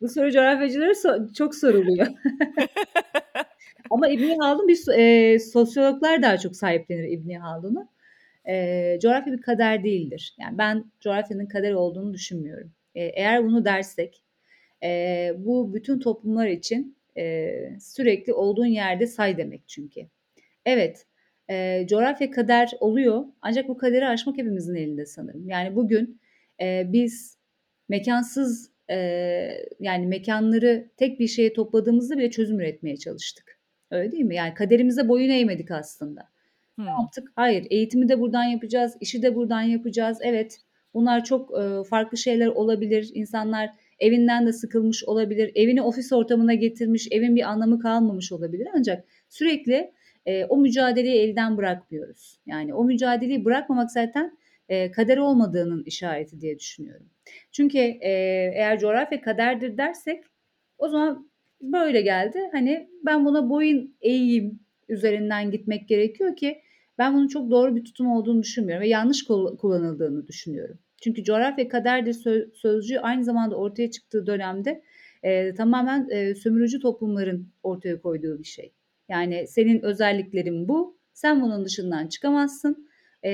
Bu 0.00 0.08
soru 0.08 0.30
coğrafyacılara 0.32 0.90
so- 0.90 1.34
çok 1.34 1.54
soruluyor. 1.54 2.06
Ama 3.90 4.08
İbni 4.08 4.36
Haldun 4.36 4.68
bir 4.68 4.78
e, 4.98 5.38
sosyologlar 5.38 6.22
daha 6.22 6.38
çok 6.38 6.56
sahiplenir 6.56 7.08
İbni 7.08 7.38
Haldun'u. 7.38 7.88
E, 8.48 8.98
coğrafya 9.02 9.32
bir 9.32 9.42
kader 9.42 9.84
değildir. 9.84 10.34
Yani 10.38 10.58
ben 10.58 10.84
coğrafyanın 11.00 11.46
kader 11.46 11.72
olduğunu 11.72 12.14
düşünmüyorum. 12.14 12.72
E, 12.94 13.04
eğer 13.04 13.44
bunu 13.44 13.64
dersek 13.64 14.22
e, 14.82 15.32
bu 15.38 15.74
bütün 15.74 15.98
toplumlar 15.98 16.46
için 16.46 16.96
e, 17.16 17.50
sürekli 17.80 18.32
olduğun 18.32 18.66
yerde 18.66 19.06
say 19.06 19.38
demek 19.38 19.68
çünkü. 19.68 20.00
Evet 20.66 21.06
e, 21.50 21.86
coğrafya 21.88 22.30
kader 22.30 22.70
oluyor 22.80 23.24
ancak 23.42 23.68
bu 23.68 23.78
kaderi 23.78 24.06
aşmak 24.06 24.38
hepimizin 24.38 24.74
elinde 24.74 25.06
sanırım. 25.06 25.48
Yani 25.48 25.76
bugün 25.76 26.20
e, 26.60 26.84
biz 26.92 27.38
mekansız 27.88 28.72
e, 28.90 28.96
yani 29.80 30.06
mekanları 30.06 30.88
tek 30.96 31.20
bir 31.20 31.28
şeye 31.28 31.52
topladığımızda 31.52 32.18
bile 32.18 32.30
çözüm 32.30 32.60
üretmeye 32.60 32.96
çalıştık. 32.96 33.58
Öyle 33.90 34.12
değil 34.12 34.24
mi? 34.24 34.34
Yani 34.34 34.54
kaderimize 34.54 35.08
boyun 35.08 35.30
eğmedik 35.30 35.70
aslında. 35.70 36.20
Hmm. 36.74 36.86
Ne 36.86 36.90
yaptık? 36.90 37.32
Hayır. 37.36 37.66
Eğitimi 37.70 38.08
de 38.08 38.20
buradan 38.20 38.44
yapacağız. 38.44 38.96
işi 39.00 39.22
de 39.22 39.34
buradan 39.34 39.62
yapacağız. 39.62 40.18
Evet. 40.22 40.60
Bunlar 40.94 41.24
çok 41.24 41.58
e, 41.60 41.84
farklı 41.84 42.18
şeyler 42.18 42.46
olabilir. 42.46 43.10
İnsanlar 43.14 43.70
evinden 43.98 44.46
de 44.46 44.52
sıkılmış 44.52 45.04
olabilir. 45.04 45.52
Evini 45.54 45.82
ofis 45.82 46.12
ortamına 46.12 46.54
getirmiş. 46.54 47.08
Evin 47.10 47.36
bir 47.36 47.42
anlamı 47.42 47.80
kalmamış 47.80 48.32
olabilir. 48.32 48.68
Ancak 48.74 49.04
sürekli 49.28 49.92
e, 50.28 50.44
o 50.44 50.56
mücadeleyi 50.56 51.20
elden 51.20 51.56
bırakmıyoruz. 51.56 52.40
Yani 52.46 52.74
o 52.74 52.84
mücadeleyi 52.84 53.44
bırakmamak 53.44 53.90
zaten 53.90 54.38
e, 54.68 54.90
kader 54.90 55.18
olmadığının 55.18 55.82
işareti 55.84 56.40
diye 56.40 56.58
düşünüyorum. 56.58 57.06
Çünkü 57.52 57.78
e, 57.78 58.10
eğer 58.54 58.78
coğrafya 58.78 59.20
kaderdir 59.20 59.78
dersek 59.78 60.24
o 60.78 60.88
zaman 60.88 61.30
böyle 61.60 62.00
geldi. 62.00 62.38
Hani 62.52 62.88
ben 63.06 63.24
buna 63.24 63.50
boyun 63.50 63.96
eğeyim 64.00 64.60
üzerinden 64.88 65.50
gitmek 65.50 65.88
gerekiyor 65.88 66.36
ki 66.36 66.58
ben 66.98 67.14
bunun 67.14 67.28
çok 67.28 67.50
doğru 67.50 67.76
bir 67.76 67.84
tutum 67.84 68.06
olduğunu 68.06 68.42
düşünmüyorum 68.42 68.82
ve 68.82 68.88
yanlış 68.88 69.24
kullanıldığını 69.58 70.26
düşünüyorum. 70.26 70.78
Çünkü 71.02 71.24
coğrafya 71.24 71.68
kaderdir 71.68 72.14
sözcüğü 72.54 72.98
aynı 72.98 73.24
zamanda 73.24 73.56
ortaya 73.56 73.90
çıktığı 73.90 74.26
dönemde 74.26 74.82
e, 75.22 75.54
tamamen 75.54 76.08
e, 76.10 76.34
sömürücü 76.34 76.80
toplumların 76.80 77.48
ortaya 77.62 78.00
koyduğu 78.00 78.38
bir 78.38 78.44
şey. 78.44 78.72
Yani 79.08 79.46
senin 79.48 79.82
özelliklerin 79.82 80.68
bu. 80.68 80.98
Sen 81.12 81.42
bunun 81.42 81.64
dışından 81.64 82.06
çıkamazsın. 82.06 82.88
E, 83.24 83.30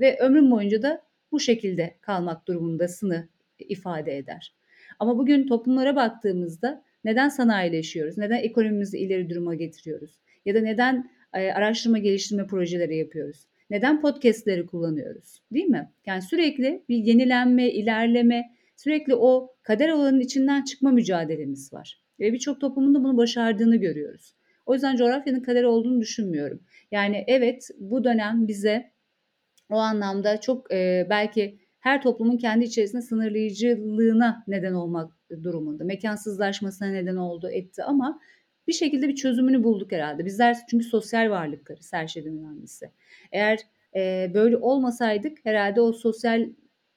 ve 0.00 0.18
ömrün 0.18 0.50
boyunca 0.50 0.82
da 0.82 1.02
bu 1.32 1.40
şekilde 1.40 1.96
kalmak 2.00 2.48
durumundasını 2.48 3.28
ifade 3.58 4.16
eder. 4.16 4.54
Ama 4.98 5.18
bugün 5.18 5.46
toplumlara 5.46 5.96
baktığımızda 5.96 6.84
neden 7.04 7.28
sanayileşiyoruz? 7.28 8.18
Neden 8.18 8.38
ekonomimizi 8.38 8.98
ileri 8.98 9.30
duruma 9.30 9.54
getiriyoruz? 9.54 10.10
Ya 10.44 10.54
da 10.54 10.60
neden 10.60 11.10
e, 11.34 11.52
araştırma 11.52 11.98
geliştirme 11.98 12.46
projeleri 12.46 12.96
yapıyoruz? 12.96 13.46
Neden 13.70 14.00
podcastleri 14.00 14.66
kullanıyoruz? 14.66 15.42
Değil 15.52 15.66
mi? 15.66 15.90
Yani 16.06 16.22
sürekli 16.22 16.82
bir 16.88 16.96
yenilenme, 16.96 17.70
ilerleme, 17.70 18.56
sürekli 18.76 19.14
o 19.14 19.54
kader 19.62 19.88
alanının 19.88 20.20
içinden 20.20 20.62
çıkma 20.62 20.90
mücadelemiz 20.90 21.72
var. 21.72 22.00
Ve 22.20 22.32
birçok 22.32 22.60
toplumun 22.60 22.94
da 22.94 23.04
bunu 23.04 23.16
başardığını 23.16 23.76
görüyoruz. 23.76 24.34
O 24.66 24.74
yüzden 24.74 24.96
coğrafyanın 24.96 25.40
kaderi 25.40 25.66
olduğunu 25.66 26.00
düşünmüyorum. 26.00 26.60
Yani 26.90 27.24
evet 27.26 27.68
bu 27.78 28.04
dönem 28.04 28.48
bize 28.48 28.90
o 29.70 29.76
anlamda 29.76 30.40
çok 30.40 30.72
e, 30.72 31.06
belki 31.10 31.58
her 31.80 32.02
toplumun 32.02 32.36
kendi 32.36 32.64
içerisinde 32.64 33.02
sınırlayıcılığına 33.02 34.44
neden 34.46 34.72
olmak 34.72 35.12
durumunda. 35.42 35.84
Mekansızlaşmasına 35.84 36.88
neden 36.88 37.16
oldu, 37.16 37.48
etti 37.50 37.82
ama 37.82 38.20
bir 38.66 38.72
şekilde 38.72 39.08
bir 39.08 39.14
çözümünü 39.14 39.64
bulduk 39.64 39.92
herhalde. 39.92 40.24
Bizler 40.24 40.56
çünkü 40.70 40.84
sosyal 40.84 41.30
varlıklarız 41.30 41.92
her 41.92 42.06
şeyden 42.06 42.38
önemlisi. 42.38 42.90
Eğer 43.32 43.58
e, 43.96 44.30
böyle 44.34 44.56
olmasaydık 44.56 45.38
herhalde 45.44 45.80
o 45.80 45.92
sosyal 45.92 46.48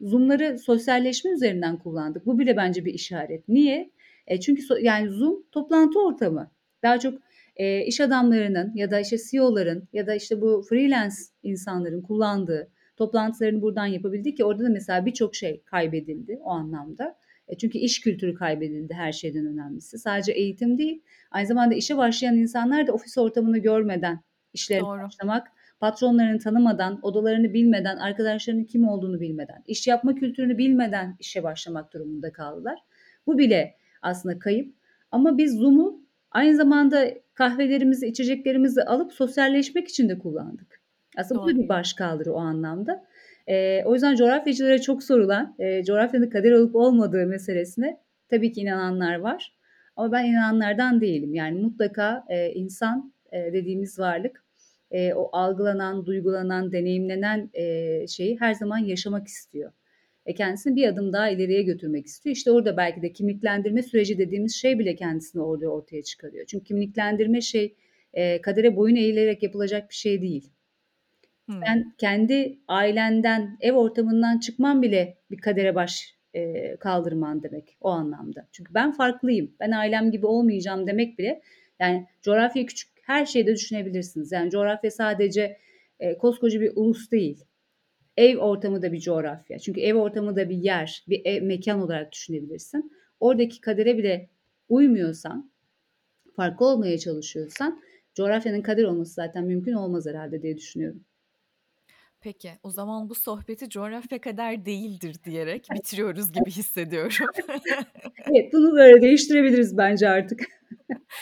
Zoom'ları 0.02 0.60
sosyalleşme 0.60 1.32
üzerinden 1.32 1.78
kullandık. 1.78 2.26
Bu 2.26 2.40
bile 2.40 2.58
bence 2.58 2.86
bir 2.86 2.94
işaret. 2.94 3.48
Niye? 3.48 3.92
E, 4.28 4.40
çünkü 4.40 4.62
so, 4.62 4.76
yani 4.78 5.10
Zoom 5.10 5.44
toplantı 5.52 6.00
ortamı. 6.06 6.52
Daha 6.84 7.00
çok 7.00 7.20
e, 7.60 7.86
iş 7.86 8.02
adamlarının 8.02 8.72
ya 8.76 8.92
da 8.92 9.00
işte 9.00 9.18
CEO'ların 9.32 9.88
ya 9.94 10.08
da 10.08 10.16
işte 10.16 10.42
bu 10.42 10.66
freelance 10.70 11.16
insanların 11.44 12.02
kullandığı 12.02 12.72
toplantılarını 12.98 13.62
buradan 13.62 13.86
yapabildik 13.86 14.38
ki 14.38 14.46
orada 14.46 14.64
da 14.64 14.70
mesela 14.70 15.06
birçok 15.06 15.36
şey 15.36 15.62
kaybedildi 15.66 16.40
o 16.44 16.50
anlamda. 16.50 17.16
E, 17.48 17.58
çünkü 17.58 17.78
iş 17.78 18.02
kültürü 18.02 18.34
kaybedildi 18.34 18.94
her 18.94 19.12
şeyden 19.12 19.46
önemlisi. 19.46 19.98
Sadece 19.98 20.32
eğitim 20.32 20.78
değil, 20.78 21.02
aynı 21.32 21.48
zamanda 21.48 21.76
işe 21.76 21.98
başlayan 21.98 22.38
insanlar 22.38 22.88
da 22.88 22.94
ofis 22.94 23.18
ortamını 23.18 23.58
görmeden 23.58 24.20
işlerine 24.54 24.86
Doğru. 24.86 25.02
başlamak, 25.02 25.48
patronlarını 25.80 26.40
tanımadan, 26.40 27.00
odalarını 27.02 27.54
bilmeden, 27.54 27.98
arkadaşlarının 27.98 28.64
kim 28.64 28.88
olduğunu 28.88 29.20
bilmeden, 29.20 29.64
iş 29.68 29.88
yapma 29.88 30.16
kültürünü 30.16 30.58
bilmeden 30.58 31.16
işe 31.20 31.44
başlamak 31.44 31.94
durumunda 31.94 32.32
kaldılar. 32.32 32.80
Bu 33.28 33.38
bile 33.38 33.76
aslında 34.02 34.40
kayıp. 34.40 34.76
Ama 35.12 35.38
biz 35.38 35.54
Zoom'u 35.54 36.02
aynı 36.32 36.56
zamanda 36.56 37.08
kahvelerimizi, 37.40 38.08
içeceklerimizi 38.08 38.84
alıp 38.84 39.14
sosyalleşmek 39.14 39.88
için 39.88 40.10
de 40.10 40.20
kullandık. 40.20 40.82
Aslında 41.18 41.42
bu 41.42 41.48
da 41.48 41.52
Doğru. 41.52 41.64
bir 41.64 41.70
başkaldırı 41.70 42.34
o 42.34 42.40
anlamda. 42.40 43.06
Ee, 43.48 43.84
o 43.86 43.94
yüzden 43.94 44.16
coğrafyacılara 44.16 44.82
çok 44.82 45.04
sorulan, 45.04 45.56
e, 45.60 45.84
coğrafyanın 45.84 46.30
kader 46.30 46.52
olup 46.52 46.76
olmadığı 46.76 47.26
meselesine 47.26 47.98
tabii 48.30 48.52
ki 48.52 48.62
inananlar 48.62 49.20
var. 49.20 49.54
Ama 49.96 50.12
ben 50.12 50.26
inananlardan 50.26 51.02
değilim. 51.02 51.34
Yani 51.34 51.62
mutlaka 51.62 52.26
e, 52.30 52.52
insan 52.52 53.14
e, 53.32 53.54
dediğimiz 53.54 54.00
varlık 54.00 54.44
e, 54.92 55.14
o 55.14 55.30
algılanan, 55.32 56.06
duygulanan, 56.06 56.72
deneyimlenen 56.72 57.50
e, 57.54 58.08
şeyi 58.08 58.40
her 58.40 58.54
zaman 58.54 58.78
yaşamak 58.78 59.28
istiyor. 59.28 59.72
E, 60.26 60.34
kendisini 60.34 60.76
bir 60.76 60.88
adım 60.88 61.14
daha 61.14 61.30
ileriye 61.30 61.64
götürmek 61.64 62.06
istiyor. 62.06 62.36
İşte 62.36 62.52
orada 62.52 62.78
belki 62.78 63.02
de 63.02 63.14
kimliklendirme 63.14 63.84
süreci 63.84 64.18
dediğimiz 64.18 64.56
şey 64.56 64.80
bile 64.80 64.96
kendisini 64.96 65.42
orada 65.42 65.68
ortaya 65.68 66.04
çıkarıyor. 66.04 66.46
Çünkü 66.46 66.66
kimliklendirme 66.66 67.42
şey 67.42 67.76
e, 68.14 68.42
kadere 68.42 68.76
boyun 68.76 68.96
eğilerek 68.96 69.44
yapılacak 69.44 69.90
bir 69.90 69.96
şey 69.96 70.22
değil. 70.22 70.52
Hmm. 71.46 71.60
Sen 71.66 71.94
kendi 71.98 72.60
ailenden, 72.68 73.58
ev 73.62 73.74
ortamından 73.74 74.40
çıkman 74.40 74.82
bile 74.82 75.18
bir 75.32 75.38
kadere 75.38 75.76
baş 75.76 76.16
e, 76.34 76.76
kaldırman 76.76 77.44
demek 77.44 77.78
o 77.82 77.90
anlamda. 77.90 78.48
Çünkü 78.52 78.74
ben 78.74 78.92
farklıyım, 78.92 79.52
ben 79.60 79.72
ailem 79.72 80.12
gibi 80.12 80.26
olmayacağım 80.26 80.88
demek 80.88 81.20
bile 81.20 81.42
yani 81.80 82.08
coğrafya 82.22 82.66
küçük 82.66 82.90
her 83.02 83.26
şeyde 83.26 83.56
düşünebilirsiniz. 83.56 84.32
Yani 84.32 84.50
coğrafya 84.50 84.92
sadece 84.92 85.58
e, 86.00 86.18
koskoca 86.18 86.62
bir 86.62 86.72
ulus 86.76 87.12
değil. 87.12 87.46
Ev 88.20 88.38
ortamı 88.38 88.82
da 88.82 88.92
bir 88.92 89.00
coğrafya. 89.00 89.60
Çünkü 89.60 89.82
ev 89.82 89.96
ortamı 89.96 90.36
da 90.36 90.50
bir 90.50 90.58
yer, 90.58 91.04
bir 91.08 91.22
ev, 91.26 91.44
mekan 91.44 91.82
olarak 91.82 92.12
düşünebilirsin. 92.12 92.92
Oradaki 93.20 93.62
kadere 93.62 93.98
bile 93.98 94.30
uymuyorsan, 94.70 95.52
farklı 96.36 96.66
olmaya 96.66 96.98
çalışıyorsan 96.98 97.82
coğrafyanın 98.14 98.62
kader 98.62 98.84
olması 98.84 99.14
zaten 99.14 99.46
mümkün 99.46 99.74
olmaz 99.74 100.06
herhalde 100.06 100.42
diye 100.42 100.58
düşünüyorum. 100.58 101.04
Peki, 102.22 102.52
o 102.64 102.70
zaman 102.70 103.10
bu 103.10 103.16
sohbeti 103.16 103.70
coğrafya 103.70 104.22
kadar 104.22 104.66
değildir 104.66 105.16
diyerek 105.26 105.68
bitiriyoruz 105.74 106.32
gibi 106.32 106.52
hissediyorum. 106.52 107.28
Evet, 108.32 108.54
bunu 108.54 108.76
böyle 108.76 109.02
değiştirebiliriz 109.02 109.78
bence 109.78 110.10
artık. 110.10 110.48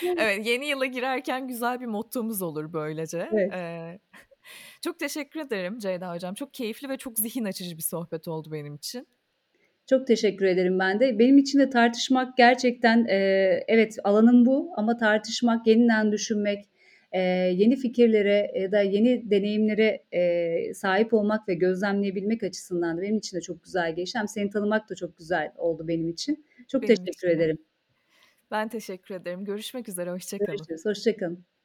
Evet, 0.03 0.47
yeni 0.47 0.67
yıla 0.67 0.85
girerken 0.85 1.47
güzel 1.47 1.81
bir 1.81 1.85
mottomuz 1.85 2.41
olur 2.41 2.73
böylece. 2.73 3.29
Evet. 3.33 3.53
Ee, 3.53 3.99
çok 4.87 4.99
teşekkür 4.99 5.39
ederim 5.39 5.79
Ceyda 5.79 6.13
Hocam. 6.13 6.33
Çok 6.33 6.53
keyifli 6.53 6.89
ve 6.89 6.97
çok 6.97 7.19
zihin 7.19 7.45
açıcı 7.45 7.77
bir 7.77 7.81
sohbet 7.81 8.27
oldu 8.27 8.51
benim 8.51 8.75
için. 8.75 9.07
Çok 9.85 10.07
teşekkür 10.07 10.45
ederim 10.45 10.79
ben 10.79 10.99
de. 10.99 11.19
Benim 11.19 11.37
için 11.37 11.59
de 11.59 11.69
tartışmak 11.69 12.37
gerçekten 12.37 13.05
e, 13.05 13.17
evet 13.67 13.97
alanım 14.03 14.45
bu 14.45 14.71
ama 14.75 14.97
tartışmak, 14.97 15.67
yeniden 15.67 16.11
düşünmek, 16.11 16.65
e, 17.11 17.19
yeni 17.55 17.75
fikirlere 17.75 18.51
ya 18.59 18.71
da 18.71 18.81
yeni 18.81 19.31
deneyimlere 19.31 20.03
e, 20.11 20.73
sahip 20.73 21.13
olmak 21.13 21.47
ve 21.47 21.53
gözlemleyebilmek 21.53 22.43
açısından 22.43 22.97
da 22.97 23.01
benim 23.01 23.17
için 23.17 23.37
de 23.37 23.41
çok 23.41 23.63
güzel 23.63 23.95
geçti. 23.95 24.19
Hem 24.19 24.27
seni 24.27 24.49
tanımak 24.49 24.89
da 24.89 24.95
çok 24.95 25.17
güzel 25.17 25.51
oldu 25.57 25.87
benim 25.87 26.09
için. 26.09 26.45
Çok 26.67 26.81
Benim 26.81 26.95
teşekkür 26.95 27.11
için 27.11 27.27
de. 27.27 27.31
ederim. 27.31 27.57
Ben 28.51 28.69
teşekkür 28.69 29.15
ederim. 29.15 29.45
Görüşmek 29.45 29.89
üzere, 29.89 30.11
hoşça 30.11 30.37
kalın. 30.37 30.57
Görüşürüz. 30.57 30.85
Hoşçakalın. 30.85 31.56